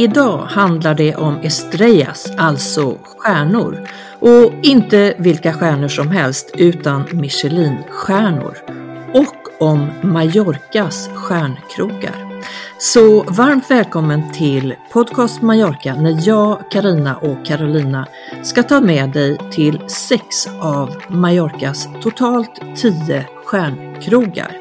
Idag 0.00 0.38
handlar 0.38 0.94
det 0.94 1.16
om 1.16 1.38
estrellas, 1.42 2.32
alltså 2.36 2.98
stjärnor. 3.18 3.88
Och 4.18 4.52
inte 4.62 5.14
vilka 5.18 5.52
stjärnor 5.52 5.88
som 5.88 6.10
helst, 6.10 6.50
utan 6.54 7.04
Michelinstjärnor. 7.12 8.56
Och 9.14 9.62
om 9.68 9.90
Mallorcas 10.02 11.08
stjärnkrogar. 11.14 12.42
Så 12.78 13.22
varmt 13.22 13.70
välkommen 13.70 14.32
till 14.32 14.74
Podcast 14.92 15.42
Mallorca 15.42 15.94
när 15.94 16.28
jag, 16.28 16.70
Karina 16.70 17.16
och 17.16 17.46
Carolina 17.46 18.06
ska 18.42 18.62
ta 18.62 18.80
med 18.80 19.10
dig 19.10 19.38
till 19.52 19.80
sex 19.88 20.48
av 20.60 20.96
Mallorcas 21.08 21.88
totalt 22.02 22.60
tio 22.76 23.26
stjärnkrogar. 23.44 24.56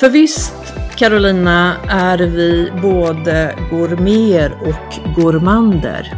För 0.00 0.08
visst, 0.08 0.83
Carolina, 0.96 1.76
är 1.88 2.18
vi 2.18 2.72
både 2.82 3.54
gourmeter 3.70 4.52
och 4.62 5.14
gourmander. 5.16 6.14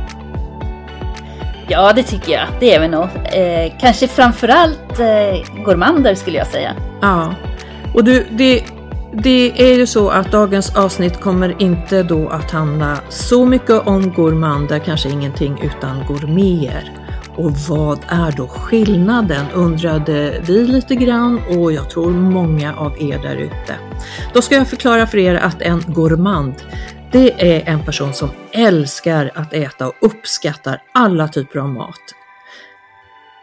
Ja, 1.69 1.93
det 1.93 2.03
tycker 2.03 2.33
jag. 2.33 2.47
Det 2.61 2.75
är 2.75 2.81
vi 2.81 2.89
nog. 2.89 3.05
Eh, 3.25 3.73
kanske 3.81 4.09
framförallt 4.09 5.01
eh, 5.01 5.63
gourmander 5.65 6.15
skulle 6.15 6.39
jag 6.39 6.47
säga. 6.47 6.73
Ja, 7.01 7.35
och 7.95 8.05
du, 8.05 8.27
det, 8.31 8.65
det 9.13 9.53
är 9.57 9.75
ju 9.75 9.87
så 9.87 10.09
att 10.09 10.33
dagens 10.33 10.77
avsnitt 10.77 11.21
kommer 11.21 11.63
inte 11.63 12.03
då 12.03 12.29
att 12.29 12.51
handla 12.51 12.99
så 13.09 13.47
mycket 13.47 13.87
om 13.87 14.13
gourmander, 14.13 14.79
kanske 14.79 15.09
ingenting 15.09 15.61
utan 15.63 16.07
gourmeter. 16.07 17.06
Och 17.37 17.53
vad 17.69 17.99
är 18.09 18.33
då 18.33 18.49
skillnaden 18.49 19.47
undrade 19.55 20.43
vi 20.47 20.67
lite 20.67 20.95
grann 20.95 21.41
och 21.49 21.73
jag 21.73 21.91
tror 21.91 22.11
många 22.11 22.75
av 22.75 23.03
er 23.03 23.19
där 23.19 23.37
ute. 23.37 23.77
Då 24.35 24.43
ska 24.43 24.55
jag 24.55 24.69
förklara 24.69 25.07
för 25.07 25.19
er 25.19 25.35
att 25.35 25.63
en 25.63 25.83
gourmand 25.87 26.55
det 27.13 27.57
är 27.57 27.69
en 27.69 27.85
person 27.85 28.15
som 28.15 28.29
älskar 28.53 29.31
att 29.35 29.53
äta 29.53 29.89
och 29.89 29.95
uppskattar 30.01 30.83
alla 30.95 31.29
typer 31.29 31.59
av 31.59 31.69
mat. 31.69 32.15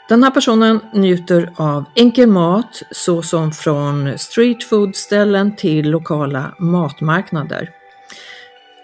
Den 0.09 0.23
här 0.23 0.31
personen 0.31 0.79
njuter 0.93 1.53
av 1.55 1.85
enkel 1.95 2.27
mat 2.27 2.81
såsom 2.91 3.51
från 3.51 4.17
streetfoodställen 4.17 5.55
till 5.55 5.89
lokala 5.89 6.55
matmarknader. 6.59 7.69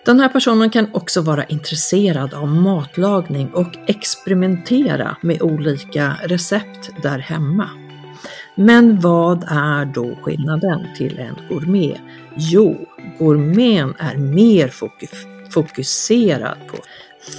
Den 0.05 0.19
här 0.19 0.29
personen 0.29 0.69
kan 0.69 0.87
också 0.93 1.21
vara 1.21 1.43
intresserad 1.43 2.33
av 2.33 2.47
matlagning 2.47 3.49
och 3.53 3.77
experimentera 3.87 5.17
med 5.21 5.41
olika 5.41 6.17
recept 6.23 6.89
där 7.03 7.19
hemma. 7.19 7.69
Men 8.55 8.99
vad 8.99 9.43
är 9.47 9.85
då 9.85 10.15
skillnaden 10.23 10.87
till 10.97 11.19
en 11.19 11.35
gourmet? 11.49 11.97
Jo, 12.35 12.87
gourmeten 13.19 13.93
är 13.97 14.17
mer 14.17 14.67
fokuserad 15.49 16.57
på 16.67 16.77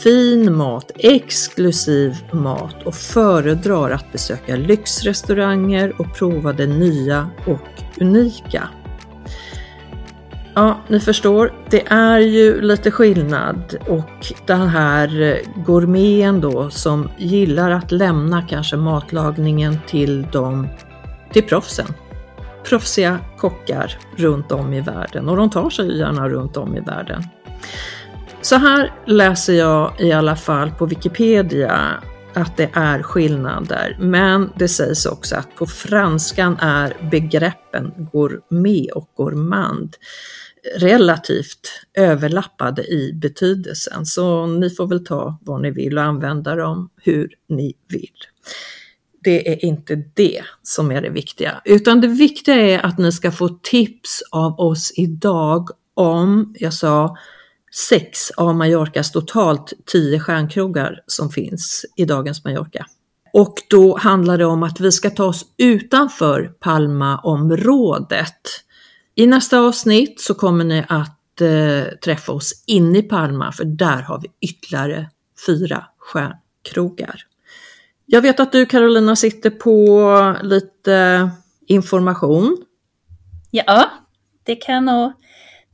fin 0.02 0.56
mat, 0.56 0.90
exklusiv 0.94 2.16
mat 2.32 2.82
och 2.82 2.94
föredrar 2.94 3.90
att 3.90 4.12
besöka 4.12 4.56
lyxrestauranger 4.56 6.00
och 6.00 6.14
prova 6.14 6.52
det 6.52 6.66
nya 6.66 7.30
och 7.46 8.00
unika. 8.00 8.68
Ja, 10.54 10.80
ni 10.88 11.00
förstår, 11.00 11.52
det 11.70 11.86
är 11.86 12.18
ju 12.18 12.60
lite 12.60 12.90
skillnad 12.90 13.76
och 13.88 14.32
den 14.46 14.68
här 14.68 15.22
eh, 15.22 15.64
gourmeten 15.66 16.40
då 16.40 16.70
som 16.70 17.10
gillar 17.18 17.70
att 17.70 17.92
lämna 17.92 18.42
kanske 18.42 18.76
matlagningen 18.76 19.78
till 19.86 20.26
de, 20.32 20.68
till 21.32 21.42
proffsen. 21.42 21.86
Proffsiga 22.64 23.18
kockar 23.38 23.98
runt 24.16 24.52
om 24.52 24.72
i 24.72 24.80
världen 24.80 25.28
och 25.28 25.36
de 25.36 25.50
tar 25.50 25.70
sig 25.70 25.98
gärna 25.98 26.28
runt 26.28 26.56
om 26.56 26.76
i 26.76 26.80
världen. 26.80 27.24
Så 28.40 28.56
här 28.56 28.92
läser 29.06 29.52
jag 29.52 29.92
i 29.98 30.12
alla 30.12 30.36
fall 30.36 30.70
på 30.70 30.86
Wikipedia 30.86 32.02
att 32.34 32.56
det 32.56 32.70
är 32.72 33.02
skillnader, 33.02 33.96
men 34.00 34.52
det 34.56 34.68
sägs 34.68 35.06
också 35.06 35.36
att 35.36 35.54
på 35.54 35.66
franskan 35.66 36.56
är 36.60 37.10
begreppen 37.10 37.92
gourmet 38.12 38.92
och 38.92 39.10
gourmand 39.16 39.96
relativt 40.76 41.86
överlappade 41.94 42.82
i 42.82 43.12
betydelsen, 43.12 44.06
så 44.06 44.46
ni 44.46 44.70
får 44.70 44.86
väl 44.86 45.04
ta 45.04 45.38
vad 45.40 45.62
ni 45.62 45.70
vill 45.70 45.98
och 45.98 46.04
använda 46.04 46.54
dem 46.54 46.90
hur 47.02 47.34
ni 47.48 47.74
vill. 47.88 48.16
Det 49.24 49.52
är 49.52 49.64
inte 49.64 50.04
det 50.14 50.42
som 50.62 50.90
är 50.90 51.02
det 51.02 51.10
viktiga, 51.10 51.60
utan 51.64 52.00
det 52.00 52.08
viktiga 52.08 52.54
är 52.54 52.86
att 52.86 52.98
ni 52.98 53.12
ska 53.12 53.32
få 53.32 53.48
tips 53.48 54.22
av 54.30 54.60
oss 54.60 54.92
idag 54.96 55.68
om, 55.94 56.54
jag 56.58 56.74
sa, 56.74 57.16
sex 57.88 58.30
av 58.30 58.54
Mallorcas 58.54 59.12
totalt 59.12 59.72
tio 59.86 60.20
stjärnkrogar 60.20 61.02
som 61.06 61.30
finns 61.30 61.86
i 61.96 62.04
dagens 62.04 62.44
Mallorca. 62.44 62.86
Och 63.32 63.54
då 63.70 63.96
handlar 63.96 64.38
det 64.38 64.44
om 64.44 64.62
att 64.62 64.80
vi 64.80 64.92
ska 64.92 65.10
ta 65.10 65.24
oss 65.24 65.46
utanför 65.58 66.52
Palmaområdet 66.60 68.40
i 69.14 69.26
nästa 69.26 69.58
avsnitt 69.58 70.20
så 70.20 70.34
kommer 70.34 70.64
ni 70.64 70.84
att 70.88 71.40
eh, 71.40 71.98
träffa 72.04 72.32
oss 72.32 72.64
inne 72.66 72.98
i 72.98 73.02
Palma 73.02 73.52
för 73.52 73.64
där 73.64 74.02
har 74.02 74.20
vi 74.20 74.48
ytterligare 74.48 75.10
fyra 75.46 75.84
stjärnkrogar. 75.98 77.26
Jag 78.06 78.22
vet 78.22 78.40
att 78.40 78.52
du 78.52 78.66
Carolina 78.66 79.16
sitter 79.16 79.50
på 79.50 80.36
lite 80.42 81.30
information. 81.66 82.64
Ja, 83.50 83.90
det 84.44 84.56
kan 84.56 84.74
jag 84.74 84.84
nog 84.84 85.12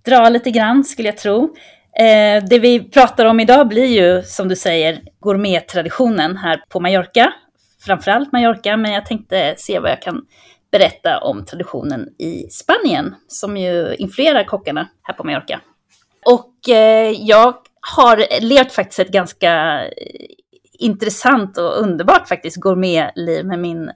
dra 0.05 0.29
lite 0.29 0.51
grann 0.51 0.85
skulle 0.85 1.09
jag 1.09 1.19
tro. 1.19 1.57
Eh, 1.99 2.45
det 2.51 2.59
vi 2.59 2.91
pratar 2.91 3.25
om 3.25 3.41
idag 3.41 3.69
blir 3.69 3.87
ju, 3.87 4.23
som 4.23 4.49
du 4.49 4.57
säger, 4.57 5.01
gourmettraditionen 5.21 6.37
här 6.37 6.65
på 6.69 6.81
Mallorca. 6.81 7.33
Framförallt 7.81 8.33
Mallorca, 8.33 8.77
men 8.77 8.93
jag 8.93 9.07
tänkte 9.07 9.55
se 9.59 9.79
vad 9.79 9.91
jag 9.91 10.03
kan 10.03 10.23
berätta 10.71 11.19
om 11.19 11.45
traditionen 11.45 12.09
i 12.19 12.49
Spanien, 12.51 13.15
som 13.29 13.57
ju 13.57 13.95
influerar 13.95 14.45
kockarna 14.45 14.89
här 15.03 15.15
på 15.15 15.25
Mallorca. 15.25 15.61
Och 16.27 16.69
eh, 16.69 17.11
jag 17.11 17.55
har 17.81 18.41
levt 18.41 18.73
faktiskt 18.73 18.99
ett 18.99 19.13
ganska 19.13 19.83
eh, 19.85 19.91
intressant 20.79 21.59
och 21.59 21.81
underbart 21.81 22.29
faktiskt 22.29 22.57
gourmetliv 22.57 23.47
med 23.47 23.59
min 23.59 23.89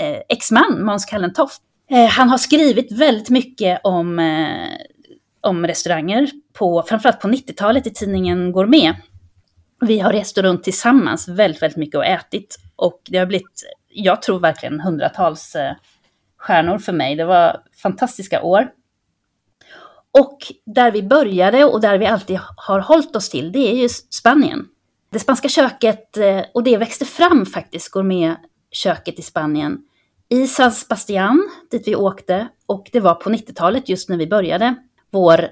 eh, 0.00 0.20
exman 0.28 0.84
Måns 0.84 1.04
Kallentoft. 1.04 1.62
Eh, 1.90 2.06
han 2.06 2.28
har 2.28 2.38
skrivit 2.38 2.92
väldigt 2.92 3.30
mycket 3.30 3.80
om, 3.84 4.18
eh, 4.18 4.68
om 5.40 5.66
restauranger, 5.66 6.30
på, 6.52 6.82
framförallt 6.88 7.20
på 7.20 7.28
90-talet 7.28 7.86
i 7.86 7.90
tidningen 7.90 8.52
Gourmet. 8.52 8.96
Vi 9.80 9.98
har 9.98 10.12
rest 10.12 10.38
runt 10.38 10.64
tillsammans 10.64 11.28
väldigt, 11.28 11.62
väldigt 11.62 11.76
mycket 11.76 11.96
och 11.96 12.06
ätit. 12.06 12.56
Och 12.76 13.00
det 13.08 13.18
har 13.18 13.26
blivit, 13.26 13.62
jag 13.88 14.22
tror 14.22 14.40
verkligen 14.40 14.80
hundratals 14.80 15.54
eh, 15.54 15.72
stjärnor 16.46 16.78
för 16.78 16.92
mig. 16.92 17.16
Det 17.16 17.24
var 17.24 17.62
fantastiska 17.82 18.42
år. 18.42 18.68
Och 20.18 20.38
där 20.66 20.90
vi 20.90 21.02
började 21.02 21.64
och 21.64 21.80
där 21.80 21.98
vi 21.98 22.06
alltid 22.06 22.38
har 22.56 22.80
hållit 22.80 23.16
oss 23.16 23.30
till, 23.30 23.52
det 23.52 23.58
är 23.58 23.74
ju 23.74 23.88
Spanien. 23.88 24.68
Det 25.10 25.18
spanska 25.18 25.48
köket, 25.48 26.16
eh, 26.16 26.42
och 26.54 26.62
det 26.62 26.76
växte 26.76 27.04
fram 27.04 27.46
faktiskt, 27.46 27.90
gourmetköket 27.90 29.18
i 29.18 29.22
Spanien, 29.22 29.78
i 30.28 30.46
San 30.46 30.72
Sebastian, 30.72 31.50
dit 31.70 31.88
vi 31.88 31.96
åkte. 31.96 32.48
Och 32.66 32.88
det 32.92 33.00
var 33.00 33.14
på 33.14 33.30
90-talet, 33.30 33.88
just 33.88 34.08
när 34.08 34.16
vi 34.16 34.26
började 34.26 34.74
vår 35.10 35.48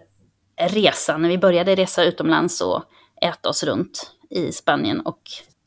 resa, 0.60 1.16
när 1.16 1.28
vi 1.28 1.38
började 1.38 1.74
resa 1.74 2.04
utomlands 2.04 2.60
och 2.60 2.82
äta 3.22 3.48
oss 3.48 3.64
runt 3.64 4.10
i 4.30 4.52
Spanien 4.52 5.00
och 5.00 5.20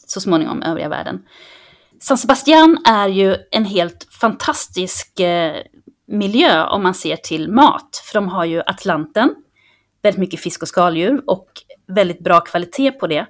så 0.08 0.22
småningom 0.22 0.64
övriga 0.64 0.90
världen. 0.90 1.26
San 2.00 2.18
Sebastian 2.18 2.78
är 2.86 3.08
ju 3.08 3.36
en 3.52 3.66
helt 3.66 4.08
fantastisk 4.22 5.20
eh, 5.20 5.56
miljö 6.08 6.66
om 6.66 6.84
man 6.84 6.94
ser 6.94 7.16
till 7.16 7.52
mat. 7.52 8.04
För 8.06 8.14
de 8.14 8.28
har 8.28 8.46
ju 8.46 8.62
Atlanten, 8.66 9.36
väldigt 10.02 10.20
mycket 10.20 10.40
fisk 10.40 10.62
och 10.62 10.68
skaldjur 10.68 11.22
och 11.28 11.48
väldigt 11.88 12.20
bra 12.20 12.40
kvalitet 12.40 12.92
på 12.92 13.08
det. 13.08 13.26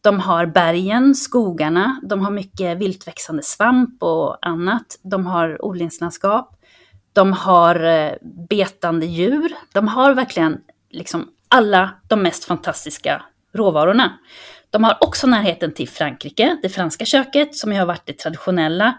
De 0.00 0.20
har 0.20 0.46
bergen, 0.46 1.14
skogarna, 1.14 2.00
de 2.02 2.20
har 2.20 2.30
mycket 2.30 2.78
viltväxande 2.78 3.42
svamp 3.42 4.02
och 4.02 4.46
annat. 4.46 4.98
De 5.02 5.26
har 5.26 5.64
odlingslandskap. 5.64 6.56
De 7.12 7.32
har 7.32 7.84
eh, 7.84 8.12
betande 8.48 9.06
djur. 9.06 9.52
De 9.72 9.88
har 9.88 10.14
verkligen 10.14 10.58
liksom 10.90 11.28
alla 11.48 11.90
de 12.08 12.22
mest 12.22 12.44
fantastiska 12.44 13.22
råvarorna. 13.54 14.18
De 14.70 14.84
har 14.84 14.98
också 15.00 15.26
närheten 15.26 15.74
till 15.74 15.88
Frankrike, 15.88 16.56
det 16.62 16.68
franska 16.68 17.04
köket 17.04 17.56
som 17.56 17.72
ju 17.72 17.78
har 17.78 17.86
varit 17.86 18.06
det 18.06 18.18
traditionella 18.18 18.98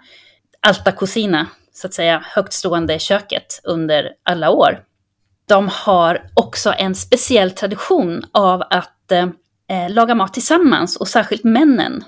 Alta 0.68 0.92
Cucina, 0.92 1.48
så 1.74 1.88
att 1.88 1.94
säga 1.94 2.24
högtstående 2.26 3.00
köket 3.00 3.62
under 3.64 4.12
alla 4.24 4.50
år. 4.50 4.84
De 5.48 5.70
har 5.72 6.30
också 6.34 6.74
en 6.78 6.96
speciell 6.96 7.52
tradition 7.52 8.24
av 8.32 8.62
att 8.70 9.12
eh, 9.12 9.90
laga 9.90 10.16
mat 10.16 10.34
tillsammans 10.34 10.98
och 10.98 11.08
särskilt 11.08 11.44
männen. 11.44 12.04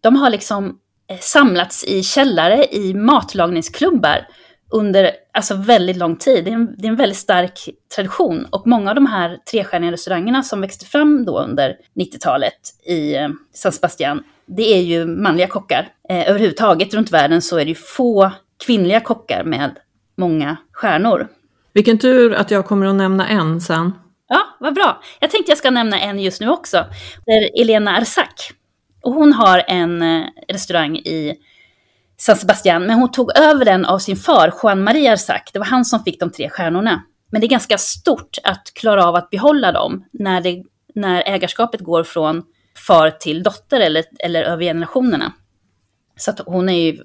De 0.00 0.16
har 0.16 0.30
liksom 0.30 0.78
eh, 1.10 1.18
samlats 1.20 1.84
i 1.84 2.02
källare 2.02 2.66
i 2.74 2.94
matlagningsklubbar 2.94 4.26
under 4.74 5.10
alltså 5.32 5.54
väldigt 5.54 5.96
lång 5.96 6.16
tid. 6.16 6.44
Det 6.44 6.50
är, 6.50 6.54
en, 6.54 6.74
det 6.78 6.86
är 6.86 6.90
en 6.90 6.96
väldigt 6.96 7.18
stark 7.18 7.68
tradition 7.96 8.46
och 8.50 8.66
många 8.66 8.90
av 8.90 8.94
de 8.94 9.06
här 9.06 9.38
trestjärniga 9.50 9.92
restaurangerna 9.92 10.42
som 10.42 10.60
växte 10.60 10.86
fram 10.86 11.24
då 11.24 11.40
under 11.40 11.76
90-talet 11.94 12.60
i 12.86 13.14
eh, 13.14 13.28
San 13.52 13.72
Sebastian, 13.72 14.22
det 14.46 14.74
är 14.74 14.80
ju 14.80 15.06
manliga 15.06 15.46
kockar. 15.46 15.88
Eh, 16.08 16.30
överhuvudtaget 16.30 16.94
runt 16.94 17.10
världen 17.10 17.42
så 17.42 17.56
är 17.56 17.64
det 17.64 17.68
ju 17.68 17.74
få 17.74 18.30
kvinnliga 18.66 19.00
kockar 19.00 19.44
med 19.44 19.70
många 20.16 20.56
stjärnor. 20.72 21.28
Vilken 21.72 21.98
tur 21.98 22.34
att 22.34 22.50
jag 22.50 22.66
kommer 22.66 22.86
att 22.86 22.94
nämna 22.94 23.28
en 23.28 23.60
sen. 23.60 23.92
Ja, 24.28 24.40
vad 24.60 24.74
bra. 24.74 25.02
Jag 25.20 25.30
tänkte 25.30 25.50
jag 25.50 25.58
ska 25.58 25.70
nämna 25.70 26.00
en 26.00 26.18
just 26.18 26.40
nu 26.40 26.48
också. 26.48 26.84
Det 27.26 27.32
är 27.32 27.62
Elena 27.62 27.96
Arsak. 27.96 28.52
Och 29.02 29.12
hon 29.12 29.32
har 29.32 29.62
en 29.66 30.02
eh, 30.02 30.24
restaurang 30.48 30.96
i 30.96 31.34
San 32.16 32.36
Sebastian, 32.36 32.86
men 32.86 32.98
hon 32.98 33.10
tog 33.10 33.38
över 33.38 33.64
den 33.64 33.84
av 33.84 33.98
sin 33.98 34.16
far, 34.16 34.52
Juan 34.62 34.84
Maria 34.84 35.12
Arsak. 35.12 35.50
Det 35.52 35.58
var 35.58 35.66
han 35.66 35.84
som 35.84 36.04
fick 36.04 36.20
de 36.20 36.30
tre 36.30 36.50
stjärnorna. 36.50 37.02
Men 37.30 37.40
det 37.40 37.46
är 37.46 37.48
ganska 37.48 37.78
stort 37.78 38.38
att 38.42 38.72
klara 38.74 39.06
av 39.06 39.14
att 39.14 39.30
behålla 39.30 39.72
dem 39.72 40.04
när, 40.12 40.40
det, 40.40 40.62
när 40.94 41.22
ägarskapet 41.26 41.80
går 41.80 42.04
från 42.04 42.42
far 42.86 43.10
till 43.10 43.42
dotter 43.42 43.80
eller, 43.80 44.04
eller 44.18 44.42
över 44.42 44.64
generationerna. 44.64 45.32
Så 46.16 46.30
att 46.30 46.40
hon 46.46 46.68
är 46.68 46.72
ju 46.72 46.90
eh, 46.90 47.02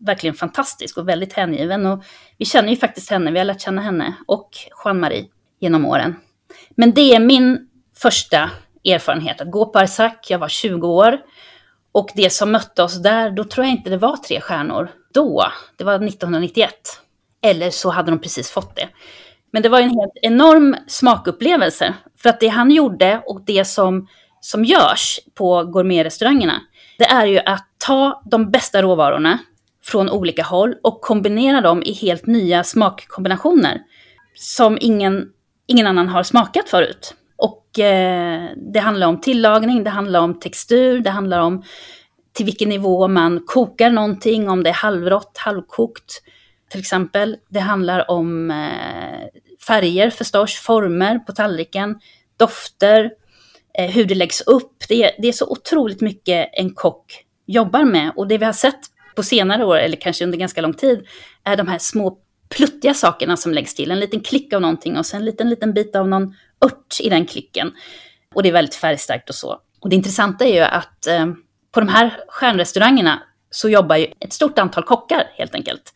verkligen 0.00 0.34
fantastisk 0.34 0.98
och 0.98 1.08
väldigt 1.08 1.32
hängiven. 1.32 1.86
Och 1.86 2.04
vi 2.38 2.44
känner 2.44 2.68
ju 2.68 2.76
faktiskt 2.76 3.10
henne, 3.10 3.30
vi 3.30 3.38
har 3.38 3.44
lärt 3.44 3.60
känna 3.60 3.82
henne 3.82 4.14
och 4.26 4.50
Jean-Marie 4.84 5.26
genom 5.60 5.84
åren. 5.84 6.16
Men 6.76 6.94
det 6.94 7.14
är 7.14 7.20
min 7.20 7.68
första 7.96 8.50
erfarenhet, 8.84 9.40
att 9.40 9.50
gå 9.50 9.66
på 9.66 9.78
Arsak, 9.78 10.26
jag 10.30 10.38
var 10.38 10.48
20 10.48 10.88
år. 10.88 11.18
Och 11.94 12.10
det 12.14 12.30
som 12.30 12.52
mötte 12.52 12.82
oss 12.82 13.02
där, 13.02 13.30
då 13.30 13.44
tror 13.44 13.66
jag 13.66 13.72
inte 13.72 13.90
det 13.90 13.96
var 13.96 14.16
tre 14.16 14.40
stjärnor. 14.40 14.90
Då, 15.12 15.44
det 15.76 15.84
var 15.84 15.94
1991. 15.94 16.74
Eller 17.42 17.70
så 17.70 17.90
hade 17.90 18.10
de 18.10 18.18
precis 18.18 18.50
fått 18.50 18.76
det. 18.76 18.88
Men 19.52 19.62
det 19.62 19.68
var 19.68 19.80
en 19.80 19.90
helt 19.90 20.12
enorm 20.22 20.76
smakupplevelse. 20.86 21.94
För 22.18 22.28
att 22.28 22.40
det 22.40 22.48
han 22.48 22.70
gjorde 22.70 23.22
och 23.26 23.40
det 23.46 23.64
som, 23.64 24.08
som 24.40 24.64
görs 24.64 25.20
på 25.34 25.64
gourmetrestaurangerna, 25.64 26.60
det 26.98 27.04
är 27.04 27.26
ju 27.26 27.38
att 27.38 27.66
ta 27.86 28.22
de 28.30 28.50
bästa 28.50 28.82
råvarorna 28.82 29.38
från 29.84 30.10
olika 30.10 30.42
håll 30.42 30.74
och 30.82 31.00
kombinera 31.00 31.60
dem 31.60 31.82
i 31.82 31.92
helt 31.92 32.26
nya 32.26 32.64
smakkombinationer 32.64 33.80
som 34.34 34.78
ingen, 34.80 35.28
ingen 35.66 35.86
annan 35.86 36.08
har 36.08 36.22
smakat 36.22 36.68
förut. 36.68 37.14
Och 37.36 37.78
eh, 37.78 38.50
det 38.56 38.78
handlar 38.78 39.06
om 39.06 39.20
tillagning, 39.20 39.84
det 39.84 39.90
handlar 39.90 40.20
om 40.20 40.40
textur, 40.40 41.00
det 41.00 41.10
handlar 41.10 41.40
om 41.40 41.62
till 42.32 42.46
vilken 42.46 42.68
nivå 42.68 43.08
man 43.08 43.44
kokar 43.46 43.90
någonting, 43.90 44.48
om 44.48 44.62
det 44.62 44.70
är 44.70 44.74
halvrått, 44.74 45.38
halvkokt 45.38 46.22
till 46.70 46.80
exempel. 46.80 47.36
Det 47.48 47.60
handlar 47.60 48.10
om 48.10 48.50
eh, 48.50 49.26
färger 49.66 50.10
förstås, 50.10 50.54
former 50.54 51.18
på 51.18 51.32
tallriken, 51.32 51.98
dofter, 52.36 53.10
eh, 53.78 53.90
hur 53.90 54.04
det 54.04 54.14
läggs 54.14 54.40
upp. 54.40 54.84
Det 54.88 55.04
är, 55.04 55.10
det 55.22 55.28
är 55.28 55.32
så 55.32 55.46
otroligt 55.50 56.00
mycket 56.00 56.50
en 56.52 56.74
kock 56.74 57.24
jobbar 57.46 57.84
med. 57.84 58.12
Och 58.16 58.28
det 58.28 58.38
vi 58.38 58.44
har 58.44 58.52
sett 58.52 58.80
på 59.16 59.22
senare 59.22 59.64
år, 59.64 59.76
eller 59.76 59.96
kanske 59.96 60.24
under 60.24 60.38
ganska 60.38 60.60
lång 60.60 60.74
tid, 60.74 61.06
är 61.44 61.56
de 61.56 61.68
här 61.68 61.78
små 61.78 62.18
pluttiga 62.48 62.94
sakerna 62.94 63.36
som 63.36 63.52
läggs 63.52 63.74
till. 63.74 63.90
En 63.90 64.00
liten 64.00 64.20
klick 64.20 64.52
av 64.52 64.60
någonting 64.60 64.96
och 64.98 65.06
sen 65.06 65.18
en 65.18 65.24
liten, 65.24 65.50
liten 65.50 65.74
bit 65.74 65.96
av 65.96 66.08
någon 66.08 66.34
ört 66.64 67.00
i 67.00 67.08
den 67.08 67.26
klicken. 67.26 67.72
Och 68.34 68.42
det 68.42 68.48
är 68.48 68.52
väldigt 68.52 68.74
färgstarkt 68.74 69.28
och 69.28 69.34
så. 69.34 69.58
Och 69.80 69.88
det 69.90 69.96
intressanta 69.96 70.44
är 70.44 70.54
ju 70.54 70.60
att 70.60 71.06
eh, 71.06 71.26
på 71.72 71.80
de 71.80 71.88
här 71.88 72.20
stjärnrestaurangerna 72.28 73.22
så 73.50 73.68
jobbar 73.68 73.96
ju 73.96 74.06
ett 74.20 74.32
stort 74.32 74.58
antal 74.58 74.84
kockar 74.84 75.30
helt 75.36 75.54
enkelt. 75.54 75.92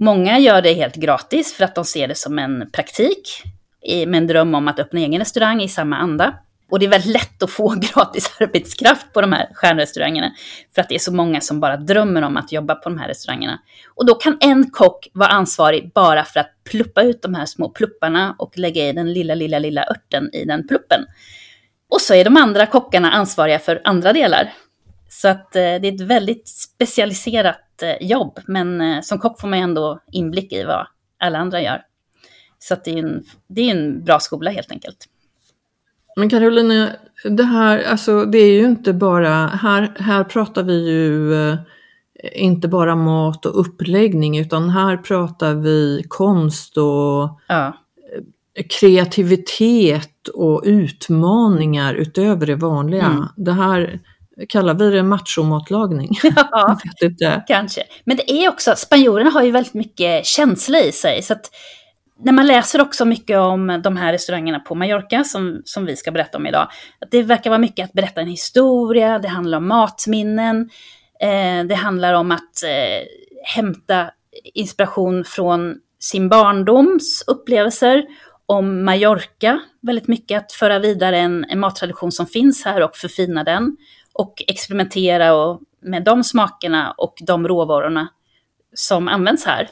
Många 0.00 0.38
gör 0.38 0.62
det 0.62 0.72
helt 0.72 0.94
gratis 0.94 1.54
för 1.54 1.64
att 1.64 1.74
de 1.74 1.84
ser 1.84 2.08
det 2.08 2.14
som 2.14 2.38
en 2.38 2.70
praktik 2.72 3.42
med 4.06 4.14
en 4.14 4.26
dröm 4.26 4.54
om 4.54 4.68
att 4.68 4.78
öppna 4.78 5.00
egen 5.00 5.18
restaurang 5.18 5.62
i 5.62 5.68
samma 5.68 5.96
anda. 5.96 6.34
Och 6.70 6.78
det 6.78 6.86
är 6.86 6.90
väldigt 6.90 7.12
lätt 7.12 7.42
att 7.42 7.50
få 7.50 7.74
gratis 7.80 8.36
arbetskraft 8.40 9.12
på 9.12 9.20
de 9.20 9.32
här 9.32 9.48
stjärnrestaurangerna. 9.54 10.32
För 10.74 10.82
att 10.82 10.88
det 10.88 10.94
är 10.94 10.98
så 10.98 11.12
många 11.12 11.40
som 11.40 11.60
bara 11.60 11.76
drömmer 11.76 12.22
om 12.22 12.36
att 12.36 12.52
jobba 12.52 12.74
på 12.74 12.88
de 12.88 12.98
här 12.98 13.08
restaurangerna. 13.08 13.58
Och 13.94 14.06
då 14.06 14.14
kan 14.14 14.38
en 14.40 14.70
kock 14.70 15.08
vara 15.12 15.28
ansvarig 15.28 15.90
bara 15.94 16.24
för 16.24 16.40
att 16.40 16.50
pluppa 16.64 17.02
ut 17.02 17.22
de 17.22 17.34
här 17.34 17.46
små 17.46 17.68
plupparna 17.68 18.34
och 18.38 18.58
lägga 18.58 18.88
i 18.88 18.92
den 18.92 19.12
lilla, 19.12 19.34
lilla, 19.34 19.58
lilla 19.58 19.84
örten 19.90 20.30
i 20.32 20.44
den 20.44 20.68
pluppen. 20.68 21.06
Och 21.90 22.00
så 22.00 22.14
är 22.14 22.24
de 22.24 22.36
andra 22.36 22.66
kockarna 22.66 23.10
ansvariga 23.10 23.58
för 23.58 23.80
andra 23.84 24.12
delar. 24.12 24.52
Så 25.08 25.28
att 25.28 25.56
eh, 25.56 25.60
det 25.60 25.88
är 25.88 25.94
ett 25.94 26.00
väldigt 26.00 26.48
specialiserat 26.48 27.82
eh, 27.82 28.06
jobb, 28.08 28.40
men 28.46 28.80
eh, 28.80 29.00
som 29.00 29.18
kock 29.18 29.40
får 29.40 29.48
man 29.48 29.58
ju 29.58 29.62
ändå 29.62 30.00
inblick 30.12 30.52
i 30.52 30.64
vad 30.64 30.86
alla 31.18 31.38
andra 31.38 31.62
gör. 31.62 31.82
Så 32.58 32.74
att 32.74 32.84
det 32.84 32.90
är 32.90 32.96
en, 32.98 33.24
det 33.46 33.60
är 33.60 33.70
en 33.70 34.04
bra 34.04 34.20
skola 34.20 34.50
helt 34.50 34.70
enkelt. 34.70 35.06
Men 36.20 36.30
Carolina, 36.30 36.92
det 37.24 37.44
här, 37.44 37.82
alltså 37.82 38.24
det 38.24 38.38
är 38.38 38.52
ju 38.52 38.64
inte 38.64 38.92
bara, 38.92 39.46
här, 39.46 39.92
här 39.98 40.24
pratar 40.24 40.62
vi 40.62 40.90
ju 40.90 41.34
eh, 41.34 41.56
inte 42.32 42.68
bara 42.68 42.96
mat 42.96 43.46
och 43.46 43.60
uppläggning 43.60 44.38
utan 44.38 44.70
här 44.70 44.96
pratar 44.96 45.54
vi 45.54 46.04
konst 46.08 46.76
och 46.76 47.40
ja. 47.48 47.76
kreativitet 48.80 50.28
och 50.34 50.62
utmaningar 50.64 51.94
utöver 51.94 52.46
det 52.46 52.56
vanliga. 52.56 53.06
Mm. 53.06 53.26
Det 53.36 53.52
här 53.52 54.00
kallar 54.48 54.74
vi 54.74 54.90
det 54.90 55.02
machomatlagning. 55.02 56.10
Ja, 56.34 56.78
kanske. 57.46 57.82
Men 58.04 58.16
det 58.16 58.30
är 58.30 58.48
också, 58.48 58.74
spanjorerna 58.76 59.30
har 59.30 59.42
ju 59.42 59.50
väldigt 59.50 59.74
mycket 59.74 60.26
känsla 60.26 60.80
i 60.80 60.92
sig. 60.92 61.22
Så 61.22 61.32
att 61.32 61.50
när 62.22 62.32
man 62.32 62.46
läser 62.46 62.80
också 62.80 63.04
mycket 63.04 63.38
om 63.38 63.80
de 63.84 63.96
här 63.96 64.12
restaurangerna 64.12 64.60
på 64.60 64.74
Mallorca 64.74 65.24
som, 65.24 65.62
som 65.64 65.86
vi 65.86 65.96
ska 65.96 66.10
berätta 66.10 66.38
om 66.38 66.46
idag, 66.46 66.68
att 67.00 67.10
det 67.10 67.22
verkar 67.22 67.50
vara 67.50 67.58
mycket 67.58 67.84
att 67.84 67.92
berätta 67.92 68.20
en 68.20 68.28
historia, 68.28 69.18
det 69.18 69.28
handlar 69.28 69.58
om 69.58 69.68
matminnen, 69.68 70.70
eh, 71.20 71.64
det 71.64 71.74
handlar 71.74 72.14
om 72.14 72.32
att 72.32 72.62
eh, 72.64 73.06
hämta 73.54 74.10
inspiration 74.54 75.24
från 75.24 75.76
sin 75.98 76.28
barndoms 76.28 77.24
upplevelser, 77.26 78.06
om 78.46 78.84
Mallorca, 78.84 79.60
väldigt 79.82 80.08
mycket 80.08 80.38
att 80.38 80.52
föra 80.52 80.78
vidare 80.78 81.18
en, 81.18 81.44
en 81.44 81.60
mattradition 81.60 82.12
som 82.12 82.26
finns 82.26 82.64
här 82.64 82.82
och 82.82 82.96
förfina 82.96 83.44
den, 83.44 83.76
och 84.12 84.42
experimentera 84.46 85.34
och, 85.34 85.60
med 85.82 86.04
de 86.04 86.24
smakerna 86.24 86.94
och 86.98 87.14
de 87.26 87.48
råvarorna 87.48 88.08
som 88.74 89.08
används 89.08 89.44
här. 89.46 89.68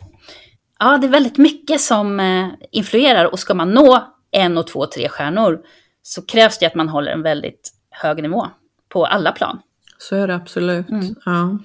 Ja, 0.79 0.99
det 0.99 1.07
är 1.07 1.11
väldigt 1.11 1.39
mycket 1.39 1.81
som 1.81 2.21
eh, 2.21 2.49
influerar 2.71 3.25
och 3.25 3.39
ska 3.39 3.55
man 3.55 3.71
nå 3.71 4.05
en 4.31 4.59
och 4.59 4.67
två, 4.67 4.87
tre 4.87 5.09
stjärnor 5.09 5.59
så 6.03 6.23
krävs 6.23 6.59
det 6.59 6.67
att 6.67 6.75
man 6.75 6.89
håller 6.89 7.13
en 7.13 7.23
väldigt 7.23 7.71
hög 7.91 8.23
nivå 8.23 8.47
på 8.89 9.07
alla 9.07 9.33
plan. 9.33 9.59
Så 9.99 10.17
är 10.17 10.29
det 10.29 10.35
absolut. 10.35 10.91
Mm. 10.91 11.15
Ja. 11.25 11.59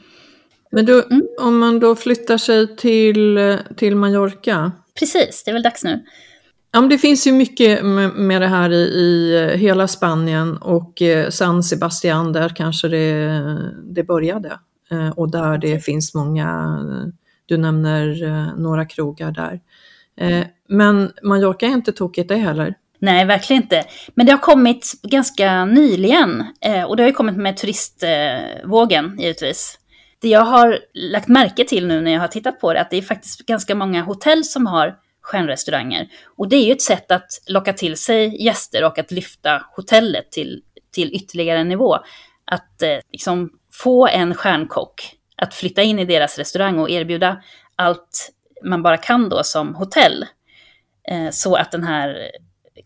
Men 0.72 0.86
då, 0.86 1.03
mm. 1.03 1.27
om 1.41 1.60
man 1.60 1.79
då 1.79 1.96
flyttar 1.96 2.38
sig 2.38 2.75
till, 2.75 3.58
till 3.77 3.96
Mallorca? 3.96 4.72
Precis, 5.00 5.43
det 5.43 5.51
är 5.51 5.53
väl 5.53 5.63
dags 5.63 5.84
nu. 5.84 6.05
Ja, 6.72 6.82
men 6.82 6.89
det 6.89 6.98
finns 6.98 7.27
ju 7.27 7.32
mycket 7.32 7.86
med, 8.15 8.41
det 8.41 8.48
här 8.48 8.70
i, 8.70 8.82
i, 8.82 9.58
hela 9.58 9.88
Spanien 9.88 10.58
och 10.58 11.01
eh, 11.01 11.29
San 11.29 11.63
Sebastian, 11.63 12.34
där 12.34 12.50
kanske 12.50 12.88
det, 12.88 13.41
det 13.84 14.03
började. 14.03 14.60
Eh, 14.91 15.10
och 15.10 15.32
där 15.32 15.58
det 15.58 15.79
finns 15.79 16.13
många 16.13 16.79
du 17.53 17.57
nämner 17.57 18.24
eh, 18.24 18.55
några 18.57 18.86
krogar 18.86 19.31
där. 19.31 19.60
Eh, 20.17 20.45
men 20.69 21.12
Mallorca 21.24 21.65
är 21.65 21.69
inte 21.69 21.91
tokigt 21.91 22.29
det 22.29 22.36
heller. 22.36 22.75
Nej, 23.00 23.25
verkligen 23.25 23.62
inte. 23.62 23.83
Men 24.15 24.25
det 24.25 24.31
har 24.31 24.39
kommit 24.39 24.91
ganska 25.03 25.65
nyligen. 25.65 26.43
Eh, 26.62 26.83
och 26.83 26.98
det 26.98 27.03
har 27.03 27.07
ju 27.07 27.13
kommit 27.13 27.38
med 27.38 27.57
turistvågen, 27.57 29.17
givetvis. 29.19 29.79
Det 30.22 30.29
jag 30.29 30.45
har 30.45 30.79
lagt 30.93 31.27
märke 31.27 31.65
till 31.65 31.88
nu 31.88 32.01
när 32.01 32.12
jag 32.12 32.19
har 32.19 32.27
tittat 32.27 32.60
på 32.60 32.74
det, 32.74 32.81
att 32.81 32.89
det 32.89 32.98
är 32.98 33.01
faktiskt 33.01 33.45
ganska 33.45 33.75
många 33.75 34.01
hotell 34.01 34.43
som 34.43 34.67
har 34.67 34.95
stjärnrestauranger. 35.22 36.07
Och 36.38 36.50
det 36.50 36.55
är 36.55 36.65
ju 36.65 36.72
ett 36.72 36.81
sätt 36.81 37.12
att 37.12 37.27
locka 37.48 37.74
till 37.74 37.98
sig 37.98 38.43
gäster 38.43 38.83
och 38.83 39.00
att 39.00 39.12
lyfta 39.12 39.65
hotellet 39.75 40.31
till, 40.31 40.62
till 40.91 41.13
ytterligare 41.13 41.63
nivå. 41.63 41.98
att 42.45 42.81
eh, 42.81 42.98
liksom 43.12 43.50
få 43.72 44.07
en 44.07 44.36
stjärnkock 44.36 45.15
att 45.43 45.53
flytta 45.53 45.81
in 45.81 46.00
i 46.00 46.05
deras 46.05 46.38
restaurang 46.38 46.79
och 46.79 46.89
erbjuda 46.89 47.43
allt 47.75 48.31
man 48.63 48.83
bara 48.83 48.97
kan 48.97 49.29
då 49.29 49.43
som 49.43 49.75
hotell. 49.75 50.25
Eh, 51.09 51.29
så 51.31 51.55
att 51.55 51.71
den 51.71 51.83
här 51.83 52.31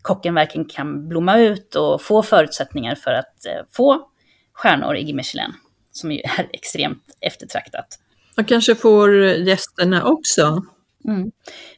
kocken 0.02 0.34
verkligen 0.34 0.68
kan 0.68 1.08
blomma 1.08 1.38
ut 1.38 1.74
och 1.74 2.02
få 2.02 2.22
förutsättningar 2.22 2.94
för 2.94 3.10
att 3.10 3.46
eh, 3.46 3.66
få 3.72 4.08
stjärnor 4.52 4.96
i 4.96 5.14
Michelin, 5.14 5.52
som 5.92 6.12
ju 6.12 6.20
är 6.20 6.48
extremt 6.52 7.04
eftertraktat. 7.20 7.98
Man 8.36 8.44
kanske 8.44 8.74
får 8.74 9.16
gästerna 9.24 10.04
också. 10.04 10.62
Mm. 11.04 11.30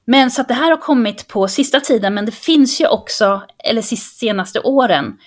Men 0.05 0.31
så 0.31 0.41
att 0.41 0.49
det 0.49 0.55
här 0.55 0.71
har 0.71 0.77
kommit 0.77 1.29
på 1.29 1.49
sista 1.49 1.81
tiden, 1.81 2.15
men 2.15 2.27
det 2.27 2.33
finns 2.33 2.81
ju 2.81 2.87
också, 2.87 3.43
eller 3.59 3.83
senaste 3.97 4.61
åren, 4.61 5.19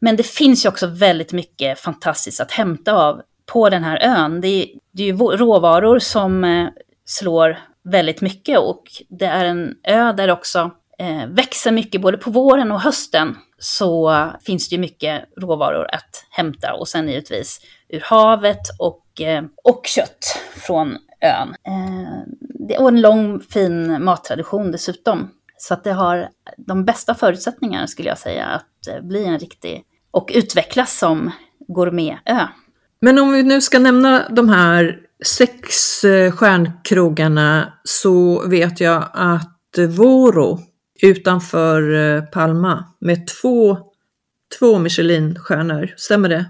men 0.00 0.16
det 0.16 0.22
finns 0.22 0.64
ju 0.64 0.68
också 0.68 0.86
väldigt 0.86 1.32
mycket 1.32 1.80
fantastiskt 1.80 2.40
att 2.40 2.52
hämta 2.52 2.92
av 2.92 3.22
på 3.52 3.70
den 3.70 3.84
här 3.84 3.98
ön. 4.02 4.40
Det 4.40 4.48
är, 4.48 4.66
det 4.92 5.02
är 5.02 5.06
ju 5.06 5.16
råvaror 5.16 5.98
som 5.98 6.44
eh, 6.44 6.68
slår 7.04 7.58
väldigt 7.84 8.20
mycket 8.20 8.58
och 8.58 8.82
det 9.08 9.24
är 9.24 9.44
en 9.44 9.74
ö 9.84 10.12
där 10.12 10.30
också 10.30 10.70
eh, 10.98 11.26
växer 11.26 11.72
mycket, 11.72 12.00
både 12.00 12.18
på 12.18 12.30
våren 12.30 12.72
och 12.72 12.80
hösten 12.80 13.36
så 13.58 14.26
finns 14.42 14.68
det 14.68 14.74
ju 14.76 14.80
mycket 14.80 15.24
råvaror 15.40 15.86
att 15.94 16.26
hämta 16.30 16.74
och 16.74 16.88
sen 16.88 17.08
givetvis 17.08 17.60
ur 17.88 18.00
havet 18.04 18.60
och, 18.78 19.20
eh, 19.20 19.44
och 19.64 19.86
kött 19.86 20.38
från 20.66 20.98
ön. 21.20 21.54
Eh, 21.66 22.22
det, 22.68 22.78
och 22.78 22.88
en 22.88 23.00
lång 23.00 23.40
fin 23.40 24.04
mattradition 24.04 24.70
dessutom. 24.70 25.30
Så 25.58 25.74
att 25.74 25.84
det 25.84 25.92
har 25.92 26.28
de 26.56 26.84
bästa 26.84 27.14
förutsättningarna 27.14 27.86
skulle 27.86 28.08
jag 28.08 28.18
säga 28.18 28.46
att 28.46 28.86
eh, 28.88 29.00
bli 29.02 29.24
en 29.24 29.38
riktig 29.38 29.84
och 30.10 30.30
utvecklas 30.34 30.98
som 30.98 31.30
gourmetö. 31.68 32.46
Men 33.00 33.18
om 33.18 33.32
vi 33.32 33.42
nu 33.42 33.60
ska 33.60 33.78
nämna 33.78 34.28
de 34.28 34.48
här 34.48 34.98
sex 35.24 36.04
eh, 36.04 36.32
stjärnkrogarna 36.32 37.72
så 37.84 38.48
vet 38.48 38.80
jag 38.80 39.10
att 39.12 39.78
Voro 39.88 40.58
utanför 41.02 41.94
eh, 41.94 42.22
Palma 42.22 42.84
med 43.00 43.26
två, 43.26 43.78
två 44.58 44.78
Michelinstjärnor, 44.78 45.94
stämmer 45.96 46.28
det? 46.28 46.44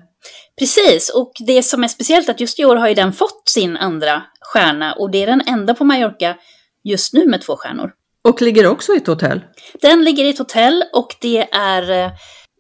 Precis, 0.59 1.09
och 1.09 1.33
det 1.47 1.63
som 1.63 1.85
är 1.85 1.89
speciellt 1.89 2.29
är 2.29 2.33
att 2.33 2.41
just 2.41 2.61
i 2.61 2.65
år 2.65 2.77
har 2.77 2.89
ju 2.89 2.95
den 2.95 3.13
fått 3.13 3.43
sin 3.49 3.77
andra 3.77 4.23
stjärna 4.41 4.93
och 4.93 5.11
det 5.11 5.23
är 5.23 5.27
den 5.27 5.43
enda 5.47 5.75
på 5.75 5.85
Mallorca 5.85 6.37
just 6.85 7.13
nu 7.13 7.27
med 7.27 7.43
två 7.43 7.57
stjärnor. 7.57 7.93
Och 8.29 8.43
ligger 8.43 8.67
också 8.67 8.93
i 8.93 8.97
ett 8.97 9.07
hotell? 9.07 9.41
Den 9.83 10.05
ligger 10.05 10.25
i 10.25 10.31
ett 10.31 10.39
hotell 10.39 10.85
och 10.93 11.17
det 11.21 11.49
är 11.53 12.13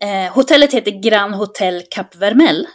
eh, 0.03 0.33
hotellet 0.33 0.73
heter 0.73 1.03
Grand 1.03 1.35
Hotel 1.35 1.83
Cap 1.91 2.17
Vermel. 2.17 2.67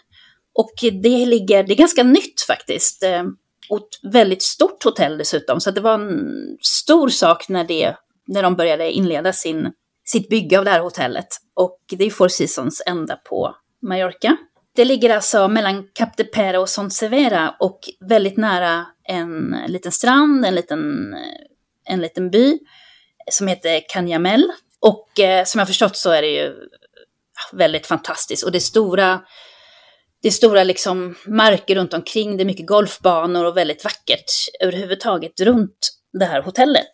Och 0.55 0.71
det 0.81 1.25
ligger, 1.25 1.63
det 1.63 1.73
är 1.73 1.77
ganska 1.77 2.03
nytt 2.03 2.41
faktiskt. 2.41 3.03
Eh, 3.03 3.23
och 3.69 3.77
ett 3.77 4.13
väldigt 4.13 4.43
stort 4.43 4.83
hotell 4.83 5.17
dessutom. 5.17 5.61
Så 5.61 5.71
det 5.71 5.81
var 5.81 5.93
en 5.93 6.57
stor 6.61 7.09
sak 7.09 7.49
när, 7.49 7.63
det, 7.63 7.95
när 8.27 8.43
de 8.43 8.55
började 8.55 8.91
inleda 8.91 9.33
sin, 9.33 9.71
sitt 10.05 10.29
bygge 10.29 10.59
av 10.59 10.65
det 10.65 10.71
här 10.71 10.79
hotellet. 10.79 11.27
Och 11.53 11.79
det 11.87 12.05
är 12.05 12.09
Four 12.09 12.27
Seasons 12.27 12.83
enda 12.85 13.15
på 13.15 13.55
Mallorca. 13.81 14.37
Det 14.75 14.85
ligger 14.85 15.15
alltså 15.15 15.47
mellan 15.47 15.87
Cap 15.93 16.17
de 16.17 16.23
Pera 16.23 16.59
och 16.59 16.69
Son 16.69 16.91
Severa 16.91 17.55
och 17.59 17.79
väldigt 17.99 18.37
nära 18.37 18.85
en 19.03 19.55
liten 19.67 19.91
strand, 19.91 20.45
en 20.45 20.55
liten, 20.55 21.13
en 21.85 22.01
liten 22.01 22.31
by 22.31 22.59
som 23.31 23.47
heter 23.47 23.81
Canyamel. 23.89 24.51
Och 24.79 25.19
eh, 25.19 25.45
som 25.45 25.59
jag 25.59 25.67
förstått 25.67 25.97
så 25.97 26.11
är 26.11 26.21
det 26.21 26.31
ju 26.31 26.53
väldigt 27.53 27.87
fantastiskt. 27.87 28.43
Och 28.43 28.51
det 28.51 28.59
stora 28.59 29.21
det 30.25 30.29
är 30.29 30.31
stora 30.31 30.63
liksom 30.63 31.15
marker 31.27 31.75
runt 31.75 31.93
omkring, 31.93 32.37
det 32.37 32.43
är 32.43 32.45
mycket 32.45 32.67
golfbanor 32.67 33.45
och 33.45 33.57
väldigt 33.57 33.83
vackert 33.83 34.25
överhuvudtaget 34.59 35.41
runt 35.41 35.77
det 36.19 36.25
här 36.25 36.41
hotellet. 36.41 36.89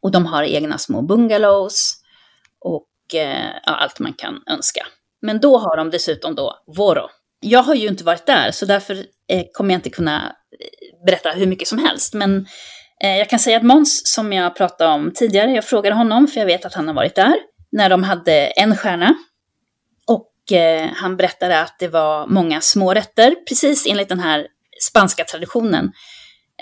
Och 0.00 0.10
de 0.10 0.26
har 0.26 0.42
egna 0.42 0.78
små 0.78 1.02
bungalows 1.02 1.94
och 2.64 3.14
eh, 3.20 3.50
allt 3.64 3.98
man 3.98 4.12
kan 4.12 4.42
önska. 4.50 4.86
Men 5.22 5.40
då 5.40 5.58
har 5.58 5.76
de 5.76 5.90
dessutom 5.90 6.34
då 6.34 6.54
Voro. 6.76 7.08
Jag 7.40 7.62
har 7.62 7.74
ju 7.74 7.88
inte 7.88 8.04
varit 8.04 8.26
där, 8.26 8.50
så 8.50 8.66
därför 8.66 8.94
eh, 9.32 9.44
kommer 9.52 9.74
jag 9.74 9.78
inte 9.78 9.90
kunna 9.90 10.36
eh, 10.60 11.04
berätta 11.06 11.30
hur 11.30 11.46
mycket 11.46 11.68
som 11.68 11.78
helst. 11.78 12.14
Men 12.14 12.46
eh, 13.04 13.16
jag 13.16 13.30
kan 13.30 13.38
säga 13.38 13.56
att 13.56 13.62
Måns, 13.62 14.02
som 14.04 14.32
jag 14.32 14.56
pratade 14.56 14.92
om 14.92 15.12
tidigare, 15.14 15.50
jag 15.50 15.64
frågade 15.64 15.96
honom, 15.96 16.26
för 16.26 16.40
jag 16.40 16.46
vet 16.46 16.64
att 16.64 16.74
han 16.74 16.88
har 16.88 16.94
varit 16.94 17.14
där, 17.14 17.34
när 17.72 17.90
de 17.90 18.02
hade 18.02 18.46
en 18.46 18.76
stjärna 18.76 19.14
Eh, 20.52 20.90
han 20.94 21.16
berättade 21.16 21.60
att 21.60 21.78
det 21.78 21.88
var 21.88 22.26
många 22.26 22.60
små 22.60 22.94
rätter, 22.94 23.34
precis 23.48 23.86
enligt 23.86 24.08
den 24.08 24.20
här 24.20 24.46
spanska 24.82 25.24
traditionen. 25.24 25.92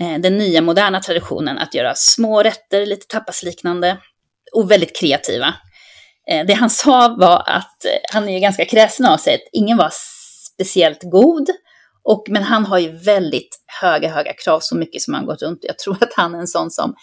Eh, 0.00 0.18
den 0.18 0.38
nya 0.38 0.60
moderna 0.60 1.00
traditionen 1.00 1.58
att 1.58 1.74
göra 1.74 1.94
små 1.94 2.42
rätter, 2.42 2.86
lite 2.86 3.06
tapasliknande 3.06 3.98
och 4.52 4.70
väldigt 4.70 5.00
kreativa. 5.00 5.54
Eh, 6.30 6.46
det 6.46 6.54
han 6.54 6.70
sa 6.84 7.16
var 7.18 7.42
att 7.46 7.84
eh, 7.84 8.12
han 8.12 8.28
är 8.28 8.40
ganska 8.40 8.64
kräsen 8.64 9.06
av 9.06 9.16
sig, 9.16 9.34
att 9.34 9.48
ingen 9.52 9.78
var 9.78 9.92
speciellt 10.54 11.02
god. 11.02 11.48
Och, 12.02 12.24
men 12.28 12.42
han 12.42 12.66
har 12.66 12.78
ju 12.78 12.98
väldigt 12.98 13.60
höga, 13.80 14.08
höga 14.08 14.32
krav, 14.32 14.60
så 14.60 14.76
mycket 14.76 15.02
som 15.02 15.14
han 15.14 15.26
gått 15.26 15.42
runt. 15.42 15.58
Jag 15.62 15.78
tror 15.78 15.96
att 16.00 16.12
han 16.16 16.34
är 16.34 16.38
en 16.38 16.46
sån 16.46 16.70
som 16.70 16.94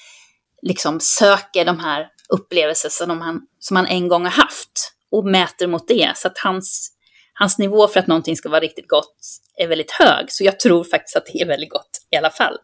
liksom 0.61 0.99
söker 0.99 1.65
de 1.65 1.79
här 1.79 2.07
upplevelser 2.29 2.89
som 2.89 3.21
han, 3.21 3.41
som 3.59 3.75
han 3.75 3.85
en 3.85 4.07
gång 4.07 4.23
har 4.23 4.31
haft 4.31 4.94
och 5.17 5.25
mäter 5.25 5.67
mot 5.67 5.87
det. 5.87 6.11
Så 6.15 6.27
att 6.27 6.37
hans, 6.37 6.91
hans 7.33 7.57
nivå 7.57 7.87
för 7.87 7.99
att 7.99 8.07
någonting 8.07 8.35
ska 8.35 8.49
vara 8.49 8.59
riktigt 8.59 8.87
gott 8.87 9.17
är 9.57 9.67
väldigt 9.67 9.91
hög. 9.91 10.25
Så 10.31 10.43
jag 10.43 10.59
tror 10.59 10.83
faktiskt 10.83 11.15
att 11.15 11.25
det 11.25 11.41
är 11.41 11.45
väldigt 11.45 11.69
gott 11.69 11.89
i 12.11 12.15
alla 12.17 12.29
fall. 12.29 12.57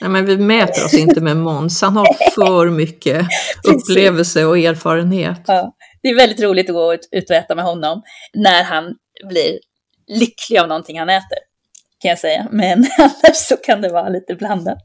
Nej, 0.00 0.10
men 0.10 0.26
vi 0.26 0.36
mäter 0.36 0.84
oss 0.84 0.94
inte 0.94 1.20
med 1.20 1.36
Måns, 1.36 1.82
han 1.82 1.96
har 1.96 2.06
för 2.34 2.70
mycket 2.70 3.26
upplevelse 3.64 4.44
och 4.44 4.58
erfarenhet. 4.58 5.40
Ja, 5.46 5.74
det 6.02 6.08
är 6.08 6.14
väldigt 6.14 6.40
roligt 6.40 6.68
att 6.68 6.74
gå 6.74 6.94
ut 6.94 7.30
och 7.30 7.36
äta 7.36 7.54
med 7.54 7.64
honom 7.64 8.02
när 8.34 8.62
han 8.62 8.94
blir 9.28 9.58
lycklig 10.06 10.58
av 10.58 10.68
någonting 10.68 10.98
han 10.98 11.10
äter, 11.10 11.38
kan 12.02 12.08
jag 12.08 12.18
säga. 12.18 12.48
Men 12.50 12.86
annars 12.98 13.36
så 13.36 13.56
kan 13.56 13.80
det 13.80 13.88
vara 13.88 14.08
lite 14.08 14.34
blandat. 14.34 14.78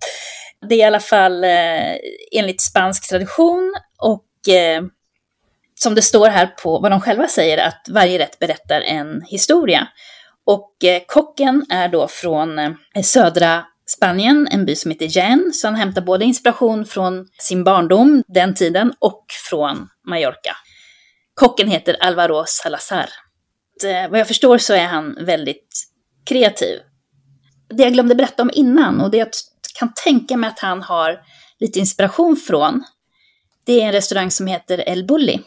Det 0.69 0.75
är 0.75 0.79
i 0.79 0.83
alla 0.83 0.99
fall 0.99 1.43
eh, 1.43 1.95
enligt 2.31 2.61
spansk 2.61 3.09
tradition 3.09 3.73
och 3.97 4.53
eh, 4.53 4.81
som 5.79 5.95
det 5.95 6.01
står 6.01 6.27
här 6.27 6.47
på 6.47 6.79
vad 6.79 6.91
de 6.91 7.01
själva 7.01 7.27
säger, 7.27 7.67
att 7.67 7.85
varje 7.89 8.19
rätt 8.19 8.39
berättar 8.39 8.81
en 8.81 9.21
historia. 9.21 9.87
Och 10.45 10.83
eh, 10.83 11.01
kocken 11.07 11.65
är 11.69 11.89
då 11.89 12.07
från 12.07 12.59
eh, 12.59 12.73
södra 13.03 13.65
Spanien, 13.85 14.47
en 14.51 14.65
by 14.65 14.75
som 14.75 14.91
heter 14.91 15.17
Jaén, 15.17 15.51
så 15.53 15.67
han 15.67 15.75
hämtar 15.75 16.01
både 16.01 16.25
inspiration 16.25 16.85
från 16.85 17.27
sin 17.39 17.63
barndom, 17.63 18.23
den 18.27 18.53
tiden, 18.53 18.93
och 18.99 19.25
från 19.49 19.89
Mallorca. 20.07 20.55
Kocken 21.33 21.67
heter 21.67 21.97
Alvaro 21.99 22.43
Salazar. 22.47 23.09
Eh, 23.83 24.09
vad 24.09 24.19
jag 24.19 24.27
förstår 24.27 24.57
så 24.57 24.73
är 24.73 24.85
han 24.85 25.25
väldigt 25.25 25.87
kreativ. 26.25 26.79
Det 27.69 27.83
jag 27.83 27.93
glömde 27.93 28.15
berätta 28.15 28.41
om 28.41 28.51
innan, 28.53 29.01
och 29.01 29.11
det 29.11 29.17
jag 29.17 29.29
kan 29.79 29.93
tänka 30.03 30.37
mig 30.37 30.47
att 30.47 30.59
han 30.59 30.81
har 30.81 31.19
lite 31.59 31.79
inspiration 31.79 32.35
från, 32.35 32.83
det 33.65 33.81
är 33.81 33.85
en 33.85 33.91
restaurang 33.91 34.31
som 34.31 34.47
heter 34.47 34.89
El 34.89 35.03
Bulli 35.05 35.41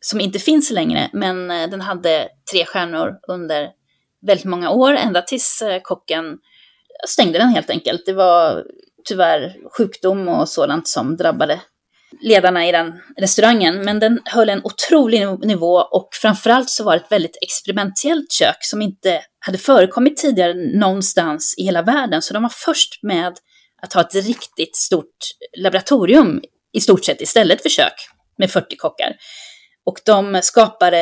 som 0.00 0.20
inte 0.20 0.38
finns 0.38 0.70
längre, 0.70 1.10
men 1.12 1.50
eh, 1.50 1.70
den 1.70 1.80
hade 1.80 2.28
tre 2.52 2.64
stjärnor 2.64 3.14
under 3.28 3.70
väldigt 4.26 4.46
många 4.46 4.70
år, 4.70 4.92
ända 4.94 5.22
tills 5.22 5.62
eh, 5.62 5.80
kocken 5.82 6.38
stängde 7.08 7.38
den 7.38 7.48
helt 7.48 7.70
enkelt. 7.70 8.06
Det 8.06 8.12
var 8.12 8.64
tyvärr 9.08 9.56
sjukdom 9.76 10.28
och 10.28 10.48
sådant 10.48 10.88
som 10.88 11.16
drabbade 11.16 11.60
ledarna 12.20 12.68
i 12.68 12.72
den 12.72 12.92
restaurangen, 13.16 13.84
men 13.84 13.98
den 13.98 14.20
höll 14.24 14.48
en 14.48 14.64
otrolig 14.64 15.26
nivå 15.46 15.74
och 15.74 16.08
framförallt 16.12 16.70
så 16.70 16.84
var 16.84 16.92
det 16.92 17.00
ett 17.04 17.12
väldigt 17.12 17.38
experimentellt 17.42 18.32
kök 18.32 18.56
som 18.60 18.82
inte 18.82 19.20
hade 19.38 19.58
förekommit 19.58 20.16
tidigare 20.16 20.54
någonstans 20.54 21.54
i 21.58 21.62
hela 21.62 21.82
världen. 21.82 22.22
Så 22.22 22.34
de 22.34 22.42
var 22.42 22.52
först 22.54 23.02
med 23.02 23.32
att 23.82 23.92
ha 23.92 24.00
ett 24.00 24.14
riktigt 24.14 24.76
stort 24.76 25.16
laboratorium 25.58 26.42
i 26.72 26.80
stort 26.80 27.04
sett 27.04 27.20
istället 27.20 27.62
för 27.62 27.68
kök 27.68 27.94
med 28.38 28.50
40 28.50 28.76
kockar. 28.76 29.16
Och 29.88 30.00
de 30.04 30.40
skapade 30.42 30.98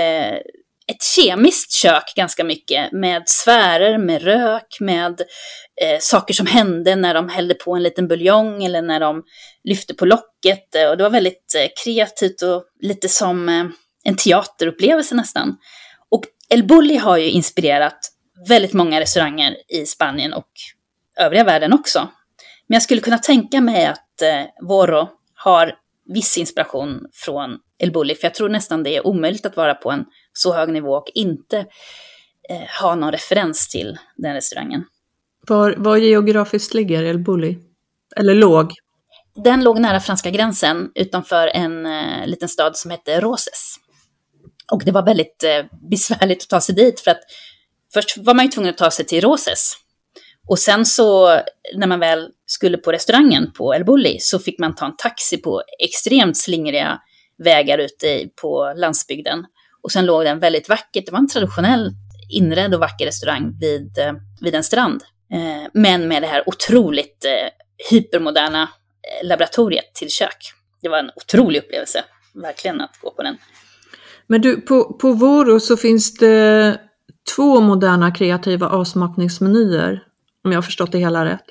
ett 0.86 1.02
kemiskt 1.16 1.72
kök 1.72 2.12
ganska 2.16 2.44
mycket 2.44 2.92
med 2.92 3.22
sfärer, 3.26 3.98
med 3.98 4.22
rök, 4.22 4.76
med 4.80 5.20
eh, 5.82 5.98
saker 6.00 6.34
som 6.34 6.46
hände 6.46 6.96
när 6.96 7.14
de 7.14 7.28
hällde 7.28 7.54
på 7.54 7.74
en 7.74 7.82
liten 7.82 8.08
buljong 8.08 8.64
eller 8.64 8.82
när 8.82 9.00
de 9.00 9.22
lyfte 9.64 9.94
på 9.94 10.06
locket. 10.06 10.74
Eh, 10.74 10.88
och 10.88 10.96
det 10.96 11.02
var 11.02 11.10
väldigt 11.10 11.54
eh, 11.56 11.68
kreativt 11.84 12.42
och 12.42 12.64
lite 12.80 13.08
som 13.08 13.48
eh, 13.48 13.64
en 14.04 14.16
teaterupplevelse 14.16 15.14
nästan. 15.14 15.56
Och 16.10 16.24
El 16.48 16.64
Bulli 16.64 16.96
har 16.96 17.16
ju 17.16 17.30
inspirerat 17.30 17.98
väldigt 18.48 18.72
många 18.72 19.00
restauranger 19.00 19.56
i 19.68 19.86
Spanien 19.86 20.32
och 20.32 20.50
övriga 21.16 21.44
världen 21.44 21.72
också. 21.72 22.08
Men 22.68 22.74
jag 22.74 22.82
skulle 22.82 23.00
kunna 23.00 23.18
tänka 23.18 23.60
mig 23.60 23.86
att 23.86 24.22
eh, 24.22 24.66
Voro 24.68 25.08
har 25.34 25.74
viss 26.14 26.38
inspiration 26.38 27.06
från 27.12 27.58
El 27.78 27.92
Bulli, 27.92 28.14
för 28.14 28.24
jag 28.24 28.34
tror 28.34 28.48
nästan 28.48 28.82
det 28.82 28.96
är 28.96 29.06
omöjligt 29.06 29.46
att 29.46 29.56
vara 29.56 29.74
på 29.74 29.90
en 29.90 30.04
så 30.32 30.54
hög 30.54 30.68
nivå 30.68 30.92
och 30.92 31.10
inte 31.14 31.58
eh, 32.48 32.82
ha 32.82 32.94
någon 32.94 33.12
referens 33.12 33.68
till 33.68 33.98
den 34.16 34.34
restaurangen. 34.34 34.84
Var, 35.48 35.74
var 35.76 35.96
geografiskt 35.96 36.74
ligger 36.74 37.02
El 37.02 37.18
Bulli? 37.18 37.58
Eller 38.16 38.34
låg? 38.34 38.72
Den 39.44 39.64
låg 39.64 39.80
nära 39.80 40.00
franska 40.00 40.30
gränsen 40.30 40.90
utanför 40.94 41.48
en 41.48 41.86
eh, 41.86 42.26
liten 42.26 42.48
stad 42.48 42.76
som 42.76 42.90
hette 42.90 43.20
Roses. 43.20 43.76
Och 44.72 44.84
det 44.84 44.92
var 44.92 45.02
väldigt 45.02 45.44
eh, 45.44 45.64
besvärligt 45.90 46.42
att 46.42 46.48
ta 46.48 46.60
sig 46.60 46.74
dit 46.74 47.00
för 47.00 47.10
att 47.10 47.20
först 47.94 48.16
var 48.18 48.34
man 48.34 48.44
ju 48.44 48.50
tvungen 48.50 48.70
att 48.70 48.78
ta 48.78 48.90
sig 48.90 49.04
till 49.04 49.20
Roses. 49.20 49.72
Och 50.48 50.58
sen 50.58 50.86
så 50.86 51.40
när 51.74 51.86
man 51.86 52.00
väl 52.00 52.28
skulle 52.46 52.78
på 52.78 52.92
restaurangen 52.92 53.52
på 53.52 53.74
El 53.74 53.84
Bulli 53.84 54.18
så 54.20 54.38
fick 54.38 54.58
man 54.58 54.74
ta 54.74 54.86
en 54.86 54.96
taxi 54.96 55.36
på 55.36 55.62
extremt 55.78 56.36
slingriga 56.36 57.00
vägar 57.38 57.78
ute 57.78 58.28
på 58.42 58.74
landsbygden. 58.76 59.46
Och 59.82 59.92
sen 59.92 60.06
låg 60.06 60.24
den 60.24 60.38
väldigt 60.38 60.68
vackert, 60.68 61.06
det 61.06 61.12
var 61.12 61.18
en 61.18 61.28
traditionell 61.28 61.90
inredd 62.28 62.74
och 62.74 62.80
vacker 62.80 63.06
restaurang 63.06 63.58
vid, 63.60 63.98
eh, 63.98 64.12
vid 64.40 64.54
en 64.54 64.62
strand. 64.62 65.02
Eh, 65.32 65.70
men 65.72 66.08
med 66.08 66.22
det 66.22 66.26
här 66.26 66.48
otroligt 66.48 67.24
eh, 67.24 67.48
hypermoderna 67.90 68.68
laboratoriet 69.22 69.94
till 69.94 70.10
kök. 70.10 70.52
Det 70.82 70.88
var 70.88 70.98
en 70.98 71.10
otrolig 71.16 71.58
upplevelse, 71.58 72.04
verkligen, 72.34 72.80
att 72.80 72.98
gå 73.02 73.10
på 73.10 73.22
den. 73.22 73.36
Men 74.26 74.40
du, 74.40 74.60
på, 74.60 74.94
på 74.94 75.12
Voro 75.12 75.60
så 75.60 75.76
finns 75.76 76.14
det 76.14 76.80
två 77.36 77.60
moderna 77.60 78.10
kreativa 78.10 78.68
avsmakningsmenyer, 78.68 80.02
om 80.44 80.52
jag 80.52 80.56
har 80.56 80.62
förstått 80.62 80.92
det 80.92 80.98
hela 80.98 81.24
rätt. 81.24 81.44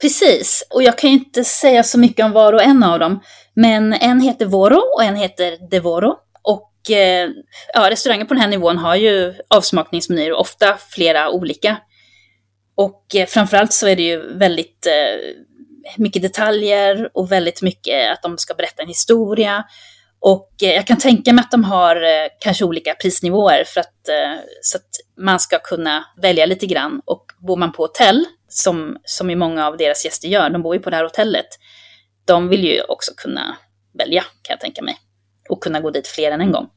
Precis, 0.00 0.66
och 0.70 0.82
jag 0.82 0.98
kan 0.98 1.10
ju 1.10 1.16
inte 1.16 1.44
säga 1.44 1.82
så 1.82 1.98
mycket 1.98 2.24
om 2.24 2.32
var 2.32 2.52
och 2.52 2.62
en 2.62 2.82
av 2.82 2.98
dem. 2.98 3.20
Men 3.54 3.92
en 3.92 4.20
heter 4.20 4.46
Voro 4.46 4.80
och 4.96 5.04
en 5.04 5.16
heter 5.16 5.70
Devoro. 5.70 6.16
Och 6.42 6.90
eh, 6.90 7.30
ja, 7.74 7.90
restauranger 7.90 8.24
på 8.24 8.34
den 8.34 8.40
här 8.40 8.48
nivån 8.48 8.78
har 8.78 8.96
ju 8.96 9.34
avsmakningsmenyer, 9.48 10.32
ofta 10.32 10.78
flera 10.90 11.30
olika. 11.30 11.76
Och 12.76 13.14
eh, 13.14 13.26
framförallt 13.26 13.72
så 13.72 13.86
är 13.86 13.96
det 13.96 14.02
ju 14.02 14.38
väldigt 14.38 14.86
eh, 14.86 15.34
mycket 15.96 16.22
detaljer 16.22 17.10
och 17.14 17.32
väldigt 17.32 17.62
mycket 17.62 18.12
att 18.12 18.22
de 18.22 18.38
ska 18.38 18.54
berätta 18.54 18.82
en 18.82 18.88
historia. 18.88 19.64
Och 20.20 20.50
eh, 20.62 20.74
jag 20.74 20.86
kan 20.86 20.98
tänka 20.98 21.32
mig 21.32 21.42
att 21.42 21.50
de 21.50 21.64
har 21.64 21.96
eh, 21.96 22.28
kanske 22.40 22.64
olika 22.64 22.94
prisnivåer 22.94 23.64
för 23.66 23.80
att, 23.80 24.08
eh, 24.08 24.40
så 24.62 24.78
att 24.78 24.90
man 25.24 25.40
ska 25.40 25.58
kunna 25.58 26.04
välja 26.22 26.46
lite 26.46 26.66
grann. 26.66 27.00
Och 27.04 27.24
bor 27.46 27.56
man 27.56 27.72
på 27.72 27.82
hotell, 27.82 28.24
som, 28.56 28.96
som 29.04 29.30
i 29.30 29.36
många 29.36 29.66
av 29.66 29.76
deras 29.76 30.04
gäster 30.04 30.28
gör, 30.28 30.50
de 30.50 30.62
bor 30.62 30.74
ju 30.74 30.80
på 30.80 30.90
det 30.90 30.96
här 30.96 31.04
hotellet, 31.04 31.46
de 32.24 32.48
vill 32.48 32.64
ju 32.64 32.80
också 32.82 33.12
kunna 33.16 33.56
välja, 33.98 34.22
kan 34.22 34.52
jag 34.52 34.60
tänka 34.60 34.82
mig. 34.82 34.96
Och 35.48 35.62
kunna 35.62 35.80
gå 35.80 35.90
dit 35.90 36.06
fler 36.06 36.32
än 36.32 36.40
en 36.40 36.52
gång. 36.52 36.68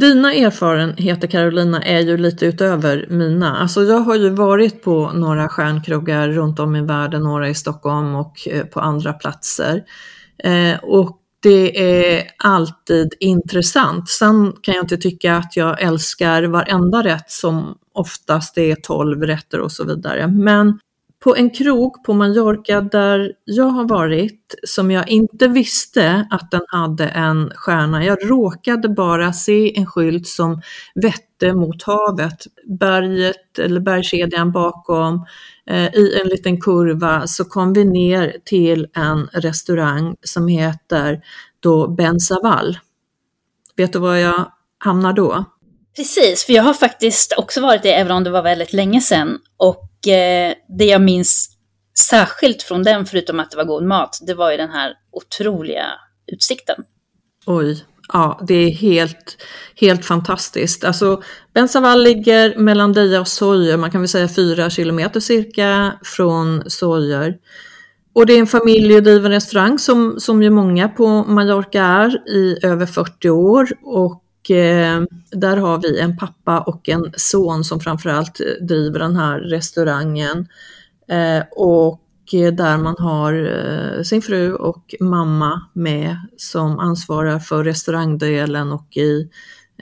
Dina 0.00 0.34
erfarenheter 0.34 1.28
Carolina 1.28 1.82
är 1.82 2.00
ju 2.00 2.16
lite 2.16 2.46
utöver 2.46 3.06
mina. 3.10 3.56
Alltså 3.56 3.82
jag 3.82 3.98
har 3.98 4.14
ju 4.14 4.30
varit 4.30 4.82
på 4.82 5.10
några 5.14 5.48
stjärnkrogar 5.48 6.28
runt 6.28 6.58
om 6.58 6.76
i 6.76 6.82
världen, 6.82 7.22
några 7.22 7.48
i 7.48 7.54
Stockholm 7.54 8.14
och 8.14 8.48
eh, 8.48 8.64
på 8.64 8.80
andra 8.80 9.12
platser. 9.12 9.82
Eh, 10.38 10.78
och 10.82 11.18
det 11.42 11.80
är 11.80 12.22
alltid 12.38 13.14
intressant. 13.20 14.08
Sen 14.08 14.52
kan 14.62 14.74
jag 14.74 14.84
inte 14.84 14.96
tycka 14.96 15.36
att 15.36 15.56
jag 15.56 15.82
älskar 15.82 16.42
varenda 16.42 17.04
rätt 17.04 17.30
som 17.30 17.78
oftast 17.96 18.54
det 18.54 18.70
är 18.70 18.76
12 18.76 19.22
rätter 19.22 19.60
och 19.60 19.72
så 19.72 19.84
vidare. 19.84 20.26
Men 20.26 20.78
på 21.26 21.36
en 21.36 21.50
krog 21.50 22.04
på 22.04 22.14
Mallorca 22.14 22.80
där 22.80 23.32
jag 23.44 23.64
har 23.64 23.88
varit, 23.88 24.54
som 24.64 24.90
jag 24.90 25.08
inte 25.08 25.48
visste 25.48 26.28
att 26.30 26.50
den 26.50 26.60
hade 26.68 27.08
en 27.08 27.52
stjärna. 27.54 28.04
Jag 28.04 28.30
råkade 28.30 28.88
bara 28.88 29.32
se 29.32 29.78
en 29.78 29.86
skylt 29.86 30.26
som 30.26 30.62
vette 30.94 31.54
mot 31.54 31.82
havet. 31.82 32.46
Berget 32.66 33.58
eller 33.58 33.80
bergskedjan 33.80 34.52
bakom, 34.52 35.26
eh, 35.66 35.94
i 35.94 36.20
en 36.22 36.28
liten 36.28 36.60
kurva 36.60 37.26
så 37.26 37.44
kom 37.44 37.72
vi 37.72 37.84
ner 37.84 38.36
till 38.44 38.86
en 38.94 39.26
restaurang 39.32 40.16
som 40.22 40.48
heter 40.48 41.20
då 41.60 41.88
Ben 41.88 42.20
Saval. 42.20 42.78
Vet 43.76 43.92
du 43.92 43.98
var 43.98 44.14
jag 44.14 44.52
hamnar 44.78 45.12
då? 45.12 45.44
Precis, 45.96 46.44
för 46.44 46.52
jag 46.52 46.62
har 46.62 46.74
faktiskt 46.74 47.34
också 47.36 47.60
varit 47.60 47.82
det, 47.82 47.94
även 47.94 48.12
om 48.12 48.24
det 48.24 48.30
var 48.30 48.42
väldigt 48.42 48.72
länge 48.72 49.00
sedan. 49.00 49.38
Och 49.56 50.08
eh, 50.08 50.54
det 50.78 50.84
jag 50.84 51.02
minns 51.02 51.56
särskilt 51.98 52.62
från 52.62 52.82
den, 52.82 53.06
förutom 53.06 53.40
att 53.40 53.50
det 53.50 53.56
var 53.56 53.64
god 53.64 53.84
mat, 53.84 54.18
det 54.26 54.34
var 54.34 54.50
ju 54.50 54.56
den 54.56 54.70
här 54.70 54.92
otroliga 55.12 55.86
utsikten. 56.32 56.76
Oj, 57.46 57.84
ja 58.12 58.40
det 58.48 58.54
är 58.54 58.70
helt, 58.70 59.42
helt 59.76 60.04
fantastiskt. 60.04 60.84
Alltså 60.84 61.22
Bensaval 61.54 62.02
ligger 62.02 62.58
mellan 62.58 62.92
Deja 62.92 63.20
och 63.20 63.28
Sojer, 63.28 63.76
man 63.76 63.90
kan 63.90 64.00
väl 64.00 64.08
säga 64.08 64.28
fyra 64.28 64.70
kilometer 64.70 65.20
cirka 65.20 65.92
från 66.04 66.70
Sojer. 66.70 67.36
Och 68.14 68.26
det 68.26 68.32
är 68.32 68.38
en 68.38 68.46
familjedriven 68.46 69.32
restaurang 69.32 69.78
som, 69.78 70.20
som 70.20 70.42
ju 70.42 70.50
många 70.50 70.88
på 70.88 71.08
Mallorca 71.08 71.82
är 71.82 72.28
i 72.28 72.58
över 72.62 72.86
40 72.86 73.30
år. 73.30 73.68
Och 73.82 74.22
Eh, 74.50 75.02
där 75.30 75.56
har 75.56 75.82
vi 75.82 76.00
en 76.00 76.16
pappa 76.16 76.60
och 76.60 76.88
en 76.88 77.12
son 77.16 77.64
som 77.64 77.80
framförallt 77.80 78.40
driver 78.60 78.98
den 78.98 79.16
här 79.16 79.40
restaurangen. 79.40 80.48
Eh, 81.08 81.44
och 81.50 82.02
där 82.52 82.78
man 82.78 82.94
har 82.98 83.34
eh, 83.34 84.02
sin 84.02 84.22
fru 84.22 84.54
och 84.54 84.94
mamma 85.00 85.62
med 85.72 86.16
som 86.36 86.78
ansvarar 86.78 87.38
för 87.38 87.64
restaurangdelen 87.64 88.72
och 88.72 88.96
i, 88.96 89.28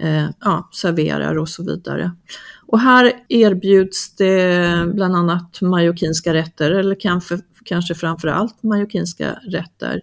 eh, 0.00 0.26
ja, 0.40 0.68
serverar 0.72 1.38
och 1.38 1.48
så 1.48 1.64
vidare. 1.64 2.12
Och 2.66 2.80
här 2.80 3.12
erbjuds 3.28 4.16
det 4.16 4.86
bland 4.94 5.16
annat 5.16 5.60
majorkinska 5.60 6.34
rätter 6.34 6.70
eller 6.70 7.00
kanske, 7.00 7.38
kanske 7.64 7.94
framförallt 7.94 8.62
majorkinska 8.62 9.38
rätter. 9.48 10.00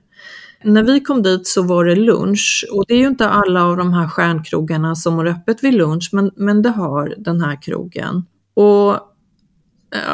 När 0.63 0.84
vi 0.84 1.00
kom 1.00 1.24
dit 1.24 1.47
så 1.47 1.62
var 1.62 1.86
det 1.86 1.95
lunch 1.95 2.65
och 2.71 2.86
det 2.88 2.93
är 2.93 2.97
ju 2.97 3.08
inte 3.08 3.30
alla 3.30 3.65
av 3.65 3.78
de 3.78 3.93
här 3.93 4.08
stjärnkrogarna 4.08 4.95
som 4.95 5.15
har 5.15 5.26
öppet 5.26 5.63
vid 5.63 5.74
lunch 5.74 6.10
men, 6.12 6.32
men 6.36 6.62
det 6.62 6.69
har 6.69 7.13
den 7.17 7.41
här 7.41 7.62
krogen. 7.62 8.26
Och 8.54 9.12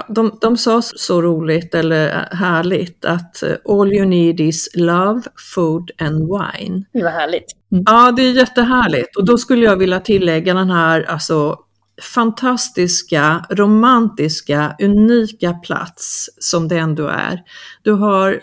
de, 0.08 0.38
de 0.42 0.58
sa 0.58 0.82
så 0.82 1.22
roligt 1.22 1.76
eller 1.76 2.28
härligt 2.32 3.06
att 3.06 3.44
all 3.70 3.94
you 3.94 4.06
need 4.06 4.40
is 4.40 4.70
love, 4.76 5.22
food 5.56 5.92
and 5.98 6.20
wine. 6.20 6.84
Det 6.94 7.04
var 7.04 7.12
härligt. 7.12 7.56
Mm. 7.72 7.84
Ja, 7.88 8.12
det 8.12 8.22
är 8.22 8.32
jättehärligt 8.32 9.18
och 9.18 9.26
då 9.26 9.38
skulle 9.38 9.66
jag 9.66 9.78
vilja 9.78 10.00
tillägga 10.00 10.54
den 10.54 10.70
här 10.70 11.04
alltså, 11.04 11.58
fantastiska, 12.02 13.46
romantiska, 13.50 14.76
unika 14.80 15.54
plats 15.54 16.30
som 16.40 16.68
det 16.68 16.78
ändå 16.78 17.08
är. 17.08 17.42
Du 17.82 17.92
har 17.92 18.42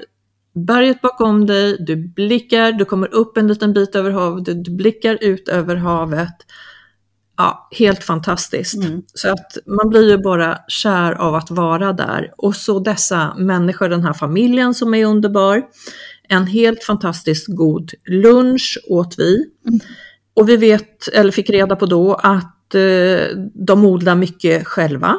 berget 0.54 1.00
bakom 1.00 1.46
dig, 1.46 1.76
du 1.80 1.96
blickar, 1.96 2.72
du 2.72 2.84
kommer 2.84 3.14
upp 3.14 3.36
en 3.36 3.48
liten 3.48 3.72
bit 3.72 3.94
över 3.94 4.10
havet, 4.10 4.64
du 4.64 4.70
blickar 4.70 5.18
ut 5.20 5.48
över 5.48 5.76
havet. 5.76 6.34
Ja, 7.36 7.68
helt 7.70 8.04
fantastiskt. 8.04 8.84
Mm. 8.84 9.02
Så 9.14 9.32
att 9.32 9.58
man 9.66 9.88
blir 9.88 10.10
ju 10.10 10.18
bara 10.18 10.58
kär 10.68 11.12
av 11.12 11.34
att 11.34 11.50
vara 11.50 11.92
där. 11.92 12.32
Och 12.36 12.56
så 12.56 12.78
dessa 12.78 13.34
människor, 13.38 13.88
den 13.88 14.04
här 14.04 14.12
familjen 14.12 14.74
som 14.74 14.94
är 14.94 15.06
underbar. 15.06 15.62
En 16.28 16.46
helt 16.46 16.84
fantastiskt 16.84 17.46
god 17.48 17.90
lunch 18.06 18.78
åt 18.88 19.18
vi. 19.18 19.46
Mm. 19.68 19.80
Och 20.34 20.48
vi 20.48 20.56
vet, 20.56 21.08
eller 21.08 21.32
fick 21.32 21.50
reda 21.50 21.76
på 21.76 21.86
då, 21.86 22.14
att 22.14 22.74
eh, 22.74 23.36
de 23.54 23.84
odlar 23.84 24.14
mycket 24.14 24.66
själva 24.66 25.16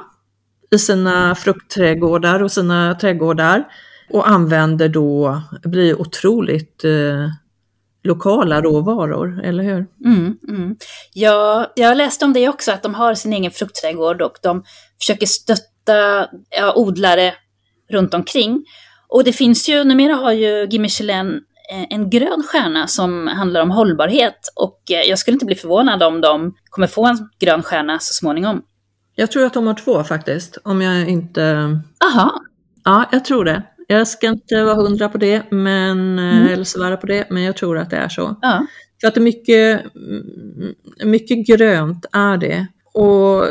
i 0.71 0.79
sina 0.79 1.35
fruktträdgårdar 1.35 2.43
och 2.43 2.51
sina 2.51 2.95
trädgårdar 2.95 3.65
och 4.09 4.29
använder 4.29 4.89
då, 4.89 5.41
blir 5.63 6.01
otroligt 6.01 6.83
eh, 6.83 7.29
lokala 8.03 8.61
råvaror, 8.61 9.41
eller 9.43 9.63
hur? 9.63 9.85
Mm, 10.05 10.37
mm. 10.47 10.75
Ja, 11.13 11.71
jag 11.75 11.97
läste 11.97 12.25
om 12.25 12.33
det 12.33 12.49
också, 12.49 12.71
att 12.71 12.83
de 12.83 12.95
har 12.95 13.13
sin 13.13 13.33
egen 13.33 13.51
fruktträdgård 13.51 14.21
och 14.21 14.37
de 14.41 14.63
försöker 14.99 15.25
stötta 15.25 16.27
ja, 16.49 16.73
odlare 16.75 17.33
runt 17.89 18.13
omkring. 18.13 18.65
Och 19.07 19.23
det 19.23 19.33
finns 19.33 19.69
ju, 19.69 19.83
numera 19.83 20.13
har 20.13 20.31
ju 20.31 20.67
Guy 20.67 20.79
Michelin 20.79 21.41
eh, 21.71 21.85
en 21.89 22.09
grön 22.09 22.43
stjärna 22.47 22.87
som 22.87 23.27
handlar 23.27 23.61
om 23.61 23.71
hållbarhet 23.71 24.39
och 24.55 24.81
eh, 24.91 25.09
jag 25.09 25.19
skulle 25.19 25.35
inte 25.35 25.45
bli 25.45 25.55
förvånad 25.55 26.03
om 26.03 26.21
de 26.21 26.55
kommer 26.69 26.87
få 26.87 27.05
en 27.05 27.29
grön 27.39 27.63
stjärna 27.63 27.99
så 27.99 28.13
småningom. 28.13 28.61
Jag 29.15 29.31
tror 29.31 29.45
att 29.45 29.53
de 29.53 29.67
har 29.67 29.73
två 29.73 30.03
faktiskt, 30.03 30.57
om 30.63 30.81
jag 30.81 31.09
inte... 31.09 31.41
Aha. 32.05 32.41
Ja, 32.83 33.05
jag 33.11 33.25
tror 33.25 33.45
det. 33.45 33.63
Jag 33.87 34.07
ska 34.07 34.27
inte 34.27 34.63
vara 34.63 34.75
hundra 34.75 35.09
på 35.09 35.17
det, 35.17 35.51
men, 35.51 36.19
eh, 36.19 36.37
mm. 36.37 36.53
eller 36.53 36.63
svära 36.63 36.97
på 36.97 37.07
det, 37.07 37.27
men 37.29 37.43
jag 37.43 37.57
tror 37.57 37.77
att 37.77 37.89
det 37.89 37.97
är 37.97 38.09
så. 38.09 38.35
Ja. 38.41 38.65
För 39.01 39.07
att 39.07 39.13
det 39.13 39.19
är 39.19 39.23
mycket, 39.23 39.95
mm, 39.95 40.73
mycket 41.03 41.47
grönt 41.47 42.05
är 42.11 42.37
det. 42.37 42.67
Och 42.93 43.43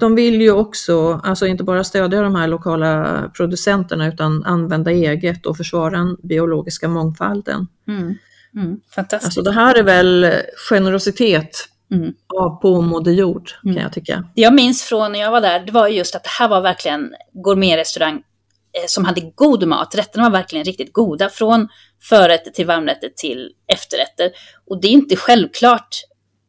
de 0.00 0.14
vill 0.14 0.42
ju 0.42 0.50
också, 0.52 1.20
alltså 1.24 1.46
inte 1.46 1.64
bara 1.64 1.84
stödja 1.84 2.22
de 2.22 2.34
här 2.34 2.48
lokala 2.48 3.22
producenterna 3.36 4.08
utan 4.08 4.44
använda 4.44 4.90
eget 4.90 5.46
och 5.46 5.56
försvara 5.56 5.90
den 5.90 6.16
biologiska 6.22 6.88
mångfalden. 6.88 7.66
Mm. 7.88 8.14
Mm. 8.54 8.80
Fantastiskt. 8.94 9.24
Alltså 9.24 9.42
det 9.42 9.52
här 9.52 9.74
är 9.74 9.82
väl 9.82 10.32
generositet 10.70 11.66
Mm. 11.92 12.12
av 12.40 12.60
på 12.60 13.02
Jord 13.10 13.50
kan 13.62 13.70
Mm. 13.70 13.82
jag 13.82 13.92
tycka. 13.92 14.24
Jag 14.34 14.54
minns 14.54 14.82
från 14.82 15.12
när 15.12 15.20
jag 15.20 15.30
var 15.30 15.40
där, 15.40 15.60
det 15.60 15.72
var 15.72 15.88
just 15.88 16.14
att 16.14 16.24
det 16.24 16.30
här 16.38 16.48
var 16.48 16.60
verkligen 16.60 17.14
gourmetrestaurang 17.32 18.22
Eh, 18.72 18.86
som 18.86 19.04
hade 19.04 19.20
god 19.20 19.68
mat. 19.68 19.94
Rätterna 19.94 20.24
var 20.24 20.30
verkligen 20.30 20.64
riktigt 20.64 20.92
goda, 20.92 21.28
från 21.28 21.68
förrätter 22.02 22.50
till 22.50 22.66
varmrätter 22.66 23.08
till 23.08 23.50
efterrätter. 23.72 24.30
Och 24.70 24.80
det 24.80 24.88
är 24.88 24.92
inte 24.92 25.16
självklart 25.16 25.96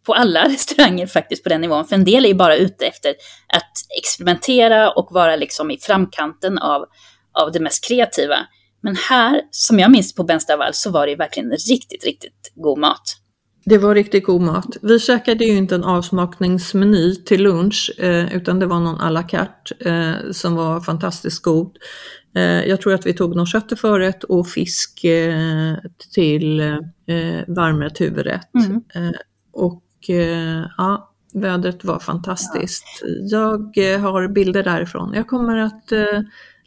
på 0.06 0.14
alla 0.14 0.46
restauranger 0.50 1.08
faktiskt 1.08 1.44
på 1.44 1.50
den 1.50 1.62
nivån, 1.62 1.88
för 1.88 1.96
en 1.96 2.06
del 2.06 2.26
är 2.26 2.30
ju 2.30 2.36
bara 2.36 2.56
ute 2.56 2.86
efter 2.86 3.10
att 3.54 3.72
experimentera 4.00 4.92
och 4.92 5.08
vara 5.12 5.36
liksom 5.36 5.72
i 5.72 5.78
framkanten 5.78 6.58
av, 6.58 6.86
av 7.34 7.52
det 7.52 7.60
mest 7.60 7.88
kreativa. 7.88 8.38
Men 8.84 8.96
här, 8.96 9.42
som 9.52 9.80
jag 9.80 9.92
minns 9.92 10.16
på 10.16 10.24
Benstavall, 10.24 10.74
så 10.74 10.92
var 10.92 11.06
det 11.06 11.12
ju 11.12 11.18
verkligen 11.18 11.52
riktigt, 11.52 12.06
riktigt 12.06 12.52
god 12.56 12.80
mat. 12.80 13.21
Det 13.66 13.78
var 13.78 13.96
riktigt 13.96 14.26
god 14.26 14.42
mat. 14.42 14.78
Vi 14.82 15.00
käkade 15.00 15.46
ju 15.46 15.58
inte 15.58 15.76
en 15.76 15.84
avsmakningsmeny 15.84 17.16
till 17.16 17.44
lunch 17.44 17.92
eh, 17.98 18.36
utan 18.36 18.60
det 18.60 18.66
var 18.66 18.80
någon 18.80 19.02
à 19.02 19.10
la 19.10 19.24
carte 19.24 19.76
eh, 19.80 20.32
som 20.32 20.56
var 20.56 20.80
fantastiskt 20.82 21.44
god. 21.44 21.78
Eh, 22.36 22.44
jag 22.44 22.82
tror 22.82 22.94
att 22.94 23.06
vi 23.06 23.14
tog 23.14 23.36
någon 23.36 23.46
kött 23.46 23.68
till 23.68 23.78
förrätt 23.78 24.24
och 24.24 24.48
fisk 24.48 25.04
eh, 25.04 25.76
till 26.14 26.60
eh, 26.60 26.76
varmrätt 27.48 28.02
huvudrätt. 28.02 28.50
Mm. 28.54 28.84
Eh, 28.96 29.20
och 29.54 30.10
eh, 30.10 30.66
ja, 30.78 31.14
vädret 31.34 31.84
var 31.84 32.00
fantastiskt. 32.00 33.04
Jag 33.30 33.78
eh, 33.78 34.00
har 34.00 34.28
bilder 34.28 34.64
därifrån. 34.64 35.14
Jag 35.14 35.28
kommer 35.28 35.58
att 35.58 35.92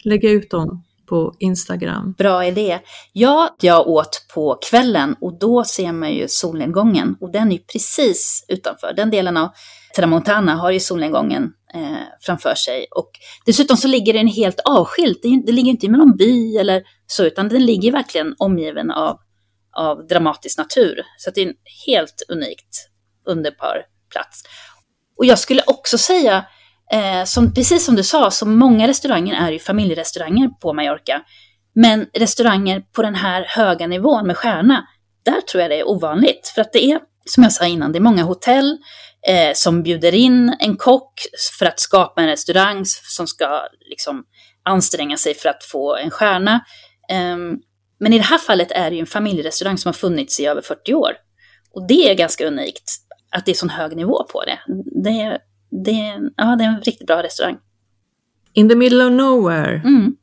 lägga 0.03 0.29
ut 0.31 0.49
dem 0.49 0.83
på 1.07 1.35
Instagram. 1.39 2.15
Bra 2.17 2.45
idé. 2.45 2.79
Ja, 3.13 3.55
jag 3.61 3.87
åt 3.87 4.25
på 4.33 4.59
kvällen 4.69 5.15
och 5.21 5.39
då 5.39 5.63
ser 5.63 5.91
man 5.91 6.13
ju 6.13 6.27
solnedgången 6.27 7.15
och 7.21 7.31
den 7.31 7.47
är 7.47 7.55
ju 7.55 7.63
precis 7.73 8.45
utanför. 8.47 8.93
Den 8.95 9.09
delen 9.09 9.37
av 9.37 9.49
Tramontana 9.95 10.55
har 10.55 10.71
ju 10.71 10.79
solnedgången 10.79 11.43
eh, 11.73 11.97
framför 12.21 12.55
sig 12.55 12.85
och 12.91 13.09
dessutom 13.45 13.77
så 13.77 13.87
ligger 13.87 14.13
den 14.13 14.27
helt 14.27 14.59
avskilt. 14.59 15.19
Det, 15.21 15.41
det 15.45 15.51
ligger 15.51 15.69
inte 15.69 15.85
i 15.85 15.89
någon 15.89 16.17
by 16.17 16.57
eller 16.57 16.83
så 17.07 17.25
utan 17.25 17.49
den 17.49 17.65
ligger 17.65 17.91
verkligen 17.91 18.35
omgiven 18.37 18.91
av, 18.91 19.19
av 19.77 20.07
dramatisk 20.07 20.57
natur. 20.57 21.01
Så 21.17 21.29
att 21.29 21.35
det 21.35 21.41
är 21.41 21.47
en 21.47 21.55
helt 21.87 22.23
unikt 22.29 22.89
underbar 23.25 23.81
plats. 24.11 24.43
Och 25.17 25.25
jag 25.25 25.39
skulle 25.39 25.63
också 25.67 25.97
säga 25.97 26.45
Eh, 26.93 27.23
som, 27.25 27.53
precis 27.53 27.85
som 27.85 27.95
du 27.95 28.03
sa, 28.03 28.31
så 28.31 28.45
många 28.45 28.87
restauranger 28.87 29.33
är 29.33 29.51
ju 29.51 29.59
familjerestauranger 29.59 30.47
på 30.47 30.73
Mallorca. 30.73 31.21
Men 31.75 32.07
restauranger 32.13 32.79
på 32.79 33.01
den 33.01 33.15
här 33.15 33.45
höga 33.47 33.87
nivån 33.87 34.27
med 34.27 34.37
stjärna, 34.37 34.87
där 35.25 35.41
tror 35.41 35.61
jag 35.61 35.71
det 35.71 35.79
är 35.79 35.89
ovanligt. 35.89 36.51
För 36.55 36.61
att 36.61 36.73
det 36.73 36.91
är, 36.91 36.99
som 37.25 37.43
jag 37.43 37.53
sa 37.53 37.65
innan, 37.65 37.91
det 37.91 37.97
är 37.97 38.01
många 38.01 38.23
hotell 38.23 38.77
eh, 39.27 39.53
som 39.53 39.83
bjuder 39.83 40.13
in 40.15 40.55
en 40.59 40.77
kock 40.77 41.13
för 41.59 41.65
att 41.65 41.79
skapa 41.79 42.21
en 42.21 42.27
restaurang 42.27 42.83
som 42.85 43.27
ska 43.27 43.61
liksom 43.89 44.23
anstränga 44.63 45.17
sig 45.17 45.33
för 45.33 45.49
att 45.49 45.63
få 45.63 45.95
en 45.95 46.11
stjärna. 46.11 46.65
Eh, 47.11 47.37
men 47.99 48.13
i 48.13 48.17
det 48.17 48.23
här 48.23 48.37
fallet 48.37 48.71
är 48.71 48.89
det 48.89 48.95
ju 48.95 48.99
en 48.99 49.05
familjerestaurang 49.05 49.77
som 49.77 49.89
har 49.89 49.93
funnits 49.93 50.39
i 50.39 50.45
över 50.45 50.61
40 50.61 50.93
år. 50.93 51.11
Och 51.73 51.87
det 51.87 52.09
är 52.09 52.15
ganska 52.15 52.47
unikt, 52.47 52.91
att 53.31 53.45
det 53.45 53.51
är 53.51 53.55
sån 53.55 53.69
hög 53.69 53.95
nivå 53.95 54.23
på 54.31 54.43
det. 54.43 54.59
Det 55.03 55.21
är, 55.21 55.39
det 55.83 55.91
är, 55.91 56.29
ja, 56.37 56.55
det 56.55 56.63
är 56.63 56.67
en 56.67 56.81
riktigt 56.81 57.07
bra 57.07 57.23
restaurang. 57.23 57.57
In 58.53 58.69
the 58.69 58.75
middle 58.75 59.05
of 59.05 59.11
nowhere. 59.11 59.81
Mm. 59.85 60.15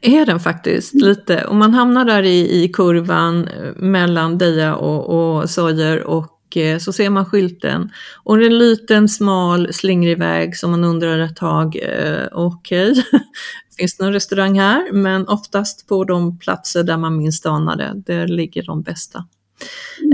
är 0.00 0.26
den 0.26 0.40
faktiskt 0.40 0.94
lite. 0.94 1.44
Om 1.44 1.58
man 1.58 1.74
hamnar 1.74 2.04
där 2.04 2.22
i, 2.22 2.62
i 2.62 2.68
kurvan 2.68 3.48
eh, 3.48 3.74
mellan 3.76 4.38
Deja 4.38 4.74
och, 4.74 5.38
och 5.38 5.50
Sawyer 5.50 6.02
och 6.02 6.56
eh, 6.56 6.78
så 6.78 6.92
ser 6.92 7.10
man 7.10 7.26
skylten. 7.26 7.92
Och 8.22 8.38
det 8.38 8.44
är 8.44 8.50
en 8.50 8.58
liten 8.58 9.08
smal 9.08 9.72
slingrig 9.72 10.18
väg 10.18 10.56
som 10.56 10.70
man 10.70 10.84
undrar 10.84 11.18
ett 11.18 11.36
tag, 11.36 11.76
eh, 11.76 12.28
okej, 12.32 13.04
finns 13.78 13.96
det 13.96 14.04
någon 14.04 14.12
restaurang 14.12 14.58
här? 14.58 14.92
Men 14.92 15.28
oftast 15.28 15.88
på 15.88 16.04
de 16.04 16.38
platser 16.38 16.82
där 16.82 16.96
man 16.96 17.16
minst 17.16 17.46
anar 17.46 17.76
det, 17.76 17.92
där 18.06 18.28
ligger 18.28 18.62
de 18.62 18.82
bästa. 18.82 19.24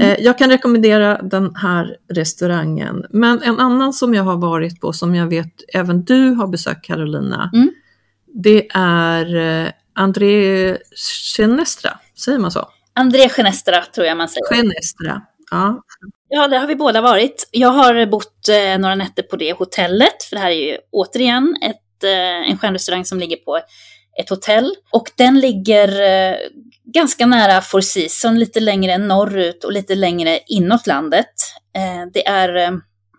Eh, 0.01 0.21
Jag 0.21 0.39
kan 0.39 0.51
rekommendera 0.51 1.23
den 1.23 1.55
här 1.55 1.97
restaurangen. 2.13 3.05
Men 3.11 3.43
en 3.43 3.61
annan 3.61 3.93
som 3.93 4.15
jag 4.15 4.23
har 4.23 4.37
varit 4.37 4.81
på, 4.81 4.93
som 4.93 5.15
jag 5.15 5.27
vet 5.27 5.53
även 5.75 6.05
du 6.05 6.31
har 6.31 6.47
besökt 6.47 6.85
Carolina, 6.85 7.51
Mm. 7.55 7.71
det 8.35 8.69
är 8.75 9.37
eh, 9.67 9.71
André 9.95 10.77
Genestra, 11.37 11.99
säger 12.19 12.39
man 12.39 12.51
så? 12.51 12.69
André 12.95 13.29
Genestra 13.29 13.83
tror 13.95 14.07
jag 14.07 14.17
man 14.17 14.29
säger. 14.29 14.55
Genestra, 14.55 15.23
ja. 15.51 15.83
Ja, 16.29 16.49
där 16.49 16.59
har 16.61 16.67
vi 16.67 16.77
båda 16.77 17.01
varit. 17.01 17.49
Jag 17.51 17.69
har 17.69 18.07
bott 18.07 18.49
eh, 18.49 18.79
några 18.79 18.95
nätter 18.95 19.23
på 19.23 19.37
det 19.37 19.53
hotellet, 19.53 20.23
för 20.23 20.37
det 20.37 20.43
här 20.43 20.51
är 20.51 20.71
ju 20.71 20.77
återigen 20.93 21.57
ett, 21.63 22.05
en 22.49 22.59
stjärnrestaurang 22.59 23.05
som 23.05 23.19
ligger 23.19 23.37
på 23.37 23.57
ett 24.21 24.31
hotell. 24.31 24.75
Och 24.93 25.11
den 25.17 25.41
ligger 25.41 25.89
ganska 26.93 27.27
nära 27.27 27.61
Four 27.61 27.81
Seasons, 27.81 28.39
lite 28.39 28.61
längre 28.61 28.99
norrut 28.99 29.65
och 29.65 29.73
lite 29.73 29.95
längre 29.95 30.41
inåt 30.47 30.87
landet. 30.87 31.35
Eh, 31.77 32.11
det 32.13 32.27
är 32.27 32.57
eh, 32.57 32.71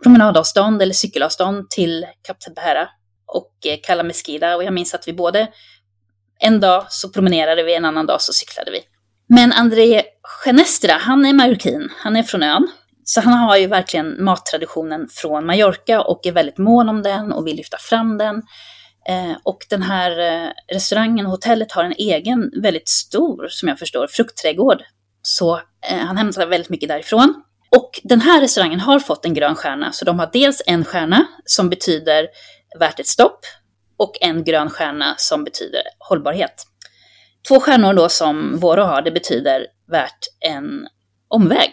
promenadavstånd 0.04 0.82
eller 0.82 0.94
cykelavstånd 0.94 1.70
till 1.70 2.06
Kap 2.22 2.40
Tebera 2.40 2.88
och 3.26 3.52
eh, 3.66 3.72
Kalla 3.72 3.82
Cala 3.84 4.04
Mesquida. 4.04 4.56
Och 4.56 4.64
jag 4.64 4.74
minns 4.74 4.94
att 4.94 5.08
vi 5.08 5.14
både 5.14 5.48
en 6.40 6.60
dag 6.60 6.86
så 6.90 7.10
promenerade 7.10 7.64
vi, 7.64 7.76
en 7.76 7.86
annan 7.86 8.06
dag 8.06 8.22
så 8.22 8.34
cyklade 8.34 8.72
vi. 8.72 8.80
Men 9.30 9.52
André 9.52 10.04
Genestra, 10.46 10.94
han 10.94 11.26
är 11.26 11.34
marockin, 11.34 11.90
han 11.98 12.16
är 12.16 12.24
från 12.24 12.44
ön. 12.44 12.68
Så 13.04 13.22
han 13.22 13.34
har 13.34 13.58
ju 13.58 13.68
verkligen 13.68 14.24
mattraditionen 14.24 15.08
från 15.12 15.46
Mallorca 15.46 16.02
och 16.02 16.28
är 16.28 16.32
väldigt 16.32 16.58
mån 16.58 16.90
om 16.90 17.04
den 17.04 17.32
och 17.32 17.48
vill 17.48 17.56
lyfta 17.56 17.78
fram 17.78 18.18
den. 18.18 18.42
Eh, 19.10 19.38
och 19.44 19.60
den 19.70 19.82
här 19.82 20.20
eh, 20.20 20.50
restaurangen, 20.74 21.26
hotellet, 21.26 21.72
har 21.72 21.84
en 21.84 21.96
egen, 21.98 22.52
väldigt 22.62 22.90
stor, 22.90 23.48
som 23.50 23.70
jag 23.70 23.80
förstår, 23.80 24.08
fruktträdgård. 24.08 24.84
Så 25.22 25.56
eh, 25.90 25.98
han 25.98 26.18
hämtar 26.18 26.48
väldigt 26.48 26.70
mycket 26.70 26.90
därifrån. 26.90 27.44
Och 27.76 28.00
den 28.04 28.22
här 28.22 28.42
restaurangen 28.42 28.80
har 28.80 29.00
fått 29.00 29.26
en 29.26 29.34
grön 29.34 29.56
stjärna, 29.56 29.92
så 29.92 30.06
de 30.06 30.20
har 30.20 30.30
dels 30.34 30.62
en 30.66 30.86
stjärna 30.86 31.28
som 31.46 31.70
betyder 31.70 32.28
värt 32.80 33.00
ett 33.00 33.08
stopp 33.08 33.40
och 33.98 34.12
en 34.22 34.44
grön 34.44 34.70
stjärna 34.70 35.16
som 35.18 35.44
betyder 35.44 35.82
hållbarhet. 36.10 36.68
Två 37.48 37.60
stjärnor 37.60 37.94
då 37.94 38.10
som 38.10 38.60
Voro 38.60 38.82
har, 38.82 39.02
det 39.02 39.12
betyder 39.12 39.68
värt 39.92 40.20
en 40.40 40.88
omväg. 41.28 41.72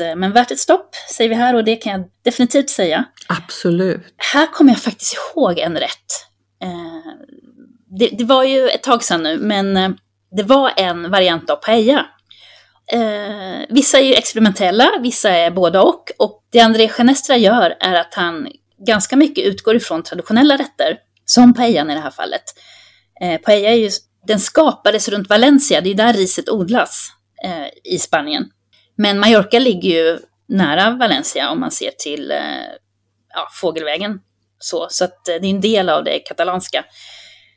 Eh, 0.00 0.16
Men 0.16 0.32
värt 0.32 0.50
ett 0.50 0.58
stopp 0.58 0.94
säger 1.10 1.30
vi 1.30 1.36
här 1.36 1.54
och 1.54 1.64
det 1.64 1.76
kan 1.76 1.92
jag 1.92 2.04
definitivt 2.24 2.70
säga. 2.70 3.04
Absolut. 3.28 4.14
Här 4.32 4.46
kommer 4.46 4.72
jag 4.72 4.80
faktiskt 4.80 5.14
ihåg 5.14 5.58
en 5.58 5.76
rätt. 5.76 6.29
Eh, 6.62 7.12
det, 7.98 8.08
det 8.08 8.24
var 8.24 8.44
ju 8.44 8.68
ett 8.68 8.82
tag 8.82 9.04
sedan 9.04 9.22
nu, 9.22 9.38
men 9.38 9.76
eh, 9.76 9.90
det 10.36 10.42
var 10.42 10.72
en 10.76 11.10
variant 11.10 11.50
av 11.50 11.56
paella. 11.56 12.06
Eh, 12.92 13.66
vissa 13.68 13.98
är 13.98 14.02
ju 14.02 14.14
experimentella, 14.14 14.90
vissa 15.00 15.30
är 15.30 15.50
båda 15.50 15.82
och. 15.82 16.10
Och 16.18 16.46
det 16.52 16.60
André 16.60 16.88
Genestra 16.88 17.36
gör 17.36 17.76
är 17.80 17.94
att 17.94 18.14
han 18.14 18.48
ganska 18.86 19.16
mycket 19.16 19.44
utgår 19.44 19.76
ifrån 19.76 20.02
traditionella 20.02 20.56
rätter, 20.56 20.98
som 21.24 21.54
paellan 21.54 21.90
i 21.90 21.94
det 21.94 22.00
här 22.00 22.10
fallet. 22.10 22.42
Eh, 23.20 23.40
paella 23.40 23.68
är 23.68 23.74
ju, 23.74 23.90
den 24.26 24.40
skapades 24.40 25.08
runt 25.08 25.28
Valencia, 25.28 25.80
det 25.80 25.90
är 25.90 25.94
där 25.94 26.12
riset 26.12 26.48
odlas 26.48 27.08
eh, 27.44 27.92
i 27.94 27.98
Spanien. 27.98 28.50
Men 28.96 29.18
Mallorca 29.18 29.58
ligger 29.58 29.90
ju 29.90 30.18
nära 30.48 30.90
Valencia 30.90 31.50
om 31.50 31.60
man 31.60 31.70
ser 31.70 31.90
till 31.98 32.30
eh, 32.30 32.38
ja, 33.34 33.48
fågelvägen. 33.52 34.20
Så, 34.60 34.86
så 34.90 35.04
att 35.04 35.28
eh, 35.28 35.34
det 35.40 35.46
är 35.46 35.50
en 35.50 35.60
del 35.60 35.88
av 35.88 36.04
det 36.04 36.18
katalanska. 36.18 36.84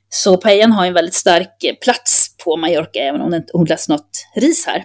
Så 0.09 0.37
paellan 0.37 0.71
har 0.71 0.85
en 0.85 0.93
väldigt 0.93 1.13
stark 1.13 1.63
eh, 1.63 1.75
plats 1.75 2.37
på 2.43 2.57
Mallorca, 2.57 2.99
även 2.99 3.21
om 3.21 3.31
det 3.31 3.37
inte 3.37 3.53
odlas 3.53 3.89
något 3.89 4.27
ris 4.35 4.65
här. 4.65 4.83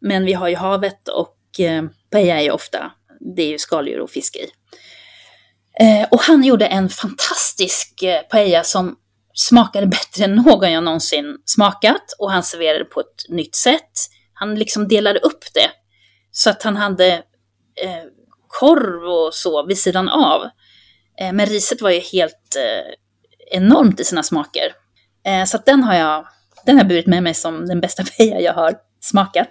Men 0.00 0.24
vi 0.24 0.32
har 0.32 0.48
ju 0.48 0.56
havet 0.56 1.08
och 1.08 1.60
eh, 1.60 1.82
paella 2.10 2.34
är 2.34 2.42
ju 2.42 2.50
ofta, 2.50 2.92
det 3.36 3.42
är 3.42 3.48
ju 3.48 3.58
skaldjur 3.58 4.00
och 4.00 4.10
fisk 4.10 4.36
i. 4.36 4.50
Eh, 5.80 6.08
och 6.10 6.20
han 6.20 6.44
gjorde 6.44 6.66
en 6.66 6.88
fantastisk 6.88 8.02
eh, 8.02 8.22
paella 8.22 8.64
som 8.64 8.96
smakade 9.34 9.86
bättre 9.86 10.24
än 10.24 10.34
någon 10.34 10.72
jag 10.72 10.84
någonsin 10.84 11.38
smakat. 11.44 12.14
Och 12.18 12.30
han 12.32 12.42
serverade 12.42 12.84
på 12.84 13.00
ett 13.00 13.28
nytt 13.28 13.54
sätt. 13.54 13.90
Han 14.34 14.54
liksom 14.54 14.88
delade 14.88 15.18
upp 15.18 15.44
det. 15.54 15.70
Så 16.30 16.50
att 16.50 16.62
han 16.62 16.76
hade 16.76 17.12
eh, 17.82 18.04
korv 18.48 19.04
och 19.04 19.34
så 19.34 19.66
vid 19.66 19.78
sidan 19.78 20.08
av. 20.08 20.42
Eh, 21.20 21.32
men 21.32 21.46
riset 21.46 21.82
var 21.82 21.90
ju 21.90 22.00
helt 22.00 22.56
eh, 22.56 23.58
enormt 23.58 24.00
i 24.00 24.04
sina 24.04 24.22
smaker. 24.22 24.72
Eh, 25.26 25.44
så 25.46 25.58
den 25.66 25.82
har 25.82 25.94
jag, 25.94 26.26
den 26.66 26.76
har 26.78 26.84
burit 26.84 27.06
med 27.06 27.22
mig 27.22 27.34
som 27.34 27.66
den 27.66 27.80
bästa 27.80 28.04
paella 28.18 28.40
jag 28.40 28.54
har 28.54 28.74
smakat. 29.00 29.48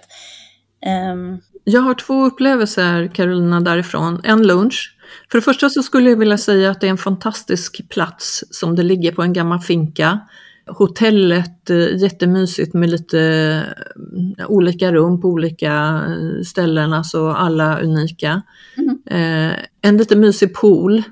Ehm, 0.86 1.38
Jag 1.64 1.80
har 1.80 1.94
två 1.94 2.24
upplevelser, 2.24 3.10
Carolina, 3.14 3.60
därifrån. 3.60 4.20
En 4.24 4.46
lunch. 4.46 4.96
För 5.30 5.38
det 5.38 5.42
första 5.42 5.70
så 5.70 5.82
skulle 5.82 6.10
jag 6.10 6.16
vilja 6.16 6.38
säga 6.38 6.70
att 6.70 6.80
det 6.80 6.86
är 6.86 6.90
en 6.90 6.98
fantastisk 6.98 7.88
plats 7.88 8.44
som 8.50 8.76
det 8.76 8.82
ligger 8.82 9.12
på 9.12 9.22
en 9.22 9.32
gammal 9.32 9.60
finka. 9.60 10.20
Hotellet, 10.66 11.70
jättemysigt 12.00 12.74
med 12.74 12.90
lite 12.90 13.62
olika 14.48 14.92
rum 14.92 15.20
på 15.20 15.28
olika 15.28 16.02
ställen, 16.46 16.92
alltså 16.92 17.28
alla 17.28 17.80
unika. 17.80 18.42
Eh, 19.10 19.52
en 19.82 19.96
lite 19.96 20.16
mysig 20.16 20.54
pool 20.54 21.02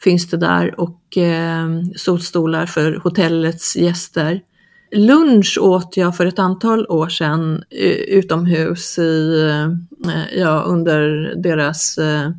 finns 0.00 0.30
det 0.30 0.36
där 0.36 0.80
och 0.80 1.16
eh, 1.16 1.68
solstolar 1.96 2.66
för 2.66 3.00
hotellets 3.02 3.76
gäster. 3.76 4.40
Lunch 4.92 5.58
åt 5.60 5.96
jag 5.96 6.16
för 6.16 6.26
ett 6.26 6.38
antal 6.38 6.86
år 6.88 7.08
sedan 7.08 7.64
eh, 7.70 8.16
utomhus 8.18 8.98
i, 8.98 9.40
eh, 10.06 10.38
ja, 10.38 10.62
under 10.66 11.32
deras 11.42 11.98
eh, 11.98 12.30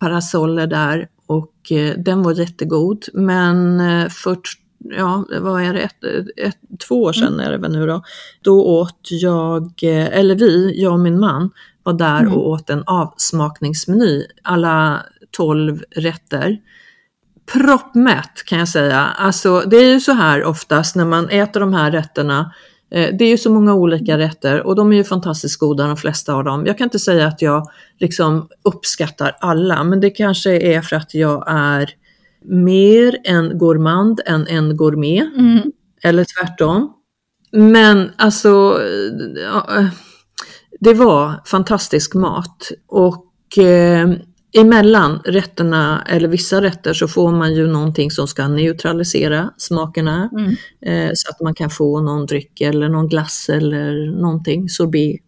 parasoller 0.00 0.66
där 0.66 1.08
och 1.26 1.54
den 1.96 2.22
var 2.22 2.32
jättegod. 2.32 3.04
Men 3.12 3.80
för, 4.10 4.38
ja, 4.78 5.24
vad 5.40 5.62
är 5.62 5.74
det, 5.74 5.80
ett, 5.80 6.04
ett, 6.36 6.58
två 6.88 7.02
år 7.02 7.12
sedan 7.12 7.34
mm. 7.34 7.46
är 7.46 7.50
det 7.50 7.58
väl 7.58 7.72
nu 7.72 7.86
då, 7.86 8.02
då 8.42 8.64
åt 8.64 9.08
jag, 9.10 9.82
eller 9.82 10.34
vi, 10.34 10.82
jag 10.82 10.92
och 10.92 11.00
min 11.00 11.20
man, 11.20 11.50
var 11.82 11.92
där 11.92 12.20
mm. 12.20 12.32
och 12.32 12.48
åt 12.48 12.70
en 12.70 12.82
avsmakningsmeny, 12.86 14.26
alla 14.42 15.02
tolv 15.30 15.82
rätter 15.90 16.58
proppmätt 17.52 18.44
kan 18.44 18.58
jag 18.58 18.68
säga. 18.68 19.00
Alltså 19.00 19.60
det 19.60 19.76
är 19.76 19.92
ju 19.92 20.00
så 20.00 20.12
här 20.12 20.44
oftast 20.44 20.96
när 20.96 21.04
man 21.04 21.28
äter 21.28 21.60
de 21.60 21.74
här 21.74 21.90
rätterna. 21.90 22.52
Eh, 22.90 23.14
det 23.18 23.24
är 23.24 23.28
ju 23.28 23.38
så 23.38 23.52
många 23.52 23.74
olika 23.74 24.18
rätter 24.18 24.66
och 24.66 24.76
de 24.76 24.92
är 24.92 24.96
ju 24.96 25.04
fantastiskt 25.04 25.58
goda 25.58 25.86
de 25.86 25.96
flesta 25.96 26.34
av 26.34 26.44
dem. 26.44 26.66
Jag 26.66 26.78
kan 26.78 26.84
inte 26.84 26.98
säga 26.98 27.26
att 27.26 27.42
jag 27.42 27.66
liksom 27.98 28.48
uppskattar 28.64 29.36
alla, 29.40 29.84
men 29.84 30.00
det 30.00 30.10
kanske 30.10 30.50
är 30.60 30.82
för 30.82 30.96
att 30.96 31.14
jag 31.14 31.44
är 31.46 31.90
mer 32.44 33.18
en 33.24 33.58
gourmand 33.58 34.20
än 34.26 34.46
en 34.46 34.76
gourmet. 34.76 35.36
Mm. 35.36 35.72
Eller 36.02 36.24
tvärtom. 36.24 36.92
Men 37.52 38.10
alltså, 38.16 38.80
eh, 39.76 39.86
det 40.80 40.94
var 40.94 41.42
fantastisk 41.44 42.14
mat 42.14 42.70
och 42.86 43.58
eh, 43.58 44.08
emellan 44.56 45.20
rätterna, 45.24 46.02
eller 46.08 46.28
vissa 46.28 46.62
rätter, 46.62 46.92
så 46.92 47.08
får 47.08 47.32
man 47.32 47.54
ju 47.54 47.66
någonting 47.66 48.10
som 48.10 48.28
ska 48.28 48.48
neutralisera 48.48 49.50
smakerna. 49.56 50.30
Mm. 50.32 50.54
Eh, 50.82 51.10
så 51.14 51.30
att 51.30 51.40
man 51.40 51.54
kan 51.54 51.70
få 51.70 52.00
någon 52.00 52.26
dryck 52.26 52.60
eller 52.60 52.88
någon 52.88 53.08
glass 53.08 53.48
eller 53.48 54.20
någonting, 54.20 54.68
sorbet. 54.68 55.20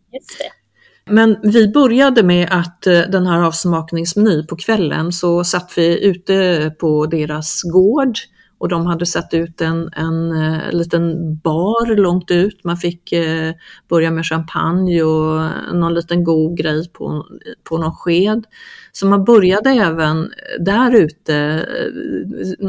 Men 1.10 1.36
vi 1.42 1.68
började 1.68 2.22
med 2.22 2.48
att 2.50 2.86
eh, 2.86 3.00
den 3.00 3.26
här 3.26 3.42
avsmakningsmeny 3.42 4.46
på 4.46 4.56
kvällen 4.56 5.12
så 5.12 5.44
satt 5.44 5.72
vi 5.76 6.04
ute 6.04 6.70
på 6.80 7.06
deras 7.06 7.62
gård 7.62 8.18
och 8.60 8.68
de 8.68 8.86
hade 8.86 9.06
satt 9.06 9.34
ut 9.34 9.60
en, 9.60 9.90
en, 9.92 10.32
en 10.32 10.54
eh, 10.54 10.72
liten 10.72 11.36
bar 11.36 11.96
långt 11.96 12.30
ut. 12.30 12.64
Man 12.64 12.76
fick 12.76 13.12
eh, 13.12 13.52
börja 13.88 14.10
med 14.10 14.26
champagne 14.26 15.02
och 15.02 15.50
någon 15.74 15.94
liten 15.94 16.24
god 16.24 16.56
grej 16.56 16.88
på, 16.92 17.26
på 17.64 17.78
någon 17.78 17.94
sked. 17.94 18.44
Så 18.92 19.06
man 19.06 19.24
började 19.24 19.70
även 19.70 20.30
där 20.58 20.94
ute. 20.94 21.66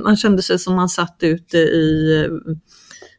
Man 0.04 0.18
kände 0.18 0.42
sig 0.42 0.60
som 0.60 0.76
man 0.76 0.90
satt 0.90 1.18
ute 1.22 1.58
i 1.58 2.28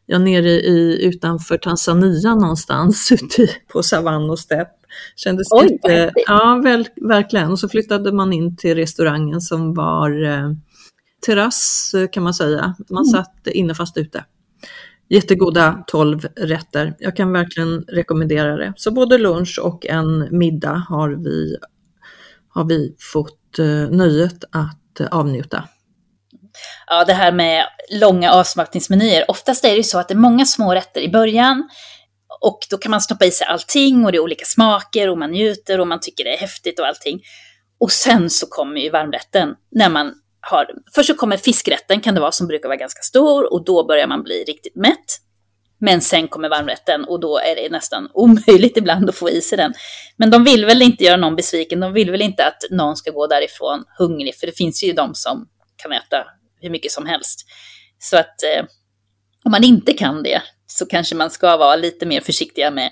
ja, 0.05 0.19
nere 0.19 0.49
i, 0.49 1.05
utanför 1.05 1.57
Tanzania 1.57 2.35
någonstans 2.35 3.11
ute 3.11 3.47
på 3.73 3.83
savann 3.83 4.29
och 4.29 4.39
stepp. 4.39 4.69
Kändes 5.15 5.47
Oj, 5.51 5.67
lite, 5.67 6.11
ja, 6.27 6.61
väl, 6.63 6.87
verkligen. 6.95 7.51
Och 7.51 7.59
så 7.59 7.69
flyttade 7.69 8.11
man 8.11 8.33
in 8.33 8.57
till 8.57 8.75
restaurangen 8.75 9.41
som 9.41 9.73
var 9.73 10.23
eh, 10.23 10.51
terrass 11.25 11.95
kan 12.11 12.23
man 12.23 12.33
säga. 12.33 12.75
Man 12.89 13.03
mm. 13.03 13.11
satt 13.11 13.47
inne 13.47 13.75
fast 13.75 13.97
ute. 13.97 14.25
Jättegoda 15.09 15.83
12 15.87 16.27
rätter. 16.35 16.95
Jag 16.99 17.15
kan 17.15 17.33
verkligen 17.33 17.81
rekommendera 17.87 18.55
det. 18.55 18.73
Så 18.75 18.91
både 18.91 19.17
lunch 19.17 19.59
och 19.63 19.85
en 19.85 20.37
middag 20.37 20.85
har 20.89 21.09
vi, 21.09 21.57
har 22.49 22.65
vi 22.65 22.95
fått 23.13 23.59
eh, 23.59 23.65
nöjet 23.89 24.43
att 24.51 24.99
eh, 24.99 25.07
avnjuta. 25.11 25.63
Ja, 26.87 27.05
det 27.05 27.13
här 27.13 27.31
med 27.31 27.65
långa 27.91 28.31
avsmaktningsmenyer. 28.31 29.31
Oftast 29.31 29.65
är 29.65 29.69
det 29.69 29.77
ju 29.77 29.83
så 29.83 29.99
att 29.99 30.07
det 30.07 30.13
är 30.13 30.17
många 30.17 30.45
små 30.45 30.75
rätter 30.75 31.01
i 31.01 31.09
början 31.09 31.69
och 32.41 32.59
då 32.69 32.77
kan 32.77 32.91
man 32.91 33.01
stoppa 33.01 33.25
i 33.25 33.31
sig 33.31 33.47
allting 33.47 34.05
och 34.05 34.11
det 34.11 34.17
är 34.17 34.23
olika 34.23 34.45
smaker 34.45 35.09
och 35.09 35.17
man 35.17 35.31
njuter 35.31 35.79
och 35.79 35.87
man 35.87 35.99
tycker 35.99 36.23
det 36.23 36.33
är 36.33 36.37
häftigt 36.37 36.79
och 36.79 36.87
allting. 36.87 37.21
Och 37.79 37.91
sen 37.91 38.29
så 38.29 38.47
kommer 38.47 38.81
ju 38.81 38.89
varmrätten 38.89 39.55
när 39.71 39.89
man 39.89 40.13
har, 40.49 40.67
först 40.95 41.07
så 41.07 41.15
kommer 41.15 41.37
fiskrätten 41.37 42.01
kan 42.01 42.15
det 42.15 42.21
vara 42.21 42.31
som 42.31 42.47
brukar 42.47 42.69
vara 42.69 42.77
ganska 42.77 43.01
stor 43.01 43.53
och 43.53 43.65
då 43.65 43.85
börjar 43.87 44.07
man 44.07 44.23
bli 44.23 44.43
riktigt 44.43 44.75
mätt. 44.75 45.19
Men 45.79 46.01
sen 46.01 46.27
kommer 46.27 46.49
varmrätten 46.49 47.05
och 47.05 47.19
då 47.19 47.37
är 47.37 47.55
det 47.55 47.69
nästan 47.69 48.09
omöjligt 48.13 48.77
ibland 48.77 49.09
att 49.09 49.15
få 49.15 49.29
i 49.29 49.41
sig 49.41 49.57
den. 49.57 49.73
Men 50.17 50.31
de 50.31 50.43
vill 50.43 50.65
väl 50.65 50.81
inte 50.81 51.03
göra 51.03 51.17
någon 51.17 51.35
besviken, 51.35 51.79
de 51.79 51.93
vill 51.93 52.11
väl 52.11 52.21
inte 52.21 52.45
att 52.45 52.63
någon 52.71 52.95
ska 52.95 53.11
gå 53.11 53.27
därifrån 53.27 53.83
hungrig, 53.97 54.35
för 54.35 54.47
det 54.47 54.57
finns 54.57 54.83
ju 54.83 54.93
de 54.93 55.15
som 55.15 55.47
kan 55.75 55.91
äta 55.91 56.25
hur 56.61 56.69
mycket 56.69 56.91
som 56.91 57.05
helst. 57.05 57.45
Så 57.99 58.17
att 58.17 58.43
eh, 58.43 58.65
om 59.43 59.51
man 59.51 59.63
inte 59.63 59.93
kan 59.93 60.23
det 60.23 60.41
så 60.67 60.85
kanske 60.85 61.15
man 61.15 61.29
ska 61.29 61.57
vara 61.57 61.75
lite 61.75 62.05
mer 62.05 62.21
försiktiga 62.21 62.71
med 62.71 62.91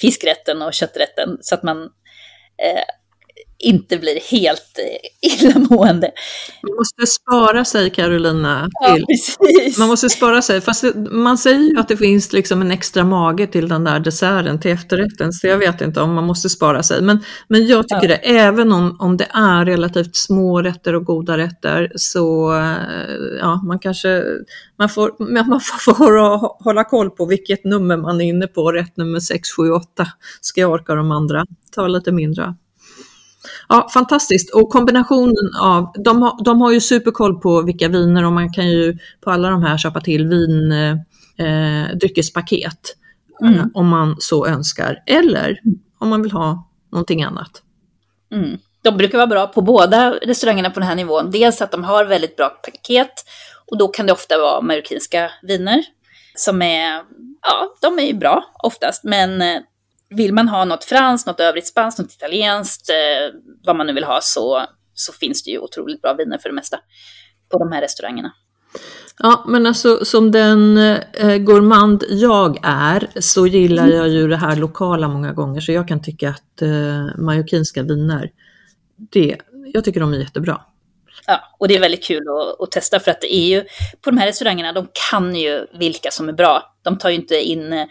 fiskrätten 0.00 0.62
och 0.62 0.74
kötträtten 0.74 1.38
så 1.40 1.54
att 1.54 1.62
man 1.62 1.82
eh, 2.62 2.84
inte 3.62 3.98
blir 3.98 4.20
helt 4.30 4.78
eh, 4.78 5.30
illamående. 5.30 6.10
Man 6.62 6.76
måste 6.76 7.06
spara 7.06 7.64
sig 7.64 7.90
Carolina. 7.90 8.70
Till. 8.86 9.04
Ja, 9.38 9.72
man 9.78 9.88
måste 9.88 10.10
spara 10.10 10.42
sig, 10.42 10.60
fast 10.60 10.84
man 11.10 11.38
säger 11.38 11.60
ju 11.60 11.78
att 11.78 11.88
det 11.88 11.96
finns 11.96 12.32
liksom 12.32 12.60
en 12.60 12.70
extra 12.70 13.04
mage 13.04 13.46
till 13.46 13.68
den 13.68 13.84
där 13.84 14.00
desserten, 14.00 14.60
till 14.60 14.70
efterrätten, 14.70 15.32
så 15.32 15.46
jag 15.46 15.58
vet 15.58 15.80
inte 15.80 16.00
om 16.00 16.14
man 16.14 16.24
måste 16.24 16.48
spara 16.48 16.82
sig. 16.82 17.02
Men, 17.02 17.24
men 17.48 17.66
jag 17.66 17.88
tycker 17.88 18.08
ja. 18.08 18.16
det, 18.22 18.38
även 18.38 18.72
om, 18.72 18.96
om 18.98 19.16
det 19.16 19.28
är 19.34 19.64
relativt 19.64 20.16
små 20.16 20.62
rätter 20.62 20.94
och 20.94 21.04
goda 21.04 21.38
rätter, 21.38 21.92
så 21.96 22.54
eh, 22.54 23.36
ja, 23.40 23.62
man 23.64 23.78
kanske 23.78 24.22
man 24.78 24.88
får, 24.88 25.14
man 25.48 25.60
får 25.60 26.64
hålla 26.64 26.84
koll 26.84 27.10
på 27.10 27.26
vilket 27.26 27.64
nummer 27.64 27.96
man 27.96 28.20
är 28.20 28.24
inne 28.24 28.46
på, 28.46 28.72
rätt 28.72 28.96
nummer 28.96 29.20
6, 29.20 29.48
7, 29.56 29.70
8. 29.70 30.06
Ska 30.40 30.60
jag 30.60 30.70
orka 30.70 30.94
de 30.94 31.10
andra? 31.10 31.46
Ta 31.74 31.86
lite 31.86 32.12
mindre. 32.12 32.54
Ja, 33.68 33.88
fantastiskt. 33.94 34.54
Och 34.54 34.70
kombinationen 34.70 35.54
av, 35.60 35.92
de 36.04 36.22
har, 36.22 36.44
de 36.44 36.60
har 36.60 36.72
ju 36.72 36.80
superkoll 36.80 37.40
på 37.40 37.62
vilka 37.62 37.88
viner 37.88 38.24
och 38.24 38.32
man 38.32 38.52
kan 38.52 38.68
ju 38.68 38.98
på 39.20 39.30
alla 39.30 39.50
de 39.50 39.62
här 39.62 39.78
köpa 39.78 40.00
till 40.00 40.26
vin, 40.26 40.72
eh, 40.72 41.96
dryckespaket 42.00 42.96
mm. 43.42 43.54
eh, 43.54 43.64
om 43.74 43.88
man 43.88 44.16
så 44.18 44.46
önskar. 44.46 45.02
Eller 45.06 45.60
om 45.98 46.08
man 46.08 46.22
vill 46.22 46.32
ha 46.32 46.68
någonting 46.92 47.22
annat. 47.22 47.62
Mm. 48.32 48.58
De 48.82 48.96
brukar 48.96 49.18
vara 49.18 49.26
bra 49.26 49.46
på 49.46 49.62
båda 49.62 50.10
restaurangerna 50.10 50.70
på 50.70 50.80
den 50.80 50.88
här 50.88 50.96
nivån. 50.96 51.30
Dels 51.30 51.62
att 51.62 51.70
de 51.70 51.84
har 51.84 52.04
väldigt 52.04 52.36
bra 52.36 52.48
paket 52.48 53.12
och 53.70 53.78
då 53.78 53.88
kan 53.88 54.06
det 54.06 54.12
ofta 54.12 54.38
vara 54.38 54.60
marockinska 54.60 55.30
viner 55.42 55.84
som 56.34 56.62
är, 56.62 57.02
ja, 57.42 57.74
de 57.80 57.98
är 57.98 58.02
ju 58.02 58.14
bra 58.14 58.44
oftast, 58.62 59.04
men 59.04 59.42
eh, 59.42 59.60
vill 60.16 60.34
man 60.34 60.48
ha 60.48 60.64
något 60.64 60.84
franskt, 60.84 61.26
något 61.26 61.40
övrigt 61.40 61.66
spanskt, 61.66 61.98
något 61.98 62.12
italienskt, 62.12 62.90
eh, 62.90 63.40
vad 63.64 63.76
man 63.76 63.86
nu 63.86 63.92
vill 63.92 64.04
ha, 64.04 64.18
så, 64.22 64.66
så 64.94 65.12
finns 65.12 65.44
det 65.44 65.50
ju 65.50 65.58
otroligt 65.58 66.02
bra 66.02 66.14
viner 66.14 66.38
för 66.38 66.48
det 66.48 66.54
mesta 66.54 66.78
på 67.50 67.58
de 67.58 67.72
här 67.72 67.80
restaurangerna. 67.80 68.32
Ja, 69.18 69.44
men 69.48 69.66
alltså 69.66 70.04
som 70.04 70.30
den 70.30 70.78
eh, 70.78 71.36
gourmand 71.36 72.04
jag 72.08 72.58
är 72.62 73.08
så 73.20 73.46
gillar 73.46 73.88
jag 73.88 74.08
ju 74.08 74.28
det 74.28 74.36
här 74.36 74.56
lokala 74.56 75.08
många 75.08 75.32
gånger 75.32 75.60
så 75.60 75.72
jag 75.72 75.88
kan 75.88 76.02
tycka 76.02 76.28
att 76.28 76.62
eh, 76.62 77.18
majorkinska 77.18 77.82
viner, 77.82 78.30
det, 78.96 79.36
jag 79.72 79.84
tycker 79.84 80.00
de 80.00 80.12
är 80.12 80.18
jättebra. 80.18 80.60
Ja, 81.26 81.40
och 81.58 81.68
det 81.68 81.76
är 81.76 81.80
väldigt 81.80 82.04
kul 82.04 82.22
att, 82.28 82.60
att, 82.60 82.70
testa 82.70 83.00
för 83.00 83.10
att 83.10 83.20
det 83.20 83.34
är 83.34 83.48
ju, 83.48 83.64
på 84.00 84.10
de 84.10 84.18
här 84.18 84.26
restaurangerna, 84.26 84.72
de 84.72 84.88
kan 85.10 85.36
ju 85.36 85.66
vilka 85.78 86.10
som 86.10 86.28
är 86.28 86.32
bra. 86.32 86.74
De 86.82 86.98
tar 86.98 87.10
ju 87.10 87.16
inte 87.16 87.40
in 87.40 87.72
eh, 87.72 87.86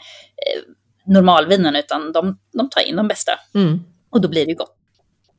normalvinen, 1.13 1.75
utan 1.75 2.11
de, 2.11 2.37
de 2.53 2.69
tar 2.69 2.81
in 2.81 2.95
de 2.95 3.07
bästa. 3.07 3.31
Mm. 3.55 3.79
Och 4.09 4.21
då 4.21 4.27
blir 4.27 4.45
det 4.45 4.53
gott. 4.53 4.75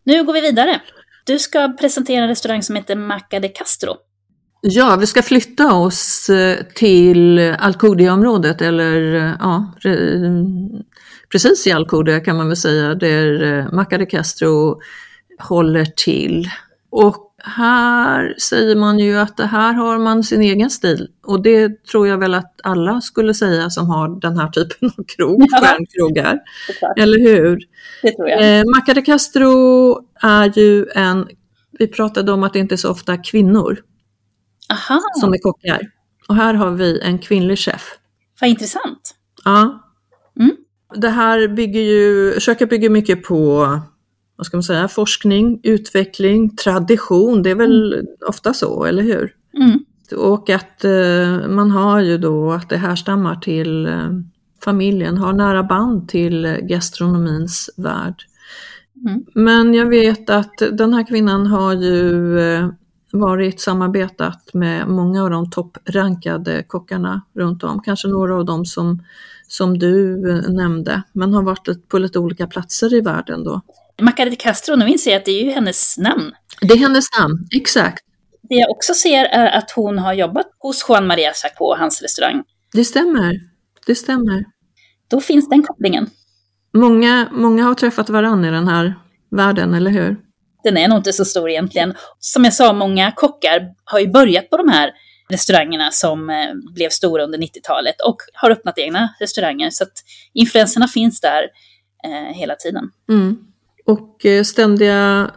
Nu 0.04 0.24
går 0.24 0.32
vi 0.32 0.40
vidare. 0.40 0.80
Du 1.26 1.38
ska 1.38 1.68
presentera 1.80 2.22
en 2.22 2.28
restaurang 2.28 2.62
som 2.62 2.76
heter 2.76 2.96
Maca 2.96 3.40
de 3.40 3.48
Castro. 3.48 3.96
Ja, 4.60 4.96
vi 4.96 5.06
ska 5.06 5.22
flytta 5.22 5.74
oss 5.74 6.30
eh, 6.30 6.58
till 6.74 7.38
Alcudia-området, 7.58 8.62
eller 8.62 9.14
eh, 9.14 9.32
ja, 9.40 9.74
precis 11.32 11.66
i 11.66 11.72
Alcudia 11.72 12.20
kan 12.20 12.36
man 12.36 12.48
väl 12.48 12.56
säga, 12.56 12.94
där 12.94 13.42
eh, 13.42 13.72
Maca 13.72 13.98
de 13.98 14.06
Castro 14.06 14.80
håller 15.38 15.84
till. 15.84 16.50
Och 16.90 17.31
här 17.44 18.34
säger 18.38 18.76
man 18.76 18.98
ju 18.98 19.18
att 19.18 19.36
det 19.36 19.46
här 19.46 19.72
har 19.72 19.98
man 19.98 20.24
sin 20.24 20.42
egen 20.42 20.70
stil 20.70 21.08
och 21.26 21.42
det 21.42 21.84
tror 21.84 22.08
jag 22.08 22.18
väl 22.18 22.34
att 22.34 22.60
alla 22.62 23.00
skulle 23.00 23.34
säga 23.34 23.70
som 23.70 23.90
har 23.90 24.20
den 24.20 24.38
här 24.38 24.48
typen 24.48 24.90
av 24.98 25.04
krog, 25.04 25.46
ja. 25.50 25.60
stjärnkrogar. 25.60 26.40
Eller 26.96 27.18
hur? 27.18 27.58
Det 28.02 28.12
tror 28.16 28.28
jag. 28.28 28.58
Eh, 28.58 28.64
Maca 28.64 28.94
de 28.94 29.02
Castro 29.02 29.98
är 30.22 30.58
ju 30.58 30.86
en, 30.94 31.28
vi 31.78 31.86
pratade 31.86 32.32
om 32.32 32.42
att 32.42 32.52
det 32.52 32.58
inte 32.58 32.74
är 32.74 32.76
så 32.76 32.90
ofta 32.90 33.16
kvinnor 33.16 33.78
Aha. 34.70 35.00
som 35.20 35.32
är 35.32 35.38
kockar. 35.38 35.80
Och 36.28 36.36
här 36.36 36.54
har 36.54 36.70
vi 36.70 37.00
en 37.00 37.18
kvinnlig 37.18 37.58
chef. 37.58 37.98
Vad 38.40 38.50
intressant. 38.50 39.14
Ja. 39.44 39.82
Mm. 40.40 40.56
Det 40.94 41.08
här 41.08 41.48
bygger 41.48 41.80
ju, 41.80 42.40
köket 42.40 42.70
bygger 42.70 42.90
mycket 42.90 43.22
på 43.22 43.68
vad 44.42 44.46
ska 44.46 44.56
man 44.56 44.62
säga, 44.62 44.88
forskning, 44.88 45.60
utveckling, 45.62 46.56
tradition. 46.56 47.42
Det 47.42 47.50
är 47.50 47.54
väl 47.54 48.06
ofta 48.28 48.54
så, 48.54 48.84
eller 48.84 49.02
hur? 49.02 49.34
Mm. 49.56 49.78
Och 50.16 50.50
att 50.50 50.84
eh, 50.84 51.48
man 51.48 51.70
har 51.70 52.00
ju 52.00 52.18
då 52.18 52.52
att 52.52 52.68
det 52.68 52.76
härstammar 52.76 53.36
till 53.36 53.86
eh, 53.86 54.10
familjen, 54.64 55.18
har 55.18 55.32
nära 55.32 55.62
band 55.62 56.08
till 56.08 56.58
gastronomins 56.62 57.70
värld. 57.76 58.14
Mm. 59.06 59.24
Men 59.34 59.74
jag 59.74 59.86
vet 59.86 60.30
att 60.30 60.62
den 60.72 60.94
här 60.94 61.06
kvinnan 61.06 61.46
har 61.46 61.74
ju 61.74 62.38
eh, 62.40 62.68
varit 63.12 63.60
samarbetat 63.60 64.54
med 64.54 64.88
många 64.88 65.24
av 65.24 65.30
de 65.30 65.50
topprankade 65.50 66.62
kockarna 66.62 67.22
runt 67.34 67.64
om, 67.64 67.80
kanske 67.80 68.08
några 68.08 68.34
av 68.34 68.44
dem 68.44 68.64
som, 68.64 69.02
som 69.48 69.78
du 69.78 70.30
eh, 70.30 70.52
nämnde, 70.52 71.02
men 71.12 71.34
har 71.34 71.42
varit 71.42 71.88
på 71.88 71.98
lite 71.98 72.18
olika 72.18 72.46
platser 72.46 72.94
i 72.94 73.00
världen 73.00 73.44
då. 73.44 73.60
De 73.96 74.36
Castro, 74.36 74.76
nu 74.76 74.88
inser 74.88 75.10
jag 75.10 75.18
att 75.18 75.24
det 75.24 75.40
är 75.40 75.44
ju 75.44 75.50
hennes 75.50 75.98
namn. 75.98 76.32
Det 76.60 76.74
är 76.74 76.78
hennes 76.78 77.04
namn, 77.18 77.48
exakt. 77.56 78.04
Det 78.42 78.54
jag 78.54 78.70
också 78.70 78.94
ser 78.94 79.24
är 79.24 79.58
att 79.58 79.70
hon 79.70 79.98
har 79.98 80.12
jobbat 80.12 80.46
hos 80.58 80.84
Juan 80.88 81.06
Maria 81.06 81.32
Sacco, 81.34 81.74
hans 81.78 82.02
restaurang. 82.02 82.42
Det 82.72 82.84
stämmer. 82.84 83.40
Det 83.86 83.94
stämmer. 83.94 84.44
Då 85.10 85.20
finns 85.20 85.48
den 85.48 85.62
kopplingen. 85.62 86.10
Många, 86.74 87.28
många 87.32 87.64
har 87.64 87.74
träffat 87.74 88.10
varandra 88.10 88.48
i 88.48 88.52
den 88.52 88.68
här 88.68 88.94
världen, 89.30 89.74
eller 89.74 89.90
hur? 89.90 90.16
Den 90.64 90.76
är 90.76 90.88
nog 90.88 90.98
inte 90.98 91.12
så 91.12 91.24
stor 91.24 91.50
egentligen. 91.50 91.94
Som 92.18 92.44
jag 92.44 92.54
sa, 92.54 92.72
många 92.72 93.12
kockar 93.12 93.68
har 93.84 94.00
ju 94.00 94.08
börjat 94.08 94.50
på 94.50 94.56
de 94.56 94.68
här 94.68 94.90
restaurangerna 95.28 95.90
som 95.90 96.30
eh, 96.30 96.54
blev 96.74 96.88
stora 96.90 97.24
under 97.24 97.38
90-talet 97.38 98.00
och 98.00 98.16
har 98.32 98.50
öppnat 98.50 98.78
egna 98.78 99.14
restauranger. 99.20 99.70
Så 99.70 99.84
att 99.84 99.92
influenserna 100.34 100.88
finns 100.88 101.20
där 101.20 101.42
eh, 102.04 102.36
hela 102.36 102.54
tiden. 102.54 102.90
Mm. 103.08 103.38
Och 103.86 104.26
eh, 104.26 104.42
ständiga, 104.42 105.30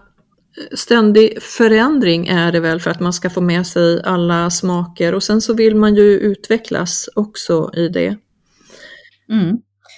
ständig 0.75 1.43
förändring 1.43 2.27
är 2.27 2.51
det 2.51 2.59
väl 2.59 2.79
för 2.79 2.91
att 2.91 2.99
man 2.99 3.13
ska 3.13 3.29
få 3.29 3.41
med 3.41 3.67
sig 3.67 4.01
alla 4.03 4.49
smaker 4.49 5.13
och 5.13 5.23
sen 5.23 5.41
så 5.41 5.53
vill 5.53 5.75
man 5.75 5.95
ju 5.95 6.19
utvecklas 6.19 7.09
också 7.15 7.71
i 7.73 7.87
det. 7.87 8.17
Mm. 9.31 9.57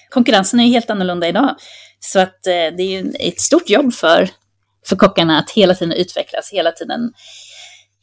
Konkurrensen 0.09 0.59
är 0.59 0.63
ju 0.63 0.71
helt 0.71 0.89
annorlunda 0.89 1.27
idag. 1.27 1.55
Så 1.99 2.19
att 2.19 2.47
eh, 2.47 2.75
det 2.77 2.83
är 2.83 3.01
ju 3.01 3.11
ett 3.19 3.41
stort 3.41 3.69
jobb 3.69 3.93
för, 3.93 4.29
för 4.85 4.95
kockarna 4.95 5.39
att 5.39 5.49
hela 5.49 5.75
tiden 5.75 5.93
utvecklas, 5.93 6.49
hela 6.51 6.71
tiden 6.71 7.11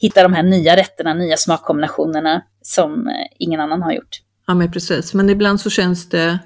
hitta 0.00 0.22
de 0.22 0.32
här 0.32 0.42
nya 0.42 0.76
rätterna, 0.76 1.14
nya 1.14 1.36
smakkombinationerna 1.36 2.42
som 2.62 3.08
eh, 3.08 3.26
ingen 3.38 3.60
annan 3.60 3.82
har 3.82 3.92
gjort. 3.92 4.20
Ja 4.46 4.54
men 4.54 4.72
precis, 4.72 5.14
men 5.14 5.30
ibland 5.30 5.60
så 5.60 5.70
känns 5.70 6.08
det, 6.08 6.38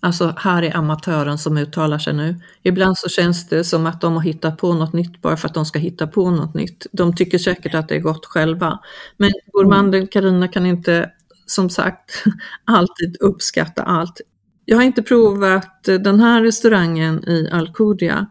alltså 0.00 0.34
här 0.36 0.62
är 0.62 0.76
amatören 0.76 1.38
som 1.38 1.58
uttalar 1.58 1.98
sig 1.98 2.12
nu, 2.12 2.40
ibland 2.62 2.98
så 2.98 3.08
känns 3.08 3.48
det 3.48 3.64
som 3.64 3.86
att 3.86 4.00
de 4.00 4.14
har 4.14 4.22
hittat 4.22 4.58
på 4.58 4.74
något 4.74 4.92
nytt 4.92 5.22
bara 5.22 5.36
för 5.36 5.48
att 5.48 5.54
de 5.54 5.66
ska 5.66 5.78
hitta 5.78 6.06
på 6.06 6.30
något 6.30 6.54
nytt. 6.54 6.86
De 6.92 7.16
tycker 7.16 7.38
säkert 7.38 7.74
att 7.74 7.88
det 7.88 7.94
är 7.94 8.00
gott 8.00 8.26
själva. 8.26 8.78
Men 9.16 9.30
gourmanden 9.52 10.06
Karina 10.06 10.48
kan 10.48 10.66
inte, 10.66 11.10
som 11.46 11.70
sagt, 11.70 12.24
alltid 12.64 13.16
uppskatta 13.20 13.82
allt. 13.82 14.20
Jag 14.64 14.76
har 14.76 14.84
inte 14.84 15.02
provat 15.02 15.84
den 15.84 16.20
här 16.20 16.42
restaurangen 16.42 17.28
i 17.28 17.48
Alcudia. 17.52 18.26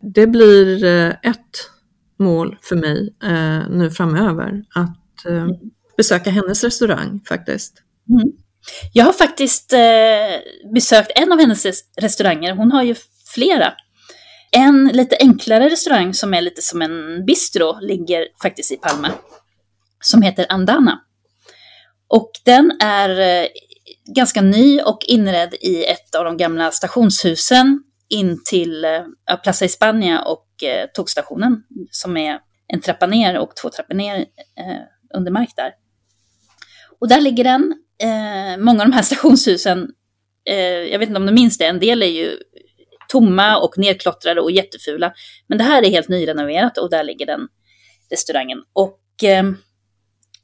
Det 0.00 0.26
blir 0.26 0.84
eh, 0.84 1.08
ett 1.08 1.70
mål 2.18 2.58
för 2.62 2.76
mig 2.76 3.14
eh, 3.22 3.70
nu 3.70 3.90
framöver, 3.90 4.64
att 4.74 5.26
eh, 5.26 5.48
besöka 5.96 6.30
hennes 6.30 6.64
restaurang 6.64 7.20
faktiskt. 7.28 7.82
Mm. 8.08 8.32
Jag 8.92 9.04
har 9.04 9.12
faktiskt 9.12 9.72
eh, 9.72 10.70
besökt 10.74 11.10
en 11.14 11.32
av 11.32 11.40
hennes 11.40 11.66
restauranger. 11.96 12.52
Hon 12.52 12.72
har 12.72 12.82
ju 12.82 12.94
flera. 13.34 13.74
En 14.50 14.90
lite 14.92 15.16
enklare 15.20 15.68
restaurang 15.68 16.14
som 16.14 16.34
är 16.34 16.40
lite 16.40 16.62
som 16.62 16.82
en 16.82 17.24
bistro 17.26 17.78
ligger 17.80 18.26
faktiskt 18.42 18.72
i 18.72 18.76
Palma. 18.76 19.10
Som 20.00 20.22
heter 20.22 20.46
Andana. 20.48 21.00
Och 22.08 22.30
den 22.44 22.72
är 22.80 23.20
eh, 23.20 23.46
ganska 24.14 24.40
ny 24.42 24.80
och 24.80 24.98
inredd 25.06 25.54
i 25.54 25.84
ett 25.84 26.14
av 26.14 26.24
de 26.24 26.36
gamla 26.36 26.70
stationshusen 26.70 27.82
in 28.08 28.42
till 28.44 28.84
eh, 28.84 29.36
Plaza 29.42 29.64
Hispania 29.64 30.22
och 30.22 30.62
eh, 30.62 30.86
tågstationen 30.94 31.62
som 31.90 32.16
är 32.16 32.38
en 32.68 32.80
trappa 32.80 33.06
ner 33.06 33.38
och 33.38 33.56
två 33.56 33.70
trappor 33.70 33.94
ner 33.94 34.16
eh, 34.58 34.82
under 35.14 35.32
mark 35.32 35.50
där. 35.56 35.72
Och 37.00 37.08
där 37.08 37.20
ligger 37.20 37.44
den. 37.44 37.83
Eh, 38.02 38.58
många 38.58 38.82
av 38.82 38.88
de 38.88 38.94
här 38.94 39.02
stationshusen, 39.02 39.88
eh, 40.48 40.56
jag 40.64 40.98
vet 40.98 41.08
inte 41.08 41.20
om 41.20 41.26
du 41.26 41.32
minns 41.32 41.58
det, 41.58 41.66
en 41.66 41.80
del 41.80 42.02
är 42.02 42.06
ju 42.06 42.38
tomma 43.08 43.58
och 43.58 43.78
nedklottrade 43.78 44.40
och 44.40 44.50
jättefula. 44.50 45.12
Men 45.46 45.58
det 45.58 45.64
här 45.64 45.82
är 45.82 45.90
helt 45.90 46.08
nyrenoverat 46.08 46.78
och 46.78 46.90
där 46.90 47.04
ligger 47.04 47.26
den 47.26 47.48
restaurangen. 48.10 48.58
Och 48.72 49.24
eh, 49.24 49.44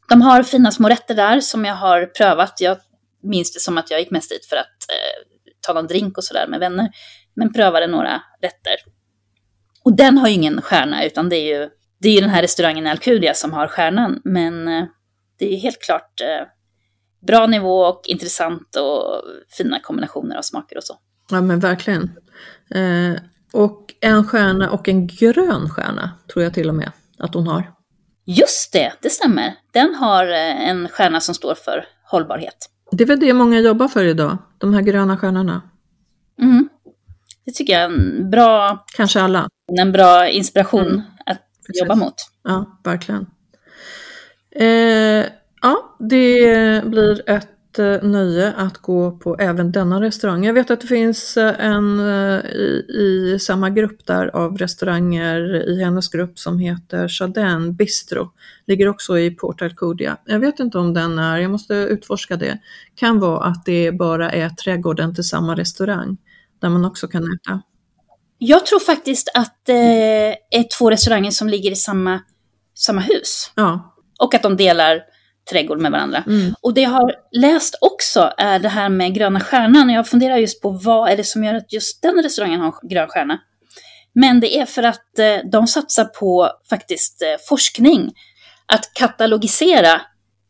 de 0.08 0.22
har 0.22 0.42
fina 0.42 0.70
små 0.70 0.88
rätter 0.88 1.14
där 1.14 1.40
som 1.40 1.64
jag 1.64 1.74
har 1.74 2.06
prövat. 2.06 2.60
Jag 2.60 2.78
minns 3.22 3.52
det 3.54 3.60
som 3.60 3.78
att 3.78 3.90
jag 3.90 4.00
gick 4.00 4.10
mest 4.10 4.30
dit 4.30 4.46
för 4.46 4.56
att 4.56 4.66
eh, 4.66 5.22
ta 5.60 5.72
någon 5.72 5.86
drink 5.86 6.18
och 6.18 6.24
sådär 6.24 6.46
med 6.48 6.60
vänner. 6.60 6.88
Men 7.34 7.52
prövade 7.52 7.86
några 7.86 8.22
rätter. 8.42 8.74
Och 9.84 9.96
den 9.96 10.18
har 10.18 10.28
ju 10.28 10.34
ingen 10.34 10.62
stjärna 10.62 11.04
utan 11.04 11.28
det 11.28 11.36
är 11.36 11.60
ju, 11.60 11.70
det 12.00 12.08
är 12.08 12.12
ju 12.12 12.20
den 12.20 12.30
här 12.30 12.42
restaurangen 12.42 12.86
i 12.86 12.90
Alcudia 12.90 13.34
som 13.34 13.52
har 13.52 13.66
stjärnan. 13.66 14.20
Men 14.24 14.68
eh, 14.68 14.84
det 15.38 15.44
är 15.44 15.50
ju 15.50 15.56
helt 15.56 15.82
klart 15.82 16.20
eh, 16.20 16.46
bra 17.20 17.46
nivå 17.46 17.80
och 17.80 18.02
intressant 18.04 18.76
och 18.76 19.22
fina 19.48 19.80
kombinationer 19.80 20.36
av 20.36 20.42
smaker 20.42 20.76
och 20.76 20.84
så. 20.84 20.98
Ja 21.30 21.40
men 21.40 21.60
verkligen. 21.60 22.02
Eh, 22.74 23.20
och 23.52 23.94
en 24.00 24.24
stjärna 24.24 24.70
och 24.70 24.88
en 24.88 25.06
grön 25.06 25.68
stjärna 25.70 26.10
tror 26.32 26.44
jag 26.44 26.54
till 26.54 26.68
och 26.68 26.74
med 26.74 26.92
att 27.18 27.34
hon 27.34 27.46
har. 27.46 27.72
Just 28.24 28.72
det, 28.72 28.92
det 29.02 29.10
stämmer. 29.10 29.54
Den 29.72 29.94
har 29.94 30.26
eh, 30.26 30.68
en 30.68 30.88
stjärna 30.88 31.20
som 31.20 31.34
står 31.34 31.54
för 31.54 31.84
hållbarhet. 32.10 32.70
Det 32.92 33.04
är 33.04 33.08
väl 33.08 33.20
det 33.20 33.32
många 33.34 33.58
jobbar 33.60 33.88
för 33.88 34.04
idag, 34.04 34.38
de 34.58 34.74
här 34.74 34.80
gröna 34.82 35.16
stjärnorna. 35.16 35.62
Mm. 36.42 36.68
Det 37.44 37.52
tycker 37.52 37.72
jag 37.72 37.82
är 37.82 37.86
en 37.88 38.30
bra, 38.30 38.84
Kanske 38.96 39.20
alla. 39.20 39.48
en 39.78 39.92
bra 39.92 40.28
inspiration 40.28 40.86
Mm. 40.86 41.02
att 41.26 41.38
Precis. 41.66 41.80
jobba 41.82 41.94
mot. 41.94 42.14
Ja, 42.42 42.80
verkligen. 42.84 43.26
Eh, 44.50 45.26
det 46.00 46.84
blir 46.84 47.30
ett 47.30 47.78
eh, 47.78 48.02
nöje 48.02 48.52
att 48.52 48.78
gå 48.78 49.10
på 49.10 49.36
även 49.38 49.72
denna 49.72 50.00
restaurang. 50.00 50.44
Jag 50.44 50.54
vet 50.54 50.70
att 50.70 50.80
det 50.80 50.86
finns 50.86 51.36
eh, 51.36 51.64
en 51.66 52.00
eh, 52.00 52.44
i, 52.44 52.86
i 52.88 53.38
samma 53.40 53.70
grupp 53.70 54.06
där 54.06 54.36
av 54.36 54.58
restauranger 54.58 55.68
i 55.68 55.84
hennes 55.84 56.08
grupp 56.08 56.38
som 56.38 56.58
heter 56.58 57.08
Chardin 57.08 57.74
Bistro. 57.74 58.32
Ligger 58.66 58.88
också 58.88 59.18
i 59.18 59.30
Port 59.30 59.62
Alcudia. 59.62 60.16
Jag 60.26 60.40
vet 60.40 60.60
inte 60.60 60.78
om 60.78 60.94
den 60.94 61.18
är, 61.18 61.38
jag 61.38 61.50
måste 61.50 61.74
utforska 61.74 62.36
det. 62.36 62.58
Kan 62.94 63.20
vara 63.20 63.44
att 63.44 63.64
det 63.64 63.92
bara 63.92 64.30
är 64.30 64.50
trädgården 64.50 65.14
till 65.14 65.24
samma 65.24 65.56
restaurang 65.56 66.16
där 66.60 66.68
man 66.68 66.84
också 66.84 67.08
kan 67.08 67.22
äta. 67.22 67.62
Jag 68.38 68.66
tror 68.66 68.80
faktiskt 68.80 69.30
att 69.34 69.60
det 69.66 70.36
är 70.50 70.78
två 70.78 70.90
restauranger 70.90 71.30
som 71.30 71.48
ligger 71.48 71.70
i 71.70 71.76
samma, 71.76 72.20
samma 72.74 73.00
hus. 73.00 73.52
Ja, 73.54 73.94
Och 74.18 74.34
att 74.34 74.42
de 74.42 74.56
delar 74.56 75.02
trädgård 75.50 75.80
med 75.80 75.92
varandra. 75.92 76.24
Mm. 76.26 76.54
Och 76.60 76.74
det 76.74 76.80
jag 76.80 76.90
har 76.90 77.14
läst 77.32 77.78
också 77.80 78.32
är 78.36 78.58
det 78.58 78.68
här 78.68 78.88
med 78.88 79.14
gröna 79.14 79.40
stjärnan. 79.40 79.90
Jag 79.90 80.08
funderar 80.08 80.36
just 80.36 80.62
på 80.62 80.70
vad 80.70 81.10
är 81.10 81.16
det 81.16 81.24
som 81.24 81.44
gör 81.44 81.54
att 81.54 81.72
just 81.72 82.02
den 82.02 82.22
restaurangen 82.22 82.60
har 82.60 82.88
grön 82.88 83.08
stjärna. 83.08 83.38
Men 84.14 84.40
det 84.40 84.58
är 84.58 84.66
för 84.66 84.82
att 84.82 85.18
eh, 85.18 85.50
de 85.52 85.66
satsar 85.66 86.04
på 86.04 86.50
faktiskt 86.70 87.22
eh, 87.22 87.28
forskning. 87.48 88.12
Att 88.66 88.94
katalogisera 88.94 90.00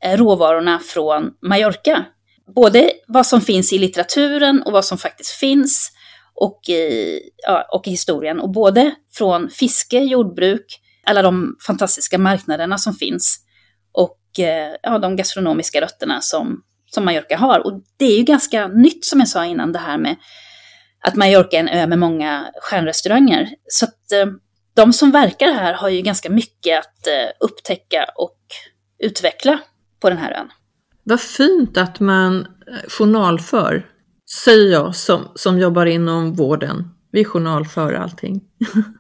eh, 0.05 0.17
råvarorna 0.17 0.79
från 0.79 1.31
Mallorca. 1.43 2.05
Både 2.55 2.91
vad 3.07 3.27
som 3.27 3.41
finns 3.41 3.73
i 3.73 3.79
litteraturen 3.79 4.63
och 4.63 4.73
vad 4.73 4.85
som 4.85 4.99
faktiskt 4.99 5.31
finns. 5.31 5.93
Och 6.35 6.69
i, 6.69 7.21
ja, 7.47 7.67
och 7.73 7.87
i 7.87 7.91
historien. 7.91 8.41
Och 8.41 8.51
både 8.51 8.95
från 9.13 9.51
fiske, 9.51 9.99
jordbruk, 9.99 10.81
alla 11.05 11.23
de 11.23 11.57
fantastiska 11.67 12.19
marknaderna 12.19 12.79
som 12.79 12.95
finns 12.95 13.41
Eh, 14.39 14.77
ja, 14.83 14.99
de 14.99 15.17
gastronomiska 15.17 15.81
rötterna 15.81 16.21
som, 16.21 16.63
som 16.91 17.05
Mallorca 17.05 17.37
har. 17.37 17.67
Och 17.67 17.83
det 17.97 18.05
är 18.05 18.17
ju 18.19 18.23
ganska 18.23 18.69
nytt 18.69 19.05
som 19.05 19.19
jag 19.19 19.29
sa 19.29 19.45
innan 19.45 19.73
det 19.73 19.79
här 19.79 19.99
med 19.99 20.17
att 21.03 21.17
Mallorca 21.17 21.57
är 21.57 21.61
en 21.61 21.69
ö 21.69 21.87
med 21.87 21.99
många 21.99 22.51
stjärnrestauranger. 22.63 23.49
Så 23.69 23.85
att 23.85 24.13
eh, 24.13 24.27
de 24.75 24.93
som 24.93 25.11
verkar 25.11 25.53
här 25.53 25.75
har 25.75 25.89
ju 25.89 26.01
ganska 26.01 26.31
mycket 26.31 26.79
att 26.79 27.07
eh, 27.07 27.31
upptäcka 27.41 28.07
och 28.17 28.39
utveckla 28.99 29.59
på 30.01 30.09
den 30.09 30.19
här 30.19 30.33
ön. 30.33 30.49
Vad 31.05 31.21
fint 31.21 31.77
att 31.77 32.01
man 32.01 32.41
eh, 32.41 32.89
journalför, 32.89 33.87
säger 34.45 34.73
jag 34.73 34.97
som, 34.97 35.29
som 35.35 35.59
jobbar 35.59 35.87
inom 35.87 36.33
vården. 36.33 36.89
Vi 37.13 37.25
journalför 37.25 37.93
allting. 37.93 38.41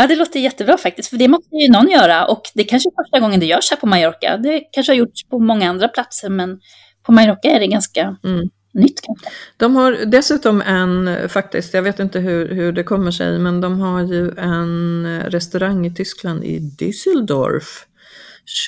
Ja, 0.00 0.06
det 0.06 0.16
låter 0.16 0.40
jättebra 0.40 0.76
faktiskt, 0.78 1.08
för 1.10 1.16
det 1.16 1.28
måste 1.28 1.56
ju 1.56 1.72
någon 1.72 1.90
göra 1.90 2.26
och 2.26 2.42
det 2.54 2.64
kanske 2.64 2.88
är 2.88 3.04
första 3.04 3.20
gången 3.20 3.40
det 3.40 3.46
görs 3.46 3.70
här 3.70 3.76
på 3.76 3.86
Mallorca. 3.86 4.36
Det 4.36 4.60
kanske 4.72 4.92
har 4.92 4.96
gjorts 4.96 5.24
på 5.28 5.38
många 5.38 5.70
andra 5.70 5.88
platser, 5.88 6.28
men 6.28 6.60
på 7.02 7.12
Mallorca 7.12 7.48
är 7.48 7.60
det 7.60 7.66
ganska 7.66 8.16
Mm. 8.24 8.48
nytt 8.74 9.00
kanske. 9.02 9.26
De 9.56 9.76
har 9.76 9.92
dessutom 10.06 10.60
en, 10.62 11.28
faktiskt, 11.28 11.74
jag 11.74 11.82
vet 11.82 11.98
inte 12.00 12.20
hur, 12.20 12.48
hur 12.54 12.72
det 12.72 12.82
kommer 12.84 13.10
sig, 13.10 13.38
men 13.38 13.60
de 13.60 13.80
har 13.80 14.02
ju 14.02 14.30
en 14.38 15.20
restaurang 15.22 15.86
i 15.86 15.94
Tyskland 15.94 16.44
i 16.44 16.58
Düsseldorf. 16.78 17.86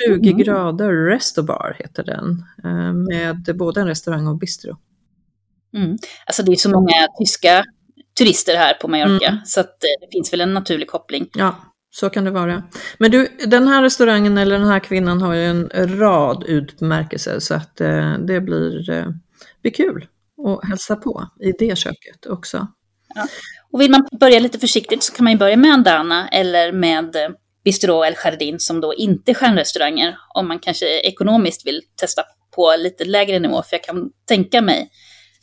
20 0.07 0.31
Mm. 0.31 0.39
grader 0.43 0.93
Restobar 1.11 1.77
heter 1.79 2.05
den, 2.05 2.45
eh, 2.65 2.93
med 2.93 3.57
både 3.57 3.81
en 3.81 3.87
restaurang 3.87 4.27
och 4.27 4.39
bistro. 4.39 4.77
Mm. 5.77 5.99
Alltså 6.27 6.43
det 6.43 6.53
är 6.53 6.57
så 6.57 6.71
många 6.71 6.93
tyska 7.19 7.65
turister 8.19 8.57
här 8.57 8.75
på 8.75 8.89
Mallorca, 8.89 9.29
Mm. 9.29 9.41
så 9.45 9.61
att 9.61 9.85
eh, 9.85 9.89
det 10.01 10.07
finns 10.13 10.33
väl 10.33 10.41
en 10.41 10.55
naturlig 10.55 10.89
koppling. 10.89 11.29
Ja, 11.35 11.57
så 11.91 12.11
kan 12.11 12.25
det 12.25 12.31
vara. 12.31 12.63
Men 12.99 13.11
du, 13.11 13.29
den 13.47 13.69
här 13.69 13.83
restaurangen 13.83 14.39
eller 14.39 14.59
den 14.59 14.69
här 14.69 14.79
kvinnan 14.81 15.23
har 15.23 15.35
ju 15.35 15.45
en 15.45 15.99
rad 15.99 16.45
utmärkelser 16.47 17.39
så 17.39 17.55
att 17.55 17.81
eh, 17.81 18.15
det 18.19 18.41
blir, 18.41 18.91
eh, 18.91 19.07
blir 19.63 19.73
kul 19.73 20.07
att 20.47 20.69
hälsa 20.69 20.97
på 20.97 21.29
i 21.41 21.53
det 21.59 21.79
köket 21.79 22.27
också. 22.27 22.67
Och 23.73 23.81
vill 23.81 23.91
man 23.91 24.09
börja 24.21 24.41
lite 24.41 24.59
försiktigt 24.59 25.03
så 25.03 25.13
kan 25.13 25.25
man 25.25 25.33
ju 25.33 25.39
börja 25.39 25.57
med 25.57 25.73
Andana 25.73 26.29
eller 26.29 26.73
med 26.73 27.17
eh, 27.17 27.29
Bistro 27.65 28.05
El 28.05 28.15
Jardin 28.25 28.59
som 28.61 28.81
då 28.81 28.95
inte 28.95 29.33
är 29.33 29.35
stjärnrestauranger 29.35 30.17
om 30.35 30.49
man 30.49 30.59
kanske 30.59 31.01
ekonomiskt 31.01 31.67
vill 31.67 31.83
testa 32.01 32.23
på 32.57 32.75
lite 32.79 33.05
lägre 33.05 33.39
nivå. 33.39 33.63
För 33.63 33.77
jag 33.77 33.85
kan 33.85 34.11
tänka 34.29 34.63
mig 34.63 34.91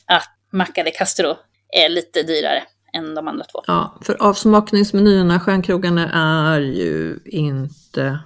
att 0.05 0.27
Maca 0.53 0.83
de 0.83 0.91
Castro 0.91 1.37
är 1.69 1.89
lite 1.89 2.23
dyrare 2.23 2.63
än 2.93 3.15
de 3.15 3.27
andra 3.27 3.45
två. 3.45 3.63
Ja, 3.67 3.99
för 4.01 4.23
avsmakningsmenyerna, 4.23 5.39
stjärnkrogarna 5.39 6.11
är 6.53 6.59
ju 6.59 7.19
inte 7.25 8.19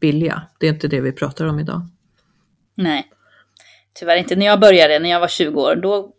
billiga. 0.00 0.42
Det 0.58 0.66
är 0.66 0.72
inte 0.72 0.88
det 0.88 1.00
vi 1.00 1.12
pratar 1.12 1.44
om 1.44 1.60
idag. 1.60 1.80
Nej, 2.74 3.10
tyvärr 3.94 4.16
inte. 4.16 4.36
När 4.36 4.46
jag 4.46 4.60
började, 4.60 4.98
när 4.98 5.10
jag 5.10 5.20
var 5.20 5.28
20 5.28 5.60
år, 5.60 5.76
då 5.76 6.12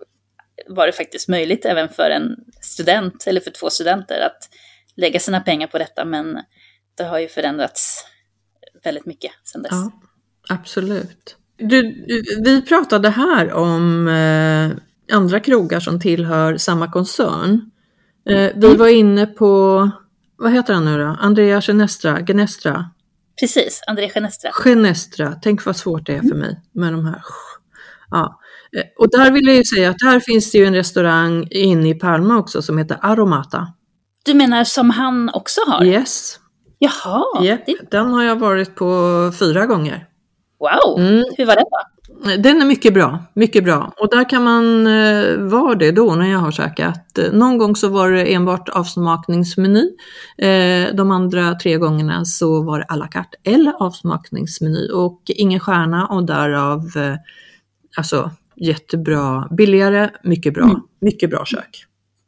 var 0.68 0.88
det 0.88 0.94
faktiskt 0.94 1.28
möjligt 1.28 1.66
även 1.66 1.90
för 1.90 2.10
en 2.10 2.36
student, 2.62 3.28
eller 3.28 3.42
för 3.42 3.52
två 3.52 3.70
studenter, 3.70 4.22
att 4.22 4.50
lägga 4.96 5.20
sina 5.20 5.40
pengar 5.40 5.68
på 5.68 5.78
detta. 5.78 6.06
Men 6.06 6.40
det 6.96 7.04
har 7.04 7.20
ju 7.20 7.28
förändrats 7.28 8.06
väldigt 8.84 9.06
mycket 9.06 9.32
sedan 9.44 9.62
dess. 9.62 9.72
Ja, 9.72 9.92
absolut. 10.50 11.38
Du, 11.58 12.06
vi 12.46 12.62
pratade 12.62 13.10
här 13.10 13.54
om 13.54 14.08
eh, 14.08 14.72
andra 15.12 15.40
krogar 15.40 15.80
som 15.80 16.00
tillhör 16.00 16.58
samma 16.58 16.92
koncern. 16.92 17.72
Eh, 18.30 18.52
vi 18.56 18.76
var 18.76 18.88
inne 18.88 19.26
på, 19.26 19.90
vad 20.38 20.52
heter 20.52 20.74
han 20.74 20.86
nu 20.86 20.98
då? 20.98 21.18
Andrea 21.20 21.62
Genestra, 21.62 22.26
Genestra, 22.26 22.90
Precis, 23.40 23.82
André 23.88 24.10
Genestra. 24.10 24.52
Genestra. 24.54 25.36
Tänk 25.42 25.66
vad 25.66 25.76
svårt 25.76 26.06
det 26.06 26.14
är 26.16 26.22
för 26.22 26.36
mig 26.36 26.62
med 26.72 26.94
de 26.94 27.06
här. 27.06 27.22
Ja. 28.12 28.40
Eh, 28.78 28.84
Och 28.98 29.08
där 29.12 29.32
vill 29.32 29.48
jag 29.48 29.56
ju 29.56 29.64
säga 29.64 29.90
att 29.90 30.00
där 30.00 30.20
finns 30.20 30.52
det 30.52 30.58
ju 30.58 30.66
en 30.66 30.74
restaurang 30.76 31.48
inne 31.52 31.90
i 31.90 31.94
Palma 31.94 32.38
också 32.38 32.62
som 32.62 32.78
heter 32.78 32.98
Aromata. 33.02 33.68
Du 34.26 34.34
menar 34.34 34.64
som 34.64 34.90
han 34.90 35.30
också 35.34 35.62
har? 35.68 35.86
Yes, 35.86 36.40
Jaha, 36.80 37.24
Japp, 37.44 37.66
det, 37.66 37.78
den 37.92 38.06
har 38.14 38.24
jag 38.24 38.36
varit 38.40 38.76
på 38.76 39.32
fyra 39.40 39.66
gånger. 39.66 40.08
wow! 40.60 41.00
Mm. 41.00 41.24
Hur 41.38 41.46
var 41.46 41.56
det 41.56 41.62
då? 41.62 41.93
Den 42.22 42.62
är 42.62 42.66
mycket 42.66 42.94
bra, 42.94 43.24
mycket 43.34 43.64
bra. 43.64 43.94
Och 43.98 44.10
där 44.10 44.30
kan 44.30 44.44
man 44.44 44.88
eh, 44.88 45.38
vara 45.38 45.76
det 45.76 45.92
då 45.92 46.16
när 46.16 46.32
jag 46.32 46.40
har 46.40 46.52
käkat. 46.52 47.18
Eh, 47.18 47.32
Någon 47.32 47.58
gång 47.58 47.76
så 47.76 47.90
var 47.90 48.12
det 48.12 48.34
enbart 48.34 48.70
avsmakningsmeny. 48.70 49.90
Eh, 50.38 50.96
de 50.96 51.12
andra 51.12 51.56
tre 51.56 51.78
gångerna 51.78 52.26
så 52.26 52.64
var 52.64 52.80
det 52.80 52.86
à 52.86 52.96
la 52.96 53.08
carte 53.08 53.38
eller 53.44 53.74
avsmakningsmeny 53.84 54.90
och 54.90 55.22
ingen 55.26 55.60
stjärna 55.60 56.08
och 56.08 56.24
därav 56.24 56.82
alltså 57.98 58.32
jättebra, 58.56 59.48
billigare, 59.52 60.10
mycket 60.24 60.54
bra, 60.54 60.82
mycket 61.02 61.30
bra 61.30 61.46
kök. 61.46 61.86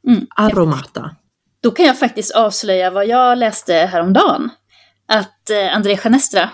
Mm. 0.08 0.28
Aromata. 0.36 1.16
Då 1.64 1.72
kan 1.72 1.86
jag 1.86 2.00
faktiskt 2.00 2.36
avslöja 2.36 2.92
vad 2.92 3.08
jag 3.08 3.38
läste 3.38 3.74
häromdagen. 3.74 4.50
Att 5.08 5.52
André 5.74 5.98
Genestra, 5.98 6.50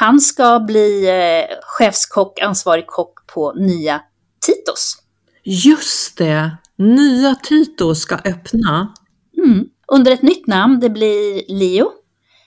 han 0.00 0.20
ska 0.20 0.60
bli 0.60 1.08
eh, 1.08 1.56
chefskock, 1.62 2.40
ansvarig 2.40 2.86
kock 2.86 3.26
på 3.26 3.52
nya 3.52 4.00
Titos. 4.46 4.96
Just 5.44 6.18
det, 6.18 6.56
nya 6.76 7.34
Tito 7.34 7.94
ska 7.94 8.14
öppna. 8.14 8.94
Mm. 9.36 9.64
Under 9.92 10.12
ett 10.12 10.22
nytt 10.22 10.46
namn, 10.46 10.80
det 10.80 10.90
blir 10.90 11.42
Lio. 11.48 11.90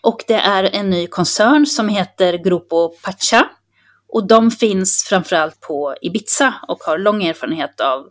Och 0.02 0.24
det 0.28 0.34
är 0.34 0.64
en 0.64 0.89
ny 0.89 1.08
koncern 1.08 1.66
som 1.66 1.89
heter 1.89 2.34
Grupo 2.34 2.89
Pacha. 2.89 3.49
Och 4.14 4.28
de 4.28 4.52
finns 4.52 5.06
framförallt 5.10 5.60
på 5.60 5.95
Ibiza 6.02 6.54
och 6.68 6.80
har 6.80 6.97
lång 6.97 7.24
erfarenhet 7.24 7.80
av, 7.80 8.06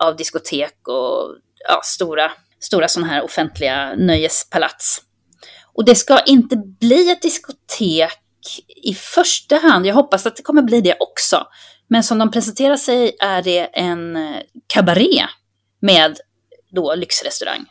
av 0.00 0.16
diskotek 0.16 0.88
och 0.88 1.36
ja, 1.68 1.80
stora, 1.84 2.30
stora 2.60 2.88
sådana 2.88 3.12
här 3.12 3.24
offentliga 3.24 3.94
nöjespalats. 3.96 5.02
Och 5.74 5.84
det 5.84 5.94
ska 5.94 6.20
inte 6.20 6.56
bli 6.56 7.10
ett 7.10 7.22
diskotek 7.22 8.18
i 8.82 8.94
första 8.94 9.56
hand. 9.56 9.86
Jag 9.86 9.94
hoppas 9.94 10.26
att 10.26 10.36
det 10.36 10.42
kommer 10.42 10.62
bli 10.62 10.80
det 10.80 10.96
också. 11.00 11.46
Men 11.88 12.02
som 12.02 12.18
de 12.18 12.30
presenterar 12.30 12.76
sig 12.76 13.16
är 13.20 13.42
det 13.42 13.58
en 13.58 14.16
eh, 14.16 14.36
kabaré 14.66 15.26
med 15.80 16.16
då 16.70 16.94
lyxrestaurang. 16.94 17.66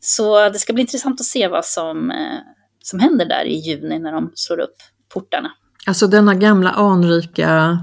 Så 0.00 0.48
det 0.48 0.58
ska 0.58 0.72
bli 0.72 0.80
intressant 0.80 1.20
att 1.20 1.26
se 1.26 1.48
vad 1.48 1.64
som, 1.64 2.10
eh, 2.10 2.38
som 2.82 3.00
händer 3.00 3.26
där 3.26 3.44
i 3.44 3.56
juni 3.56 3.98
när 3.98 4.12
de 4.12 4.32
slår 4.34 4.60
upp 4.60 4.76
portarna. 5.14 5.52
Alltså 5.86 6.06
denna 6.06 6.34
gamla 6.34 6.70
anrika 6.70 7.78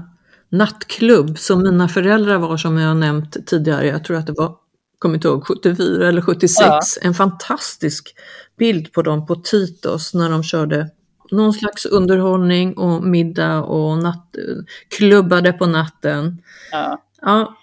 nattklubb 0.48 1.38
som 1.38 1.62
mina 1.62 1.88
föräldrar 1.88 2.38
var 2.38 2.56
som 2.56 2.78
jag 2.78 2.96
nämnt 2.96 3.46
tidigare. 3.46 3.86
Jag 3.86 4.04
tror 4.04 4.16
att 4.16 4.26
det 4.26 4.32
var, 4.32 4.56
kommer 4.98 5.14
inte 5.14 5.28
ihåg, 5.28 5.46
74 5.46 6.08
eller 6.08 6.22
76. 6.22 6.58
Ja. 6.60 6.80
En 7.02 7.14
fantastisk 7.14 8.14
bild 8.58 8.92
på 8.92 9.02
dem 9.02 9.26
på 9.26 9.34
Titos 9.34 10.14
när 10.14 10.30
de 10.30 10.42
körde 10.42 10.90
någon 11.36 11.52
slags 11.52 11.86
underhållning 11.86 12.76
och 12.78 13.02
middag 13.02 13.62
och 13.62 13.98
natt, 13.98 14.34
klubbade 14.96 15.52
på 15.52 15.66
natten. 15.66 16.42
Ja. 16.72 17.00
Ja, 17.20 17.54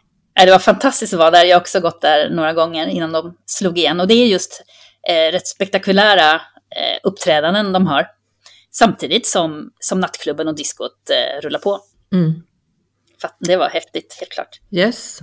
Det 0.45 0.51
var 0.51 0.59
fantastiskt 0.59 1.13
att 1.13 1.19
vara 1.19 1.31
där. 1.31 1.45
Jag 1.45 1.55
har 1.55 1.61
också 1.61 1.79
gått 1.79 2.01
där 2.01 2.29
några 2.29 2.53
gånger 2.53 2.87
innan 2.87 3.11
de 3.11 3.37
slog 3.45 3.77
igen. 3.77 3.99
Och 3.99 4.07
det 4.07 4.13
är 4.13 4.25
just 4.27 4.63
eh, 5.09 5.31
rätt 5.31 5.47
spektakulära 5.47 6.33
eh, 6.35 6.99
uppträdanden 7.03 7.73
de 7.73 7.87
har. 7.87 8.07
Samtidigt 8.71 9.27
som, 9.27 9.71
som 9.79 9.99
nattklubben 9.99 10.47
och 10.47 10.55
diskot 10.55 11.09
eh, 11.09 11.41
rullar 11.41 11.59
på. 11.59 11.79
mm. 12.13 12.33
För 13.21 13.29
det 13.39 13.57
var 13.57 13.69
häftigt, 13.69 14.17
helt 14.19 14.31
klart. 14.31 14.59
yes. 14.71 15.19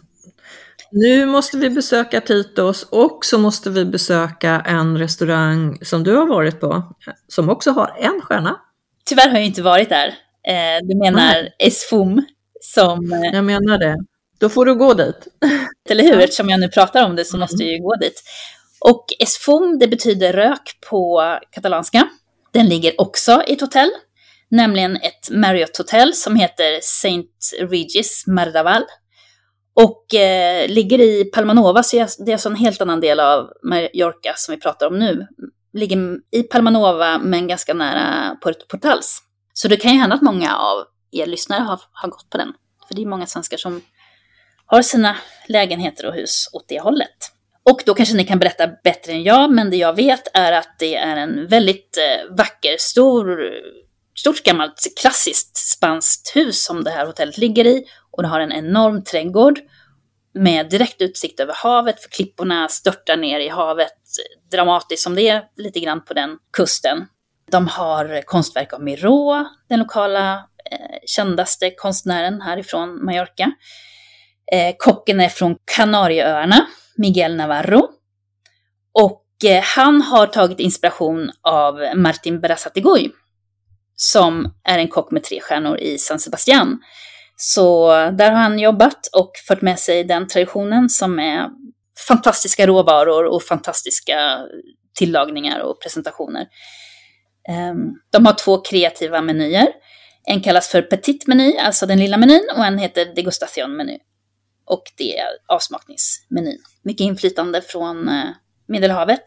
Nu 0.93 1.27
måste 1.27 1.57
vi 1.57 1.71
besöka 1.71 2.21
Titos 2.21 2.83
och 2.83 3.25
så 3.25 3.39
måste 3.39 3.71
vi 3.71 3.85
besöka 3.85 4.63
en 4.67 4.99
restaurang 4.99 5.79
som 5.83 6.05
du 6.05 6.17
har 6.17 6.27
varit 6.27 6.61
på, 6.61 6.97
som 7.29 7.49
också 7.49 7.71
har 7.71 7.97
en 7.99 8.21
stjärna. 8.21 8.61
Tyvärr 9.05 9.29
har 9.29 9.37
jag 9.37 9.47
inte 9.47 9.63
varit 9.63 9.89
där. 9.89 10.07
Eh, 10.49 10.79
du 10.83 10.99
menar 10.99 11.33
Nej. 11.33 11.55
Esfum, 11.59 12.23
som, 12.61 13.13
eh, 13.13 13.35
Jag 13.35 13.45
menar 13.45 13.79
det. 13.79 13.97
Då 14.39 14.49
får 14.49 14.65
du 14.65 14.75
gå 14.75 14.95
dit. 14.95 15.29
eller 15.91 16.05
hur? 16.05 16.21
Eftersom 16.21 16.49
jag 16.49 16.61
nu 16.61 16.69
pratar 16.69 17.05
om 17.05 17.17
det 17.17 17.25
så 17.25 17.39
måste 17.39 17.63
jag 17.63 17.73
ju 17.73 17.83
gå 17.83 17.95
dit. 17.95 18.23
Och 18.81 19.05
Esfum, 19.19 19.79
det 19.79 19.89
betyder 19.89 20.33
rök 20.33 20.79
på 20.91 21.23
katalanska. 21.51 22.09
Den 22.53 22.69
ligger 22.69 23.01
också 23.01 23.43
i 23.47 23.53
ett 23.53 23.61
hotell, 23.61 23.91
nämligen 24.51 24.97
ett 24.97 25.31
Marriott-hotell 25.31 26.13
som 26.13 26.37
heter 26.37 26.79
Saint 26.83 27.31
Regis 27.61 28.25
Mardaval. 28.27 28.83
Och 29.83 30.15
eh, 30.15 30.69
ligger 30.69 31.01
i 31.01 31.25
Palmanova, 31.25 31.83
så 31.83 31.97
det 31.97 32.31
är 32.31 32.33
alltså 32.33 32.49
en 32.49 32.57
helt 32.57 32.81
annan 32.81 33.01
del 33.01 33.21
av 33.21 33.51
Mallorca 33.63 34.35
som 34.37 34.55
vi 34.55 34.61
pratar 34.61 34.87
om 34.87 34.99
nu. 34.99 35.27
Ligger 35.73 36.19
i 36.31 36.43
Palmanova 36.43 37.19
men 37.19 37.47
ganska 37.47 37.75
nära 37.75 38.37
Puerto 38.43 38.67
Portals. 38.69 39.23
Så 39.53 39.69
det 39.69 39.77
kan 39.77 39.93
ju 39.93 39.99
hända 39.99 40.17
att 40.17 40.23
många 40.23 40.57
av 40.57 40.85
er 41.11 41.27
lyssnare 41.27 41.61
har, 41.61 41.81
har 41.93 42.09
gått 42.09 42.31
på 42.31 42.39
den. 42.39 42.53
För 42.89 42.95
det 42.95 43.03
är 43.03 43.07
många 43.07 43.27
svenskar 43.27 43.57
som 43.57 43.81
har 44.67 44.83
sina 44.83 45.17
lägenheter 45.49 46.07
och 46.07 46.15
hus 46.15 46.49
åt 46.53 46.69
det 46.69 46.81
hållet. 46.81 47.33
Och 47.71 47.83
då 47.87 47.95
kanske 47.95 48.17
ni 48.17 48.25
kan 48.25 48.39
berätta 48.39 48.69
bättre 48.85 49.13
än 49.13 49.23
jag, 49.23 49.53
men 49.53 49.71
det 49.71 49.77
jag 49.77 49.97
vet 49.97 50.29
är 50.35 50.53
att 50.53 50.79
det 50.79 50.97
är 50.97 51.17
en 51.17 51.47
väldigt 51.47 51.99
eh, 51.99 52.37
vacker, 52.37 52.77
stor, 52.79 53.51
stort 54.19 54.43
gammalt 54.43 54.87
klassiskt 55.01 55.57
spanskt 55.57 56.37
hus 56.37 56.65
som 56.65 56.85
det 56.85 56.91
här 56.91 57.07
hotellet 57.07 57.39
ligger 57.39 57.67
i. 57.67 57.85
Och 58.19 58.23
det 58.23 58.29
har 58.29 58.41
en 58.41 58.53
enorm 58.53 59.05
trädgård 59.05 59.61
med 60.35 60.71
direkt 60.71 61.03
utsikt 61.03 61.41
över 61.41 61.55
havet, 61.55 62.03
för 62.03 62.11
klipporna 62.11 62.69
störtar 62.69 63.17
ner 63.17 63.41
i 63.41 63.49
havet 63.49 63.93
dramatiskt 64.51 65.03
som 65.03 65.15
det 65.15 65.29
är 65.29 65.45
lite 65.57 65.81
grann 65.81 66.05
på 66.05 66.15
den 66.15 66.39
kusten. 66.57 67.07
De 67.51 67.67
har 67.67 68.23
konstverk 68.23 68.73
av 68.73 68.83
Miró, 68.83 69.47
den 69.69 69.79
lokala 69.79 70.35
eh, 70.71 70.99
kändaste 71.07 71.71
konstnären 71.71 72.41
härifrån 72.41 73.05
Mallorca. 73.05 73.53
Eh, 74.53 74.75
kocken 74.79 75.21
är 75.21 75.29
från 75.29 75.57
Kanarieöarna, 75.77 76.67
Miguel 76.97 77.37
Navarro. 77.37 77.89
Och 78.93 79.25
eh, 79.45 79.63
han 79.63 80.03
har 80.03 80.27
tagit 80.27 80.61
inspiration 80.61 81.31
av 81.43 81.75
Martin 81.95 82.41
Berasategui, 82.41 83.11
som 83.97 84.55
är 84.65 84.79
en 84.79 84.89
kock 84.89 85.11
med 85.11 85.25
tre 85.25 85.41
stjärnor 85.41 85.79
i 85.79 85.99
San 85.99 86.19
Sebastian. 86.19 86.79
Så 87.41 87.89
där 87.91 88.31
har 88.31 88.39
han 88.39 88.59
jobbat 88.59 89.07
och 89.13 89.31
fört 89.49 89.63
med 89.63 89.79
sig 89.79 90.05
den 90.05 90.29
traditionen 90.29 90.89
som 90.89 91.19
är 91.19 91.49
fantastiska 92.09 92.67
råvaror 92.67 93.25
och 93.25 93.43
fantastiska 93.43 94.41
tillagningar 94.99 95.61
och 95.61 95.83
presentationer. 95.83 96.47
Ehm, 97.49 97.79
de 98.11 98.27
har 98.27 98.33
två 98.33 98.61
kreativa 98.61 99.23
menyer. 99.23 99.69
En 100.27 100.41
kallas 100.41 100.69
för 100.69 100.83
Petit 100.83 101.27
meny, 101.27 101.57
alltså 101.57 101.87
den 101.87 101.99
lilla 101.99 102.17
menyn, 102.17 102.49
och 102.57 102.65
en 102.65 102.79
heter 102.79 103.15
Degustation 103.15 103.77
meny. 103.77 103.99
Och 104.65 104.83
det 104.97 105.19
är 105.19 105.29
avsmakningsmenyn. 105.49 106.59
Mycket 106.83 107.05
inflytande 107.05 107.63
från 107.63 108.09
eh, 108.09 108.25
Medelhavet. 108.69 109.25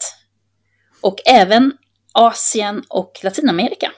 Och 1.01 1.18
även 1.26 1.74
Asien 2.14 2.84
och 2.89 3.20
Latinamerika 3.24 3.91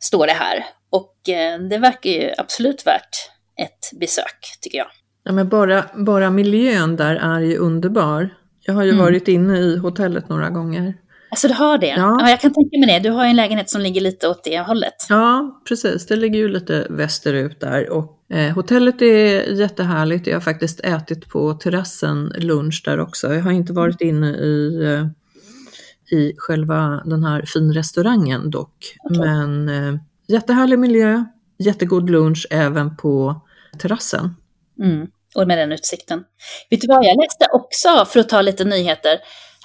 står 0.00 0.26
det 0.26 0.32
här. 0.32 0.66
Och 0.90 1.28
eh, 1.28 1.58
det 1.58 1.78
verkar 1.78 2.10
ju 2.10 2.34
absolut 2.38 2.86
värt 2.86 3.31
ett 3.62 4.00
besök, 4.00 4.58
tycker 4.60 4.78
jag. 4.78 4.86
Ja, 5.24 5.32
men 5.32 5.48
bara, 5.48 5.84
bara 5.94 6.30
miljön 6.30 6.96
där 6.96 7.14
är 7.14 7.40
ju 7.40 7.56
underbar. 7.56 8.30
Jag 8.60 8.74
har 8.74 8.82
ju 8.82 8.90
mm. 8.90 9.04
varit 9.04 9.28
inne 9.28 9.58
i 9.58 9.76
hotellet 9.76 10.28
några 10.28 10.50
gånger. 10.50 10.94
Alltså 11.32 11.48
du 11.48 11.54
har 11.54 11.78
det? 11.78 11.86
Ja. 11.86 12.16
ja. 12.20 12.30
jag 12.30 12.40
kan 12.40 12.52
tänka 12.52 12.78
mig 12.78 12.86
det. 12.86 13.08
Du 13.08 13.10
har 13.10 13.24
ju 13.24 13.30
en 13.30 13.36
lägenhet 13.36 13.70
som 13.70 13.80
ligger 13.80 14.00
lite 14.00 14.28
åt 14.28 14.44
det 14.44 14.60
hållet. 14.60 14.94
Ja, 15.08 15.60
precis. 15.68 16.06
Det 16.06 16.16
ligger 16.16 16.38
ju 16.38 16.48
lite 16.48 16.86
västerut 16.90 17.60
där. 17.60 17.90
Och, 17.90 18.34
eh, 18.36 18.54
hotellet 18.54 19.02
är 19.02 19.52
jättehärligt. 19.52 20.26
Jag 20.26 20.36
har 20.36 20.40
faktiskt 20.40 20.80
ätit 20.80 21.28
på 21.28 21.54
terrassen 21.54 22.32
lunch 22.38 22.82
där 22.84 23.00
också. 23.00 23.34
Jag 23.34 23.42
har 23.42 23.50
inte 23.50 23.72
varit 23.72 24.00
inne 24.00 24.30
i, 24.30 24.84
eh, 24.84 25.06
i 26.18 26.34
själva 26.38 27.02
den 27.04 27.24
här 27.24 27.44
finrestaurangen 27.46 28.50
dock. 28.50 28.96
Okay. 29.04 29.18
Men 29.18 29.68
eh, 29.68 30.00
jättehärlig 30.28 30.78
miljö, 30.78 31.24
jättegod 31.58 32.10
lunch 32.10 32.46
även 32.50 32.96
på 32.96 33.40
terrassen. 33.78 34.36
Mm. 34.82 35.06
Och 35.34 35.46
med 35.46 35.58
den 35.58 35.72
utsikten. 35.72 36.24
Vet 36.70 36.80
du 36.80 36.86
vad, 36.86 37.04
jag 37.04 37.16
läste 37.16 37.46
också, 37.52 38.04
för 38.04 38.20
att 38.20 38.28
ta 38.28 38.42
lite 38.42 38.64
nyheter, 38.64 39.18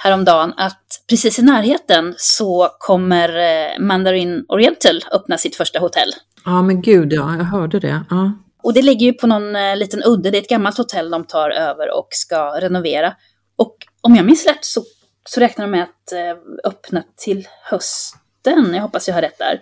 häromdagen 0.04 0.54
att 0.58 1.04
precis 1.10 1.40
i 1.40 1.42
närheten 1.42 2.16
så 2.18 2.70
kommer 2.80 3.38
eh, 3.38 3.80
Mandarin 3.80 4.46
Oriental 4.48 5.04
öppna 5.12 5.38
sitt 5.38 5.56
första 5.56 5.80
hotell. 5.80 6.10
Ja 6.46 6.62
men 6.62 6.82
gud 6.82 7.14
ja, 7.14 7.36
jag 7.38 7.44
hörde 7.44 7.80
det. 7.80 8.06
Ja. 8.10 8.32
Och 8.64 8.74
det 8.74 8.82
ligger 8.82 9.06
ju 9.06 9.14
på 9.14 9.28
någon 9.28 9.56
eh, 9.56 9.76
liten 9.76 10.04
udde, 10.06 10.32
det 10.32 10.38
är 10.38 10.42
ett 10.42 10.50
gammalt 10.50 10.78
hotell 10.78 11.10
de 11.10 11.24
tar 11.24 11.50
över 11.50 11.98
och 11.98 12.08
ska 12.12 12.62
renovera. 12.62 13.14
Och 13.56 13.76
om 14.02 14.16
jag 14.16 14.26
minns 14.26 14.46
rätt 14.46 14.66
så, 14.66 14.84
så 15.30 15.40
räknar 15.40 15.66
de 15.66 15.72
med 15.72 15.84
att 15.84 16.12
eh, 16.12 16.70
öppna 16.72 17.04
till 17.18 17.48
hösten, 17.64 18.74
jag 18.74 18.82
hoppas 18.82 19.08
jag 19.08 19.16
har 19.16 19.22
rätt 19.22 19.40
där. 19.40 19.62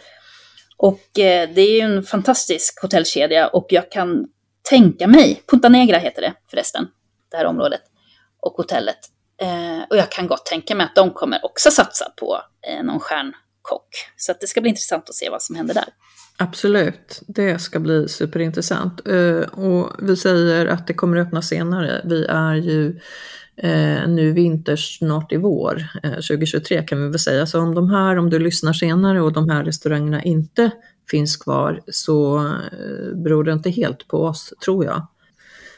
Och 0.78 1.02
det 1.14 1.58
är 1.58 1.72
ju 1.72 1.80
en 1.80 2.04
fantastisk 2.04 2.82
hotellkedja 2.82 3.48
och 3.48 3.66
jag 3.70 3.92
kan 3.92 4.28
tänka 4.70 5.08
mig, 5.08 5.44
Punta 5.48 5.70
Negra 5.70 5.98
heter 5.98 6.22
det 6.22 6.34
förresten, 6.50 6.88
det 7.32 7.38
här 7.38 7.46
området, 7.46 7.82
och 8.40 8.54
hotellet. 8.54 9.00
Eh, 9.42 9.84
och 9.90 9.98
jag 9.98 10.12
kan 10.12 10.28
gott 10.28 10.46
tänka 10.46 10.76
mig 10.76 10.86
att 10.86 10.96
de 10.96 11.12
kommer 11.12 11.46
också 11.46 11.72
satsa 11.72 12.06
på 12.20 12.42
eh, 12.68 12.84
någon 12.84 13.00
stjärnkock. 13.00 13.88
Så 14.18 14.32
att 14.32 14.42
det 14.42 14.48
ska 14.48 14.62
bli 14.62 14.70
intressant 14.70 15.10
att 15.10 15.16
se 15.16 15.30
vad 15.30 15.42
som 15.42 15.56
händer 15.56 15.74
där. 15.74 15.88
Absolut, 16.38 17.22
det 17.28 17.60
ska 17.60 17.80
bli 17.80 18.08
superintressant. 18.08 19.08
Eh, 19.08 19.60
och 19.60 19.92
vi 20.00 20.16
säger 20.16 20.66
att 20.66 20.88
det 20.88 20.94
kommer 20.94 21.18
öppna 21.18 21.42
senare. 21.42 22.02
Vi 22.06 22.26
är 22.26 22.56
ju 22.56 23.00
eh, 23.58 24.08
nu 24.08 24.32
vinter, 24.32 24.76
snart 24.76 25.32
i 25.32 25.38
vår, 25.38 25.84
eh, 26.04 26.12
2023 26.12 26.84
kan 26.84 27.04
vi 27.04 27.10
väl 27.10 27.20
säga. 27.20 27.46
Så 27.46 27.60
om 27.60 27.76
de 27.76 27.90
här, 27.90 28.18
om 28.18 28.30
du 28.30 28.40
lyssnar 28.40 28.74
senare 28.74 29.22
och 29.22 29.34
de 29.34 29.50
här 29.50 29.64
restaurangerna 29.64 30.24
inte 30.24 30.72
finns 31.12 31.38
kvar 31.38 31.82
så 31.88 32.38
eh, 32.38 33.16
beror 33.16 33.44
det 33.44 33.52
inte 33.52 33.70
helt 33.70 34.08
på 34.08 34.24
oss, 34.24 34.54
tror 34.66 34.86
jag. 34.86 35.08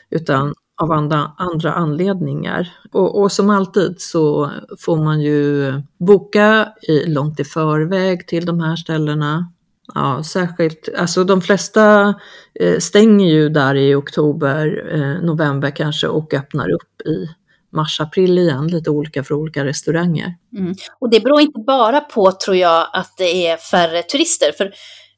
Utan 0.10 0.54
av 0.82 0.92
andra, 0.92 1.32
andra 1.38 1.74
anledningar. 1.74 2.74
Och, 2.92 3.22
och, 3.22 3.32
som 3.32 3.50
alltid 3.50 4.02
så 4.02 4.52
får 4.80 4.98
man 4.98 5.22
ju 5.22 5.74
boka 5.98 6.74
i, 6.82 7.06
långt 7.06 7.40
i 7.40 7.44
förväg 7.44 8.28
till 8.28 8.46
de 8.46 8.60
här 8.60 8.76
ställena. 8.76 9.52
Ja, 9.94 10.24
särskilt, 10.24 10.90
alltså 10.98 11.24
de 11.24 11.42
flesta 11.42 12.16
eh, 12.60 12.80
stänger 12.80 13.28
ju 13.28 13.50
där 13.50 13.76
i 13.76 13.96
oktober, 13.96 14.90
eh, 14.94 15.26
november 15.26 15.72
kanske 15.72 16.08
och 16.08 16.34
öppnar 16.34 16.72
upp 16.72 17.02
i 17.02 17.30
mars, 17.70 18.02
april 18.02 18.38
igen, 18.38 18.68
lite 18.68 18.90
olika 18.90 19.24
för 19.24 19.36
olika 19.36 19.66
restauranger. 19.66 20.36
Mm. 20.58 20.76
Och 21.00 21.10
det 21.10 21.20
beror 21.20 21.42
inte 21.42 21.60
bara 21.60 22.02
på, 22.02 22.32
tror 22.32 22.58
jag, 22.58 22.88
att 22.94 23.18
det 23.18 23.48
är 23.48 23.58
färre 23.58 24.04
turister. 24.04 24.52
För 24.58 24.72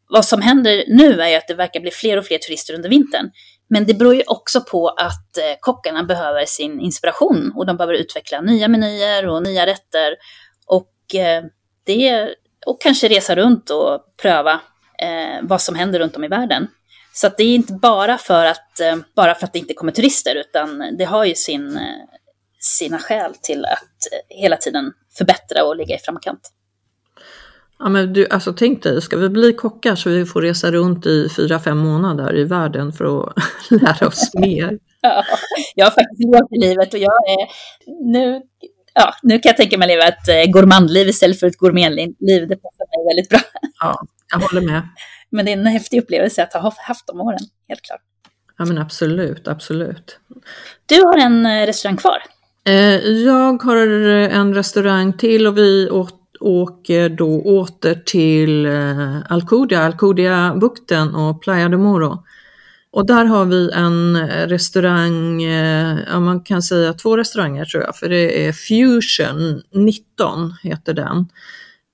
vad 0.10 0.26
som 0.26 0.42
händer 0.42 0.84
nu 0.88 1.22
är 1.22 1.30
ju 1.30 1.36
att 1.36 1.48
det 1.48 1.54
verkar 1.54 1.80
bli 1.80 1.92
fler 1.92 2.18
och 2.18 2.26
fler 2.26 2.38
turister 2.38 2.74
under 2.74 2.90
vintern. 2.90 3.32
Men 3.70 3.86
det 3.86 3.94
beror 3.94 4.16
ju 4.16 4.24
också 4.28 4.62
på 4.62 4.88
att 4.88 5.38
eh, 5.38 5.56
kockarna 5.60 6.04
behöver 6.04 6.46
sin 6.46 6.80
inspiration 6.80 7.54
och 7.56 7.66
de 7.66 7.78
behöver 7.78 7.94
utveckla 7.94 8.42
nya 8.42 8.68
menyer 8.68 9.28
och 9.28 9.44
nya 9.44 9.66
rätter. 9.66 10.16
Och, 10.66 11.16
eh, 11.16 11.44
det, 11.84 12.30
och 12.66 12.82
kanske 12.82 13.08
resa 13.08 13.36
runt 13.36 13.70
och 13.70 14.18
pröva 14.22 14.60
eh, 15.02 15.40
vad 15.42 15.62
som 15.62 15.76
händer 15.76 16.00
runt 16.00 16.16
om 16.16 16.24
i 16.24 16.28
världen. 16.28 16.68
Så 17.14 17.28
att 17.28 17.38
det 17.38 17.44
är 17.44 17.56
inte 17.56 17.74
bara 17.74 18.18
för, 18.18 18.46
att, 18.46 18.80
bara 19.16 19.36
för 19.36 19.46
att 19.46 19.54
det 19.54 19.60
inte 19.60 19.74
kommer 19.74 19.92
turister, 19.92 20.36
utan 20.36 20.98
det 20.98 21.06
har 21.06 21.26
ju 21.26 21.36
sin, 21.36 21.80
sina 22.60 23.00
skäl 23.00 23.36
till 23.42 23.66
att 23.66 23.98
hela 24.30 24.58
tiden 24.58 24.94
förbättra 25.18 25.64
och 25.64 25.76
ligga 25.76 25.96
i 25.96 26.00
framkant. 26.00 26.52
Ja, 27.80 27.90
men 27.90 28.14
du, 28.14 28.28
alltså 28.30 28.54
tänk 28.54 28.84
dig, 28.84 29.02
ska 29.02 29.18
vi 29.18 29.30
bli 29.30 29.54
kockar 29.54 29.96
så 29.96 30.10
vi 30.10 30.26
får 30.26 30.42
resa 30.42 30.72
runt 30.72 31.06
i 31.06 31.30
fyra, 31.36 31.60
fem 31.60 31.78
månader 31.78 32.38
i 32.38 32.44
världen 32.44 32.94
för 32.94 33.22
att 33.22 33.34
lära 33.70 34.08
oss 34.08 34.32
mer. 34.34 34.80
Ja, 35.02 35.24
jag 35.76 35.86
har 35.86 35.92
faktiskt 35.92 36.20
levt 36.20 36.52
i 36.52 36.68
livet 36.68 36.94
och 36.94 37.00
jag 37.00 37.12
är 37.12 37.48
nu, 38.12 38.42
ja, 38.94 39.14
nu 39.24 39.40
kan 39.40 39.50
jag 39.50 39.58
tänka 39.58 39.78
mig 39.78 39.88
leva 39.88 40.04
ett 40.04 40.28
eh, 40.30 40.52
gourmandliv 40.52 41.08
istället 41.08 41.40
för 41.40 41.48
ett 41.48 41.58
gourmetliv. 41.58 42.48
Det 42.48 42.56
passar 42.56 42.98
mig 42.98 43.16
väldigt 43.16 43.30
bra. 43.30 43.40
Ja, 43.80 44.02
jag 44.32 44.40
håller 44.40 44.62
med. 44.62 44.82
Men 45.32 45.46
det 45.46 45.52
är 45.52 45.58
en 45.58 45.66
häftig 45.66 46.02
upplevelse 46.02 46.44
att 46.44 46.54
ha 46.54 46.74
haft 46.78 47.08
de 47.08 47.22
åren, 47.22 47.40
helt 47.68 47.82
klart. 47.82 48.02
Ja, 48.58 48.66
men 48.66 48.78
absolut, 48.78 49.48
absolut. 49.48 50.20
Du 50.86 51.02
har 51.02 51.18
en 51.18 51.46
eh, 51.46 51.66
restaurang 51.66 51.98
kvar. 51.98 52.18
Eh, 52.66 52.96
jag 53.26 53.64
har 53.64 53.76
en 53.76 54.54
restaurang 54.54 55.14
till 55.14 55.48
och 55.48 55.58
vi 55.58 55.90
åt 55.90 56.19
åker 56.40 57.10
då 57.10 57.42
åter 57.42 57.96
till 58.06 58.66
eh, 58.66 59.18
Alcudia, 59.30 59.82
Alcudia-bukten 59.84 61.16
och 61.16 61.42
Playa 61.42 61.70
de 61.70 61.78
Moro. 61.78 62.24
Och 62.92 63.06
där 63.06 63.26
har 63.26 63.46
vi 63.46 63.72
en 63.74 64.28
restaurang, 64.28 65.44
eh, 65.44 65.98
ja 66.12 66.20
man 66.20 66.44
kan 66.44 66.62
säga 66.62 66.94
två 66.94 67.18
restauranger 67.18 67.66
tror 67.66 67.84
jag, 67.84 67.96
för 67.96 68.10
det 68.10 68.48
är 68.48 68.52
Fusion 68.52 69.62
19 69.72 70.54
heter 70.64 70.94
den. 70.94 71.26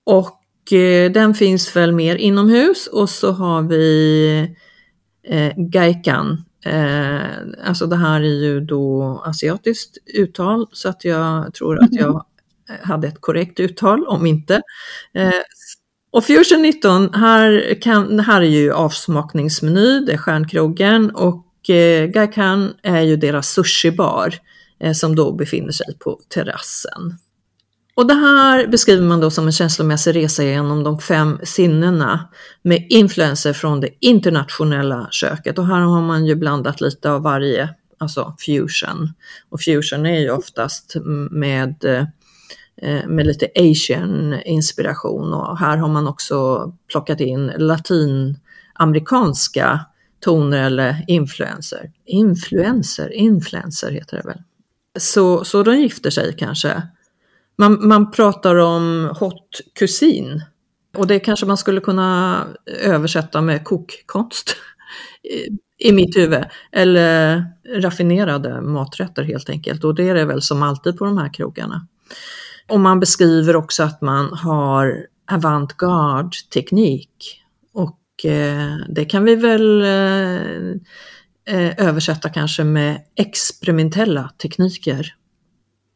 Och 0.06 0.74
eh, 0.74 1.12
den 1.12 1.34
finns 1.34 1.76
väl 1.76 1.92
mer 1.92 2.16
inomhus 2.16 2.88
och 2.88 3.10
så 3.10 3.32
har 3.32 3.62
vi 3.62 4.56
eh, 5.28 5.54
Gaikan. 5.58 6.46
Eh, 6.66 7.22
alltså 7.68 7.86
det 7.86 7.96
här 7.96 8.22
är 8.22 8.44
ju 8.44 8.60
då 8.60 9.22
asiatiskt 9.26 9.98
uttal 10.06 10.68
så 10.72 10.90
att 10.90 11.06
jag 11.06 11.54
tror 11.54 11.84
att 11.84 11.94
jag 11.94 12.26
hade 12.84 13.08
ett 13.08 13.22
korrekt 13.22 13.60
uttal, 13.60 14.08
om 14.08 14.26
inte. 14.26 14.62
Eh, 15.14 15.32
och 16.12 16.26
Fusion 16.26 16.62
19, 16.62 17.14
här, 17.14 17.78
kan, 17.82 18.20
här 18.20 18.42
är 18.42 18.46
ju 18.46 18.74
avsmakningsmeny, 18.74 20.00
det 20.00 20.14
är 20.14 20.18
stjärnkrogen 20.18 21.10
och 21.10 21.70
eh, 21.70 22.06
Gaikan 22.06 22.74
är 22.84 23.02
ju 23.02 23.16
deras 23.16 23.50
sushibar 23.50 24.34
eh, 24.80 24.94
som 24.94 25.16
då 25.16 25.32
befinner 25.32 25.72
sig 25.72 25.98
på 26.00 26.20
terrassen. 26.30 27.18
Och 27.96 28.08
det 28.08 28.14
här 28.14 28.68
beskriver 28.68 29.04
man 29.04 29.20
då 29.20 29.32
som 29.32 29.46
en 29.46 29.52
känslomässig 29.52 30.16
resa 30.16 30.44
genom 30.44 30.84
de 30.84 31.00
fem 31.00 31.40
sinnena 31.44 32.30
med 32.62 32.86
influenser 32.90 33.54
från 33.54 33.82
det 33.82 33.90
internationella 34.00 35.08
köket. 35.12 35.60
Och 35.60 35.68
här 35.68 35.80
har 35.80 36.02
man 36.02 36.26
ju 36.26 36.36
blandat 36.36 36.82
lite 36.82 37.12
av 37.12 37.22
varje, 37.22 37.70
alltså 37.98 38.36
fusion. 38.46 39.14
Och 39.50 39.62
fusion 39.62 40.06
är 40.06 40.20
ju 40.20 40.30
oftast 40.30 40.96
med 41.32 41.84
Eh, 41.84 42.04
Eh, 42.82 43.08
med 43.08 43.28
lite 43.28 43.48
asian-inspiration 43.56 45.34
och 45.34 45.60
här 45.60 45.78
har 45.78 45.88
man 45.88 46.08
också 46.08 46.72
plockat 46.88 47.20
in 47.20 47.52
latinamerikanska 47.58 49.86
toner 50.20 50.66
eller 50.66 51.06
influenser. 51.08 51.92
Influenser, 52.06 53.14
influencer 53.14 53.92
heter 53.92 54.18
det 54.18 54.24
väl. 54.28 54.42
Så, 55.00 55.44
så 55.44 55.64
de 55.64 55.76
gifter 55.76 56.10
sig 56.10 56.36
kanske. 56.38 56.82
Man, 57.58 57.88
man 57.88 58.12
pratar 58.12 58.56
om 58.56 59.14
hot 59.20 59.62
kusin 59.80 60.44
och 60.98 61.08
det 61.08 61.20
kanske 61.20 61.46
man 61.46 61.58
skulle 61.58 61.82
kunna 61.82 62.42
översätta 62.66 63.42
med 63.42 63.64
kokkonst 63.64 64.56
i 65.78 65.92
mitt 65.92 66.18
huvud. 66.18 66.44
Eller 66.72 67.44
raffinerade 67.76 68.62
maträtter 68.62 69.24
helt 69.24 69.50
enkelt 69.50 69.84
och 69.84 69.96
det 69.96 70.10
är 70.10 70.16
det 70.16 70.26
väl 70.26 70.42
som 70.42 70.64
alltid 70.64 70.98
på 70.98 71.06
de 71.06 71.18
här 71.18 71.34
krogarna. 71.34 71.88
Och 72.68 72.80
man 72.80 73.00
beskriver 73.00 73.56
också 73.56 73.84
att 73.84 74.02
man 74.02 74.34
har 74.34 75.08
avantgarde 75.32 76.38
teknik. 76.54 77.42
Och 77.74 78.26
eh, 78.26 78.76
det 78.90 79.06
kan 79.06 79.24
vi 79.24 79.36
väl 79.36 79.82
eh, 79.82 80.42
eh, 81.56 81.88
översätta 81.88 82.30
kanske 82.30 82.64
med 82.64 83.02
experimentella 83.16 84.30
tekniker. 84.42 85.16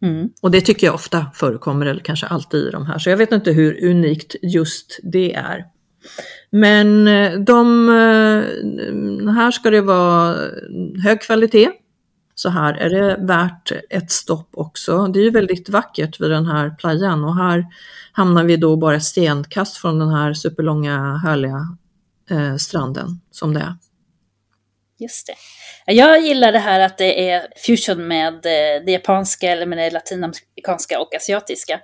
Mm. 0.02 0.30
Och 0.42 0.52
det 0.52 0.62
tycker 0.62 0.88
jag 0.88 0.94
ofta 0.94 1.26
förekommer, 1.34 1.86
eller 1.86 2.02
kanske 2.02 2.26
alltid 2.26 2.68
i 2.68 2.72
de 2.72 2.86
här. 2.86 3.00
Så 3.00 3.10
jag 3.10 3.18
vet 3.18 3.32
inte 3.32 3.52
hur 3.52 3.86
unikt 3.86 4.36
just 4.42 5.00
det 5.04 5.36
är. 5.36 5.66
Men 6.52 7.06
de, 7.46 7.90
här 9.36 9.52
ska 9.52 9.70
det 9.70 9.82
vara 9.82 10.36
hög 11.04 11.22
kvalitet. 11.22 11.70
Så 12.40 12.50
här 12.50 12.74
är 12.74 12.90
det 12.90 13.18
värt 13.20 13.72
ett 13.90 14.12
stopp 14.12 14.50
också. 14.54 15.08
Det 15.08 15.20
är 15.20 15.24
ju 15.24 15.32
väldigt 15.32 15.70
vackert 15.70 16.22
vid 16.22 16.30
den 16.32 16.46
här 16.46 16.70
playan 16.70 17.24
och 17.24 17.36
här 17.36 17.66
hamnar 18.12 18.44
vi 18.44 18.58
då 18.58 18.76
bara 18.76 18.96
ett 18.96 19.04
stenkast 19.04 19.78
från 19.78 20.00
den 20.00 20.10
här 20.10 20.34
superlånga 20.34 21.18
härliga 21.26 21.78
eh, 22.32 22.56
stranden 22.56 23.08
som 23.32 23.54
det 23.54 23.60
är. 23.60 23.76
Just 25.00 25.28
det. 25.28 25.34
Jag 25.94 26.22
gillar 26.22 26.52
det 26.52 26.60
här 26.60 26.80
att 26.80 26.98
det 26.98 27.30
är 27.30 27.48
fusion 27.66 28.08
med 28.08 28.34
eh, 28.34 28.86
det 28.86 28.92
japanska 28.92 29.52
eller 29.52 29.66
med 29.66 29.78
det 29.78 29.90
latinamerikanska 29.90 31.00
och 31.00 31.16
asiatiska. 31.16 31.80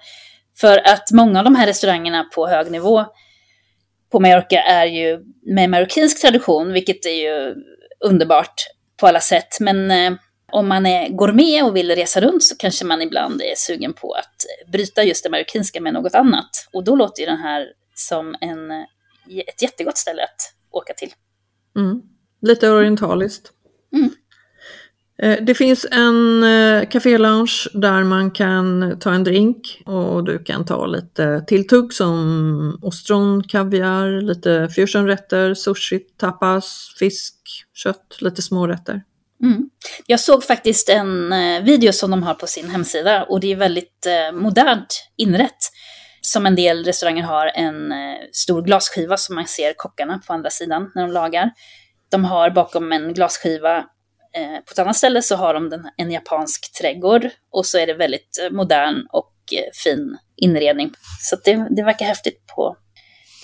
För 0.58 0.78
att 0.78 1.12
många 1.12 1.40
av 1.40 1.46
de 1.46 1.56
här 1.56 1.68
restaurangerna 1.68 2.24
på 2.36 2.48
hög 2.48 2.72
nivå 2.72 3.06
på 4.12 4.20
Mallorca 4.20 4.62
är 4.62 4.86
ju 4.86 5.20
med 5.46 5.70
marockinsk 5.70 6.22
tradition, 6.22 6.74
vilket 6.74 7.06
är 7.06 7.24
ju 7.24 7.56
underbart 8.06 8.54
på 9.00 9.08
alla 9.08 9.20
sätt. 9.20 9.60
Men 9.60 9.92
eh, 9.92 10.20
om 10.56 10.68
man 10.68 10.86
är 10.86 11.10
gourmet 11.10 11.64
och 11.64 11.76
vill 11.76 11.92
resa 11.92 12.22
runt 12.22 12.44
så 12.44 12.56
kanske 12.56 12.86
man 12.86 13.02
ibland 13.02 13.42
är 13.42 13.56
sugen 13.56 13.94
på 13.94 14.14
att 14.14 14.36
bryta 14.72 15.04
just 15.04 15.24
det 15.24 15.30
marockanska 15.30 15.82
med 15.82 15.94
något 15.94 16.16
annat. 16.16 16.50
Och 16.74 16.84
då 16.84 16.96
låter 16.96 17.22
ju 17.22 17.26
den 17.26 17.38
här 17.38 17.68
som 17.96 18.36
en, 18.42 18.72
ett 19.48 19.62
jättegott 19.62 19.98
ställe 19.98 20.24
att 20.24 20.54
åka 20.72 20.94
till. 20.94 21.14
Mm. 21.76 22.02
Lite 22.42 22.70
orientaliskt. 22.70 23.52
Mm. 23.94 24.10
Eh, 25.18 25.46
Det 25.46 25.56
finns 25.56 25.86
en 25.92 26.44
eh, 26.44 26.90
café-lounge 26.90 27.68
där 27.74 28.04
man 28.04 28.32
kan 28.32 28.98
ta 29.00 29.14
en 29.14 29.24
drink 29.24 29.84
och 29.86 30.24
du 30.24 30.44
kan 30.44 30.66
ta 30.66 30.86
lite 30.86 31.44
tilltugg 31.48 31.94
som 31.94 32.80
ostron, 32.82 33.44
kaviar, 33.44 34.22
lite 34.22 34.70
fusionrätter, 34.76 35.54
sushi, 35.54 36.00
tapas, 36.00 36.96
fisk, 37.00 37.36
kött, 37.74 38.18
lite 38.20 38.42
smårätter. 38.42 39.02
Mm. 39.46 39.70
Jag 40.08 40.20
såg 40.20 40.44
faktiskt 40.44 40.90
en 40.90 41.34
eh, 41.34 41.64
video 41.64 41.94
som 41.94 42.12
de 42.12 42.24
har 42.24 42.34
på 42.34 42.48
sin 42.48 42.70
hemsida 42.70 43.24
och 43.24 43.40
det 43.40 43.52
är 43.52 43.56
väldigt 43.56 44.06
eh, 44.06 44.32
modernt 44.32 45.08
inrätt. 45.18 45.72
Som 46.22 46.46
en 46.46 46.56
del 46.56 46.84
restauranger 46.84 47.24
har 47.24 47.48
en 47.48 47.92
eh, 47.92 48.18
stor 48.32 48.62
glasskiva 48.62 49.18
som 49.18 49.36
man 49.36 49.48
ser 49.48 49.74
kockarna 49.74 50.22
på 50.28 50.34
andra 50.34 50.50
sidan 50.50 50.92
när 50.96 51.02
de 51.02 51.12
lagar. 51.12 51.52
De 52.12 52.26
har 52.26 52.50
bakom 52.50 52.92
en 52.92 53.14
glasskiva 53.14 53.86
på 54.66 54.72
ett 54.72 54.80
annat 54.80 54.98
ställe 54.98 55.22
så 55.22 55.36
har 55.36 55.54
de 55.54 55.90
en 55.98 56.12
japansk 56.12 56.74
trädgård 56.82 57.30
och 57.52 57.66
så 57.66 57.78
är 57.78 57.88
det 57.88 57.94
väldigt 57.94 58.40
modern 58.52 59.08
och 59.12 59.34
fin 59.84 60.18
inredning. 60.36 60.92
Så 61.22 61.36
det, 61.44 61.68
det 61.70 61.84
verkar 61.84 62.06
häftigt 62.06 62.46
på, 62.56 62.78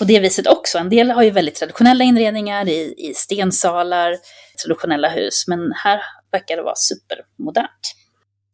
på 0.01 0.05
det 0.05 0.19
viset 0.19 0.47
också. 0.47 0.77
En 0.77 0.89
del 0.89 1.11
har 1.11 1.23
ju 1.23 1.31
väldigt 1.31 1.55
traditionella 1.55 2.03
inredningar 2.03 2.67
i, 2.67 2.93
i 2.97 3.13
stensalar, 3.13 4.15
traditionella 4.63 5.09
hus, 5.09 5.47
men 5.47 5.71
här 5.75 6.01
verkar 6.31 6.57
det 6.57 6.63
vara 6.63 6.75
supermodernt. 6.75 7.95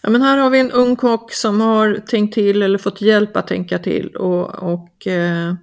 Ja, 0.01 0.09
men 0.09 0.21
här 0.21 0.37
har 0.37 0.49
vi 0.49 0.59
en 0.59 0.71
ung 0.71 0.95
kock 0.95 1.33
som 1.33 1.61
har 1.61 1.95
tänkt 2.07 2.33
till 2.33 2.63
eller 2.63 2.77
fått 2.77 3.01
hjälp 3.01 3.37
att 3.37 3.47
tänka 3.47 3.79
till 3.79 4.15
och, 4.15 4.73
och 4.73 5.07
eh, 5.07 5.53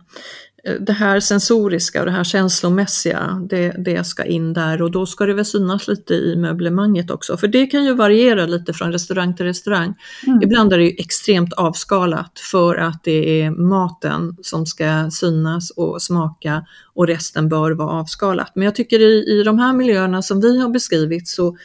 det 0.80 0.92
här 0.92 1.20
sensoriska 1.20 2.00
och 2.00 2.06
det 2.06 2.12
här 2.12 2.24
känslomässiga, 2.24 3.46
det, 3.50 3.74
det 3.78 4.04
ska 4.04 4.24
in 4.24 4.52
där 4.52 4.82
och 4.82 4.90
då 4.90 5.06
ska 5.06 5.26
det 5.26 5.34
väl 5.34 5.44
synas 5.44 5.88
lite 5.88 6.14
i 6.14 6.36
möblemanget 6.36 7.10
också. 7.10 7.36
För 7.36 7.48
det 7.48 7.66
kan 7.66 7.84
ju 7.84 7.94
variera 7.94 8.46
lite 8.46 8.72
från 8.72 8.92
restaurang 8.92 9.36
till 9.36 9.46
restaurang. 9.46 9.94
Mm. 10.26 10.42
Ibland 10.42 10.72
är 10.72 10.78
det 10.78 10.84
ju 10.84 10.94
extremt 10.98 11.52
avskalat 11.52 12.38
för 12.52 12.76
att 12.76 13.04
det 13.04 13.42
är 13.42 13.50
maten 13.50 14.36
som 14.42 14.66
ska 14.66 15.10
synas 15.10 15.70
och 15.70 16.02
smaka 16.02 16.66
och 16.94 17.06
resten 17.06 17.48
bör 17.48 17.70
vara 17.70 17.90
avskalat. 17.90 18.52
Men 18.54 18.64
jag 18.64 18.74
tycker 18.74 19.00
i, 19.00 19.40
i 19.40 19.42
de 19.42 19.58
här 19.58 19.72
miljöerna 19.72 20.22
som 20.22 20.40
vi 20.40 20.60
har 20.60 20.68
beskrivit 20.68 21.28
så 21.28 21.56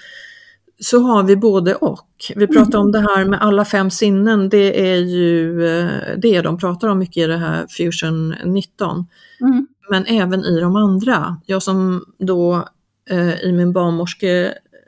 så 0.79 0.99
har 0.99 1.23
vi 1.23 1.35
både 1.35 1.75
och. 1.75 2.07
Vi 2.35 2.47
pratar 2.47 2.79
om 2.79 2.91
det 2.91 2.99
här 2.99 3.25
med 3.25 3.41
alla 3.41 3.65
fem 3.65 3.91
sinnen, 3.91 4.49
det 4.49 4.91
är 4.91 4.97
ju 4.97 5.65
eh, 5.67 5.89
det 6.17 6.41
de 6.41 6.57
pratar 6.57 6.87
om 6.87 6.99
mycket 6.99 7.17
i 7.17 7.27
det 7.27 7.37
här 7.37 7.65
Fusion 7.69 8.35
19. 8.45 9.05
Mm. 9.41 9.67
Men 9.89 10.05
även 10.05 10.45
i 10.45 10.59
de 10.59 10.75
andra. 10.75 11.37
Jag 11.45 11.63
som 11.63 12.05
då 12.17 12.67
eh, 13.09 13.43
i 13.43 13.51
min 13.51 13.73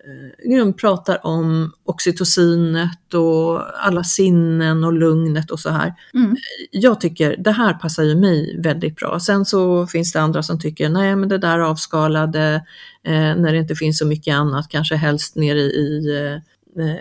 barnmorskegrund 0.04 0.78
pratar 0.78 1.26
om 1.26 1.74
oxytocinet 1.86 3.14
och 3.14 3.86
alla 3.86 4.04
sinnen 4.04 4.84
och 4.84 4.94
lugnet 4.94 5.52
och 5.52 5.60
så 5.60 5.70
här. 5.70 5.94
Mm. 6.14 6.36
Jag 6.72 7.02
tycker 7.02 7.36
det 7.38 7.52
här 7.52 7.74
passar 7.74 8.04
ju 8.04 8.16
mig 8.16 8.62
väldigt 8.62 8.96
bra. 8.96 9.20
Sen 9.20 9.46
så 9.46 9.88
finns 9.88 10.14
det 10.14 10.22
andra 10.22 10.44
som 10.44 10.60
tycker 10.60 10.90
nej 10.90 11.16
men 11.16 11.30
det 11.30 11.38
där 11.38 11.60
avskalade 11.60 12.66
eh, 13.04 13.36
när 13.36 13.52
det 13.52 13.58
inte 13.58 13.76
finns 13.76 13.98
så 13.98 14.06
mycket 14.08 14.36
annat, 14.36 14.70
kanske 14.70 14.96
helst 14.96 15.36
nere 15.36 15.60
i 15.60 16.18
eh, 16.18 16.42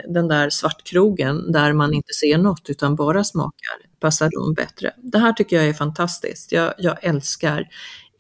den 0.09 0.29
där 0.29 0.51
svartkrogen 0.51 1.53
där 1.53 1.73
man 1.73 1.95
inte 1.95 2.13
ser 2.13 2.39
något 2.39 2.71
utan 2.71 2.97
bara 2.97 3.25
smakar, 3.25 3.77
passar 4.01 4.31
dem 4.31 4.55
bättre. 4.55 4.91
Det 4.97 5.19
här 5.19 5.33
tycker 5.33 5.57
jag 5.57 5.69
är 5.69 5.73
fantastiskt. 5.73 6.53
Jag, 6.53 6.75
jag 6.79 7.05
älskar 7.05 7.69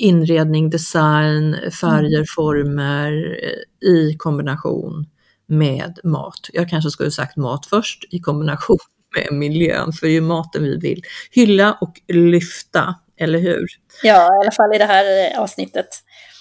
inredning, 0.01 0.70
design, 0.70 1.57
färger, 1.80 2.24
former 2.36 3.38
eh, 3.42 3.88
i 3.88 4.16
kombination 4.18 5.07
med 5.46 5.98
mat. 6.05 6.48
Jag 6.53 6.68
kanske 6.68 6.90
skulle 6.90 7.11
sagt 7.11 7.36
mat 7.36 7.66
först 7.66 8.05
i 8.11 8.18
kombination 8.18 8.78
med 9.16 9.38
miljön, 9.38 9.92
för 9.92 10.07
det 10.07 10.12
är 10.12 10.14
ju 10.14 10.20
maten 10.20 10.64
vi 10.64 10.76
vill 10.76 11.03
hylla 11.30 11.78
och 11.80 12.01
lyfta, 12.09 12.94
eller 13.20 13.38
hur? 13.38 13.66
Ja, 14.03 14.36
i 14.36 14.40
alla 14.42 14.53
fall 14.53 14.74
i 14.74 14.78
det 14.78 14.84
här 14.84 15.32
eh, 15.32 15.40
avsnittet. 15.40 15.88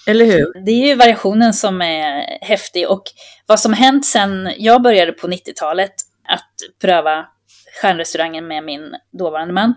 Eller 0.06 0.24
hur? 0.24 0.64
Det 0.64 0.70
är 0.70 0.86
ju 0.86 0.94
variationen 0.94 1.54
som 1.54 1.82
är 1.82 2.38
häftig 2.40 2.90
och 2.90 3.02
vad 3.46 3.60
som 3.60 3.72
hänt 3.72 4.06
sen 4.06 4.52
jag 4.56 4.82
började 4.82 5.12
på 5.12 5.26
90-talet 5.26 5.92
att 6.28 6.80
pröva 6.80 7.26
stjärnrestaurangen 7.82 8.46
med 8.46 8.64
min 8.64 8.94
dåvarande 9.18 9.54
man, 9.54 9.74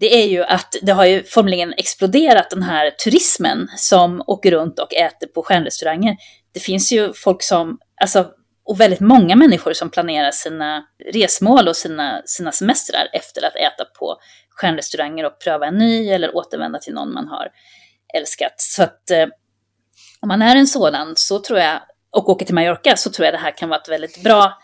det 0.00 0.22
är 0.22 0.26
ju 0.26 0.44
att 0.44 0.76
det 0.82 0.92
har 0.92 1.04
ju 1.04 1.24
formligen 1.24 1.74
exploderat 1.76 2.50
den 2.50 2.62
här 2.62 2.90
turismen 2.90 3.68
som 3.76 4.22
åker 4.26 4.50
runt 4.50 4.78
och 4.78 4.94
äter 4.94 5.26
på 5.26 5.42
stjärnrestauranger. 5.42 6.16
Det 6.54 6.60
finns 6.60 6.92
ju 6.92 7.12
folk 7.12 7.42
som, 7.42 7.78
alltså, 8.00 8.26
och 8.64 8.80
väldigt 8.80 9.00
många 9.00 9.36
människor 9.36 9.72
som 9.72 9.90
planerar 9.90 10.30
sina 10.30 10.84
resmål 11.12 11.68
och 11.68 11.76
sina, 11.76 12.22
sina 12.24 12.52
semestrar 12.52 13.08
efter 13.12 13.44
att 13.44 13.56
äta 13.56 13.84
på 13.84 14.16
stjärnrestauranger 14.50 15.24
och 15.24 15.40
pröva 15.40 15.66
en 15.66 15.78
ny 15.78 16.10
eller 16.10 16.36
återvända 16.36 16.78
till 16.78 16.94
någon 16.94 17.14
man 17.14 17.28
har 17.28 17.48
älskat. 18.14 18.54
Så 18.56 18.82
att 18.82 19.10
eh, 19.10 19.26
om 20.20 20.28
man 20.28 20.42
är 20.42 20.56
en 20.56 20.66
sådan 20.66 21.12
så 21.16 21.38
tror 21.38 21.58
jag, 21.58 21.80
och 22.10 22.28
åker 22.28 22.46
till 22.46 22.54
Mallorca, 22.54 22.96
så 22.96 23.10
tror 23.10 23.24
jag 23.24 23.34
det 23.34 23.38
här 23.38 23.56
kan 23.56 23.68
vara 23.68 23.80
ett 23.80 23.88
väldigt 23.88 24.22
bra 24.22 24.58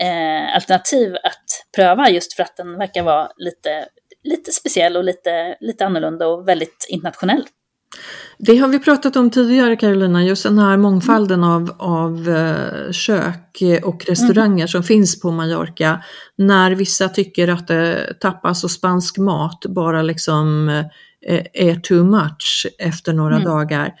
eh, 0.00 0.54
alternativ 0.54 1.14
att 1.14 1.66
pröva 1.76 2.10
just 2.10 2.32
för 2.32 2.42
att 2.42 2.56
den 2.56 2.78
verkar 2.78 3.02
vara 3.02 3.30
lite, 3.36 3.88
lite 4.24 4.52
speciell 4.52 4.96
och 4.96 5.04
lite, 5.04 5.56
lite 5.60 5.86
annorlunda 5.86 6.26
och 6.26 6.48
väldigt 6.48 6.86
internationell. 6.88 7.44
Det 8.38 8.56
har 8.56 8.68
vi 8.68 8.78
pratat 8.78 9.16
om 9.16 9.30
tidigare 9.30 9.76
Carolina, 9.76 10.24
just 10.24 10.42
den 10.42 10.58
här 10.58 10.76
mångfalden 10.76 11.44
av, 11.44 11.76
av 11.78 12.28
eh, 12.28 12.92
kök 12.92 13.62
och 13.84 14.04
restauranger 14.04 14.66
som 14.66 14.82
finns 14.82 15.20
på 15.20 15.30
Mallorca. 15.30 16.02
När 16.36 16.70
vissa 16.70 17.08
tycker 17.08 17.48
att 17.48 17.70
eh, 17.70 17.94
tapas 18.20 18.64
och 18.64 18.70
spansk 18.70 19.18
mat 19.18 19.66
bara 19.68 20.02
liksom 20.02 20.68
eh, 20.68 21.44
är 21.52 21.80
too 21.80 22.04
much 22.04 22.66
efter 22.78 23.12
några 23.12 23.36
Mm. 23.36 23.48
dagar. 23.48 23.94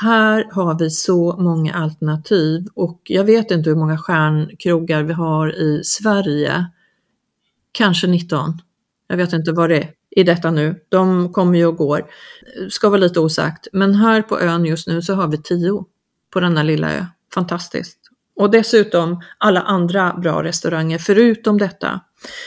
Här 0.00 0.48
har 0.52 0.78
vi 0.78 0.90
så 0.90 1.36
många 1.38 1.74
alternativ 1.74 2.66
och 2.74 3.00
jag 3.04 3.24
vet 3.24 3.50
inte 3.50 3.70
hur 3.70 3.76
många 3.76 3.98
stjärnkrogar 3.98 5.02
vi 5.02 5.12
har 5.12 5.52
i 5.52 5.84
Sverige. 5.84 6.66
Kanske 7.72 8.06
19. 8.06 8.58
Jag 9.12 9.16
vet 9.16 9.32
inte 9.32 9.52
vad 9.52 9.70
det 9.70 9.76
är 9.76 9.90
i 10.10 10.22
detta 10.22 10.50
nu. 10.50 10.74
De 10.88 11.32
kommer 11.32 11.58
ju 11.58 11.66
och 11.66 11.76
går. 11.76 12.06
Ska 12.70 12.88
vara 12.88 13.00
lite 13.00 13.20
osagt. 13.20 13.68
Men 13.72 13.94
här 13.94 14.22
på 14.22 14.40
ön 14.40 14.64
just 14.64 14.88
nu 14.88 15.02
så 15.02 15.14
har 15.14 15.28
vi 15.28 15.42
tio 15.42 15.84
på 16.32 16.40
denna 16.40 16.62
lilla 16.62 16.92
ö. 16.92 17.06
Fantastiskt. 17.34 17.98
Och 18.36 18.50
dessutom 18.50 19.22
alla 19.38 19.60
andra 19.60 20.14
bra 20.22 20.42
restauranger 20.42 20.98
förutom 20.98 21.58
detta. 21.58 22.00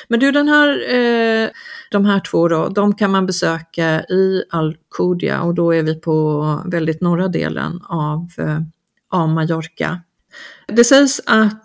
Men 0.07 0.20
du, 0.20 0.32
den 0.32 0.47
här, 0.47 0.93
eh, 0.93 1.49
de 1.91 2.05
här 2.05 2.20
två 2.20 2.47
då, 2.47 2.70
de 2.70 2.95
kan 2.95 3.11
man 3.11 3.26
besöka 3.26 4.03
i 4.03 4.43
Alcudia 4.49 5.41
och 5.41 5.53
då 5.55 5.74
är 5.74 5.84
vi 5.84 5.95
på 6.01 6.61
väldigt 6.66 7.01
norra 7.01 7.28
delen 7.28 7.82
av, 7.89 8.28
eh, 8.38 8.59
av 9.11 9.30
Mallorca. 9.30 10.01
Det 10.68 10.84
sägs 10.84 11.22
att, 11.26 11.64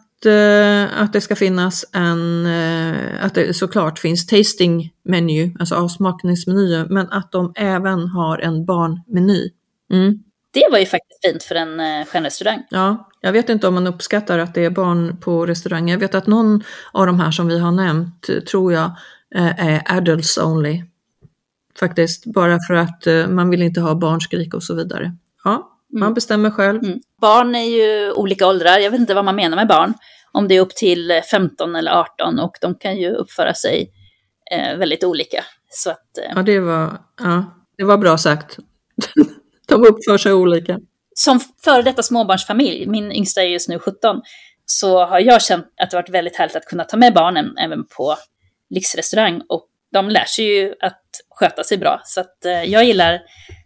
att 0.93 1.13
det 1.13 1.21
ska 1.21 1.37
finnas 1.37 1.85
en, 1.93 2.47
eh, 2.47 3.25
att 3.25 3.35
det 3.35 3.55
såklart 3.57 3.99
finns 3.99 4.27
tasting 4.27 4.93
menu, 5.03 5.55
alltså 5.59 5.75
avsmakningsmenyer, 5.75 6.87
men 6.91 7.09
att 7.11 7.33
de 7.33 7.53
även 7.57 8.09
har 8.09 8.39
en 8.39 8.65
barnmeny. 8.65 9.51
Mm. 9.93 10.23
Det 10.53 10.69
var 10.71 10.79
ju 10.79 10.87
faktiskt 10.87 11.27
fint 11.27 11.43
för 11.43 11.55
en 11.55 11.81
eh, 11.81 12.07
stjärnrestaurang. 12.07 12.63
Ja, 12.71 13.09
jag 13.21 13.33
vet 13.33 13.49
inte 13.49 13.69
om 13.69 13.75
man 13.75 13.87
uppskattar 13.87 14.39
att 14.39 14.55
det 14.55 14.65
är 14.65 14.71
barn 14.71 15.17
på 15.17 15.47
restaurang. 15.47 15.91
Jag 15.91 15.99
vet 15.99 16.15
att 16.15 16.27
någon 16.27 16.63
av 16.93 17.07
de 17.07 17.21
här 17.21 17.31
som 17.31 17.47
vi 17.47 17.59
har 17.59 17.73
nämnt, 17.73 18.29
eh, 18.29 18.41
tror 18.41 18.73
jag, 18.73 18.91
eh, 19.35 19.67
är 19.67 19.83
adults 19.87 20.39
only. 20.39 20.85
Faktiskt, 21.79 22.27
bara 22.27 22.59
för 22.69 22.75
att 22.75 23.07
eh, 23.07 23.29
man 23.29 23.51
vill 23.51 23.63
inte 23.63 23.81
ha 23.81 23.95
barnskrik 23.95 24.55
och 24.55 24.63
så 24.63 24.75
vidare. 24.75 25.17
Ja, 25.45 25.70
man 25.93 26.03
Mm. 26.03 26.15
bestämmer 26.15 26.51
själv. 26.51 26.85
Mm. 26.85 26.99
Barn 27.21 27.55
är 27.55 27.65
ju 27.65 28.13
olika 28.13 28.47
åldrar, 28.47 28.79
jag 28.79 28.91
vet 28.91 29.01
inte 29.01 29.15
vad 29.15 29.25
man 29.25 29.37
menar 29.37 29.57
med 29.57 29.69
barn. 29.69 29.95
Om 30.33 30.49
det 30.49 30.55
är 30.55 30.61
upp 30.61 30.75
till 30.77 31.11
eh, 31.11 31.21
15 31.31 31.77
eller 31.77 31.91
18 31.93 32.39
och 32.39 32.57
de 32.61 32.75
kan 32.75 32.97
ju 32.97 33.11
uppföra 33.11 33.55
sig 33.55 33.91
eh, 34.53 34.77
väldigt 34.79 35.05
olika. 35.05 35.45
Så 35.69 35.91
att, 35.91 36.19
eh, 36.19 36.33
Ja, 36.35 36.43
det 36.43 36.61
var, 36.61 36.99
ja, 37.21 37.45
det 37.79 37.85
var 37.85 37.99
bra 37.99 38.19
sagt. 38.19 38.59
de 39.69 39.75
uppför 39.87 40.19
sig 40.19 40.33
olika. 40.33 40.79
som 41.15 41.41
före 41.65 41.83
detta 41.83 42.03
småbarnsfamilj, 42.03 42.87
min 42.87 43.13
yngsta 43.13 43.43
är 43.43 43.47
just 43.47 43.69
nu 43.69 43.79
17, 43.79 44.21
så 44.65 45.05
har 45.05 45.21
jag 45.21 45.43
känt 45.43 45.67
att 45.83 45.91
det 45.91 45.97
varit 45.97 46.11
väldigt 46.11 46.37
härligt 46.37 46.57
att 46.57 46.65
kunna 46.65 46.85
ta 46.85 46.97
med 46.97 47.15
barnen 47.15 47.59
även 47.59 47.85
på 47.97 48.17
lyxrestaurang. 48.71 49.43
Och 49.49 49.67
de 49.93 50.09
lär 50.09 50.25
sig 50.25 50.45
ju 50.45 50.75
att 50.81 51.03
sköta 51.31 51.65
sig 51.65 51.79
bra. 51.79 52.01
Så 52.05 52.21
att 52.21 52.45
eh, 52.45 52.63
jag 52.65 52.85
gillar 52.85 53.21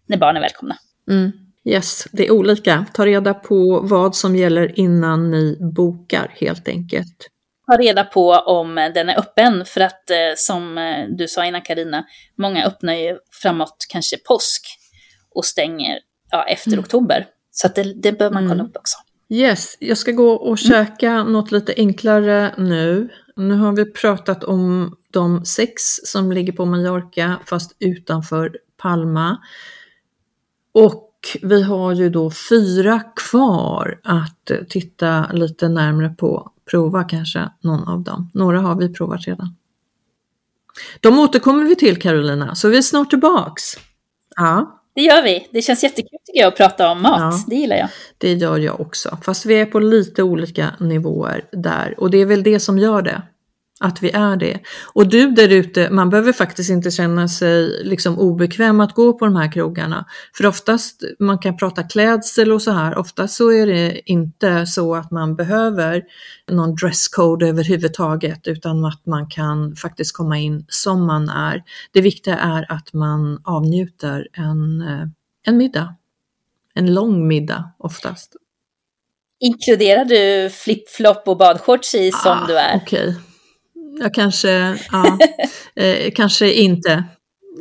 när 0.06 0.16
barn 0.16 0.36
är 0.36 0.40
välkomna. 0.40 0.76
Mm. 1.10 1.32
Yes, 1.64 2.08
det 2.12 2.26
är 2.26 2.30
olika. 2.30 2.86
Ta 2.94 3.06
reda 3.06 3.34
på 3.34 3.80
vad 3.80 4.16
som 4.16 4.36
gäller 4.36 4.78
innan 4.78 5.30
ni 5.30 5.58
bokar 5.74 6.34
helt 6.40 6.68
enkelt. 6.68 7.28
Ta 7.66 7.76
reda 7.76 8.04
på 8.04 8.30
om 8.30 8.74
den 8.74 9.08
är 9.08 9.18
öppen, 9.18 9.64
för 9.64 9.80
att 9.80 10.10
eh, 10.10 10.16
som 10.36 10.78
eh, 10.78 11.06
du 11.08 11.28
sa 11.28 11.44
innan 11.44 11.62
Karina, 11.62 12.04
många 12.38 12.66
öppnar 12.66 12.94
ju 12.94 13.18
framåt 13.42 13.86
kanske 13.88 14.16
påsk 14.18 14.66
och 15.34 15.44
stänger 15.44 15.98
ja, 16.30 16.44
efter 16.44 16.80
oktober. 16.80 17.26
Så 17.50 17.68
det, 17.68 17.82
det 17.82 18.12
bör 18.12 18.30
man 18.30 18.42
kolla 18.42 18.54
Mm. 18.54 18.66
upp 18.66 18.76
också. 18.76 18.98
Yes, 19.28 19.76
jag 19.80 19.98
ska 19.98 20.12
gå 20.12 20.30
och 20.30 20.58
käka 20.58 21.24
något 21.24 21.52
lite 21.52 21.74
enklare 21.76 22.54
nu. 22.58 23.08
Nu 23.36 23.54
har 23.54 23.72
vi 23.72 23.92
pratat 23.92 24.44
om 24.44 24.96
de 25.12 25.44
sex 25.44 25.82
som 26.04 26.32
ligger 26.32 26.52
på 26.52 26.64
Mallorca 26.64 27.40
fast 27.46 27.76
utanför 27.78 28.58
Palma. 28.82 29.38
Och 30.72 31.03
vi 31.42 31.62
har 31.62 31.92
ju 31.92 32.10
då 32.10 32.30
fyra 32.30 33.00
kvar 33.16 34.00
att 34.04 34.50
titta 34.68 35.26
lite 35.32 35.68
närmre 35.68 36.08
på. 36.08 36.50
Prova 36.70 37.04
kanske 37.04 37.50
någon 37.60 37.88
av 37.88 38.00
dem. 38.02 38.30
Några 38.34 38.60
har 38.60 38.74
vi 38.74 38.92
provat 38.92 39.26
redan. 39.26 39.56
De 41.00 41.18
återkommer 41.18 41.64
vi 41.64 41.76
till 41.76 42.02
Carolina, 42.02 42.54
så 42.54 42.68
vi 42.68 42.78
är 42.78 42.82
snart 42.82 43.10
tillbaks. 43.10 43.62
Ja. 44.36 44.80
Det 44.94 45.02
gör 45.02 45.22
vi. 45.22 45.48
Det 45.52 45.62
känns 45.62 45.82
jättekul 45.82 46.18
tycker 46.24 46.40
jag 46.40 46.48
att 46.48 46.56
prata 46.56 46.90
om 46.90 47.02
mat. 47.02 47.20
Ja. 47.20 47.44
Det 47.46 47.56
gillar 47.56 47.76
jag. 47.76 47.88
Det 48.18 48.32
gör 48.32 48.58
jag 48.58 48.80
också, 48.80 49.18
fast 49.22 49.46
vi 49.46 49.54
är 49.54 49.66
på 49.66 49.80
lite 49.80 50.22
olika 50.22 50.70
nivåer 50.80 51.44
där 51.52 51.94
och 51.98 52.10
det 52.10 52.18
är 52.18 52.26
väl 52.26 52.42
det 52.42 52.60
som 52.60 52.78
gör 52.78 53.02
det. 53.02 53.22
Att 53.80 54.02
vi 54.02 54.10
är 54.10 54.36
det. 54.36 54.60
Och 54.94 55.08
du 55.08 55.30
där 55.30 55.48
ute, 55.48 55.90
man 55.90 56.10
behöver 56.10 56.32
faktiskt 56.32 56.70
inte 56.70 56.90
känna 56.90 57.28
sig 57.28 57.84
liksom 57.84 58.18
obekväm 58.18 58.80
att 58.80 58.94
gå 58.94 59.12
på 59.12 59.24
de 59.24 59.36
här 59.36 59.52
krogarna. 59.52 60.04
För 60.36 60.46
oftast, 60.46 61.02
man 61.18 61.38
kan 61.38 61.56
prata 61.56 61.82
klädsel 61.82 62.52
och 62.52 62.62
så 62.62 62.70
här, 62.70 62.98
oftast 62.98 63.34
så 63.34 63.52
är 63.52 63.66
det 63.66 64.10
inte 64.10 64.66
så 64.66 64.94
att 64.94 65.10
man 65.10 65.36
behöver 65.36 66.02
någon 66.50 66.74
dresscode 66.74 67.48
överhuvudtaget 67.48 68.48
utan 68.48 68.84
att 68.84 69.06
man 69.06 69.28
kan 69.28 69.76
faktiskt 69.76 70.16
komma 70.16 70.38
in 70.38 70.64
som 70.68 71.06
man 71.06 71.28
är. 71.28 71.62
Det 71.92 72.00
viktiga 72.00 72.38
är 72.38 72.72
att 72.72 72.92
man 72.92 73.40
avnjuter 73.44 74.28
en, 74.32 74.80
eh, 74.80 75.08
en 75.46 75.56
middag. 75.56 75.94
En 76.74 76.94
lång 76.94 77.28
middag 77.28 77.70
oftast. 77.78 78.36
Inkluderar 79.40 80.04
du 80.04 80.50
flip-flop 80.50 81.22
och 81.28 81.36
badshorts 81.36 81.94
i 81.94 82.12
som 82.12 82.38
Ah, 82.42 82.46
du 82.46 82.58
är? 82.58 82.76
Okej. 82.76 83.16
Jag 84.00 84.14
kanske, 84.14 84.78
ja, 84.92 85.18
eh, 85.82 86.10
kanske 86.14 86.52
inte. 86.52 87.04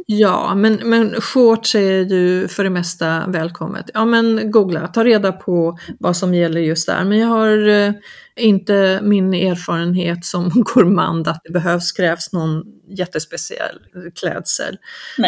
Ja, 0.06 0.56
men, 0.56 0.80
men 0.84 1.22
shorts 1.22 1.76
är 1.76 2.06
ju 2.14 2.48
för 2.48 2.64
det 2.64 2.70
mesta 2.70 3.24
välkommet. 3.28 3.90
Ja, 3.94 4.06
men 4.06 4.52
googla, 4.52 4.88
ta 4.88 5.04
reda 5.04 5.32
på 5.32 5.78
vad 6.00 6.18
som 6.18 6.34
gäller 6.34 6.62
just 6.62 6.88
där. 6.88 7.04
Men 7.04 7.20
jag 7.20 7.28
har 7.28 7.68
eh, 7.68 7.92
inte 8.36 9.00
min 9.04 9.34
erfarenhet 9.34 10.26
som 10.26 10.50
gourmand 10.56 11.28
att 11.28 11.42
det 11.44 11.54
behövs, 11.54 11.92
krävs 11.92 12.34
någon 12.34 12.64
jättespeciell 12.88 13.80
klädsel. 14.20 14.78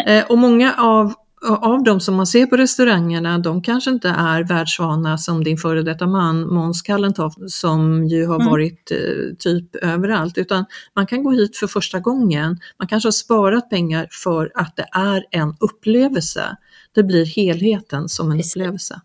Eh, 0.06 0.24
och 0.24 0.38
många 0.38 0.74
av 0.74 1.14
av 1.60 1.82
de 1.84 2.00
som 2.00 2.14
man 2.14 2.26
ser 2.26 2.46
på 2.46 2.56
restaurangerna, 2.56 3.38
de 3.38 3.62
kanske 3.62 3.90
inte 3.90 4.08
är 4.08 4.44
världsvana 4.44 5.18
som 5.18 5.44
din 5.44 5.56
före 5.56 5.82
detta 5.82 6.06
man 6.06 6.54
Måns 6.54 6.82
Kallentoff 6.82 7.34
som 7.48 8.04
ju 8.04 8.26
har 8.26 8.34
Mm. 8.34 8.46
varit 8.46 8.90
eh, 8.90 9.34
typ 9.38 9.76
överallt, 9.76 10.38
utan 10.38 10.64
man 10.94 11.06
kan 11.06 11.22
gå 11.24 11.30
hit 11.30 11.56
för 11.56 11.66
första 11.66 11.98
gången. 12.00 12.58
Man 12.78 12.88
kanske 12.88 13.06
har 13.06 13.12
sparat 13.12 13.70
pengar 13.70 14.08
för 14.10 14.52
att 14.54 14.76
det 14.76 14.86
är 14.92 15.24
en 15.30 15.54
upplevelse. 15.60 16.56
Det 16.94 17.02
blir 17.02 17.24
helheten 17.26 18.08
som 18.08 18.30
en 18.30 18.36
Precis. 18.38 18.56
upplevelse. 18.56 19.00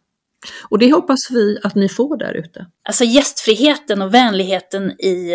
Och 0.69 0.79
det 0.79 0.91
hoppas 0.91 1.19
vi 1.32 1.57
att 1.63 1.75
ni 1.75 1.89
får 1.89 2.17
där 2.17 2.34
ute. 2.34 2.65
Alltså 2.88 3.03
gästfriheten 3.03 4.01
och 4.01 4.13
vänligheten 4.13 4.91
i, 4.91 5.32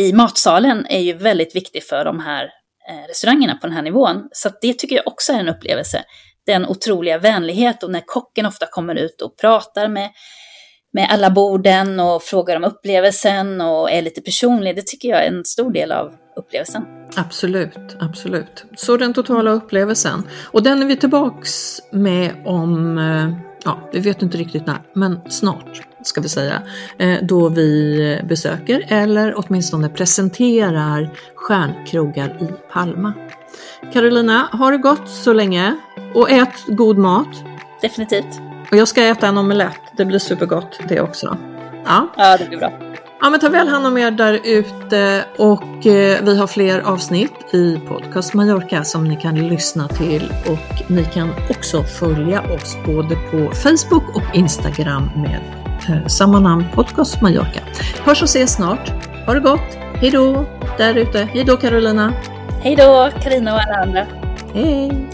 i 0.00 0.12
matsalen 0.12 0.86
är 0.86 1.00
ju 1.00 1.12
väldigt 1.12 1.56
viktig 1.56 1.84
för 1.84 2.04
de 2.04 2.20
här 2.20 2.44
eh, 2.44 2.48
Eh, 2.88 3.08
restaurangerna 3.08 3.54
på 3.54 3.66
den 3.66 3.76
här 3.76 3.82
nivån. 3.82 4.28
Så 4.32 4.50
det 4.60 4.78
tycker 4.78 4.96
jag 4.96 5.06
också 5.06 5.32
är 5.32 5.40
en 5.40 5.48
upplevelse. 5.48 6.04
Den 6.46 6.66
otroliga 6.66 7.18
vänlighet 7.18 7.82
och 7.82 7.90
när 7.90 8.02
kocken 8.06 8.46
ofta 8.46 8.66
kommer 8.66 8.94
ut 8.94 9.20
och 9.20 9.36
pratar 9.36 9.88
med, 9.88 10.10
med 10.92 11.08
alla 11.10 11.30
borden 11.30 12.00
och 12.00 12.22
frågar 12.22 12.56
om 12.56 12.64
upplevelsen 12.64 13.60
och 13.60 13.90
är 13.90 14.02
lite 14.02 14.20
personlig. 14.20 14.76
Det 14.76 14.86
tycker 14.86 15.08
jag 15.08 15.24
är 15.24 15.28
en 15.28 15.44
stor 15.44 15.72
del 15.72 15.92
av 15.92 16.14
upplevelsen. 16.36 16.82
Absolut, 17.16 17.96
absolut. 18.00 18.64
Så 18.76 18.96
den 18.96 19.14
totala 19.14 19.50
upplevelsen. 19.50 20.22
Och 20.42 20.62
den 20.62 20.82
är 20.82 20.86
vi 20.86 20.96
tillbaks 20.96 21.80
med 21.92 22.42
om, 22.44 22.98
eh, 22.98 23.53
ja, 23.64 23.78
vi 23.92 24.00
vet 24.00 24.22
inte 24.22 24.38
riktigt 24.38 24.66
när, 24.66 24.78
men 24.92 25.20
snart 25.28 25.82
ska 26.02 26.20
vi 26.20 26.28
säga, 26.28 26.62
eh, 26.98 27.18
då 27.22 27.48
vi 27.48 28.20
besöker 28.28 28.86
eller 28.88 29.34
åtminstone 29.36 29.88
presenterar 29.88 31.10
stjärnkrogar 31.34 32.42
i 32.42 32.48
Palma. 32.72 33.12
Carolina, 33.92 34.48
ha 34.52 34.70
det 34.70 34.78
gott 34.78 35.08
så 35.08 35.32
länge 35.32 35.76
och 36.14 36.30
ät 36.30 36.66
god 36.66 36.98
mat. 36.98 37.44
Definitivt. 37.82 38.40
Och 38.70 38.76
jag 38.76 38.88
ska 38.88 39.02
äta 39.02 39.26
en 39.26 39.38
omelett, 39.38 39.80
det 39.96 40.04
blir 40.04 40.18
supergott 40.18 40.78
det 40.88 41.00
också. 41.00 41.36
Ja. 41.84 42.08
Ja, 42.16 42.36
det 42.36 42.48
blir 42.48 42.58
bra. 42.58 42.72
Ja, 43.24 43.30
men 43.30 43.40
ta 43.40 43.48
väl 43.48 43.68
hand 43.68 43.86
om 43.86 43.98
er 43.98 44.10
där 44.10 44.40
ute 44.44 45.24
och 45.36 45.86
eh, 45.86 46.24
vi 46.24 46.38
har 46.38 46.46
fler 46.46 46.80
avsnitt 46.80 47.54
i 47.54 47.80
Podcast 47.88 48.34
Mallorca 48.34 48.84
som 48.84 49.04
ni 49.04 49.16
kan 49.16 49.48
lyssna 49.48 49.88
till 49.88 50.32
och 50.46 50.90
ni 50.90 51.04
kan 51.04 51.30
också 51.50 51.82
följa 51.82 52.40
oss 52.40 52.76
både 52.86 53.16
på 53.16 53.50
Facebook 53.54 54.16
och 54.16 54.34
Instagram 54.34 55.10
med 55.16 55.40
eh, 55.88 56.06
samma 56.06 56.40
namn 56.40 56.64
Podcast 56.74 57.20
Mallorca. 57.22 57.60
Hörs 58.04 58.22
och 58.22 58.28
ses 58.28 58.54
snart. 58.54 58.88
Ha 59.26 59.34
det 59.34 59.40
gott. 59.40 59.78
Hej 59.94 60.10
då 60.10 60.44
där 60.78 60.94
ute. 60.94 61.28
Hej 61.32 61.44
då 61.44 61.56
Carolina. 61.56 62.12
Hej 62.60 62.76
då, 62.76 63.10
Karina 63.22 63.54
och 63.54 63.60
alla 63.60 63.82
andra. 63.82 64.06
Hej. 64.54 65.08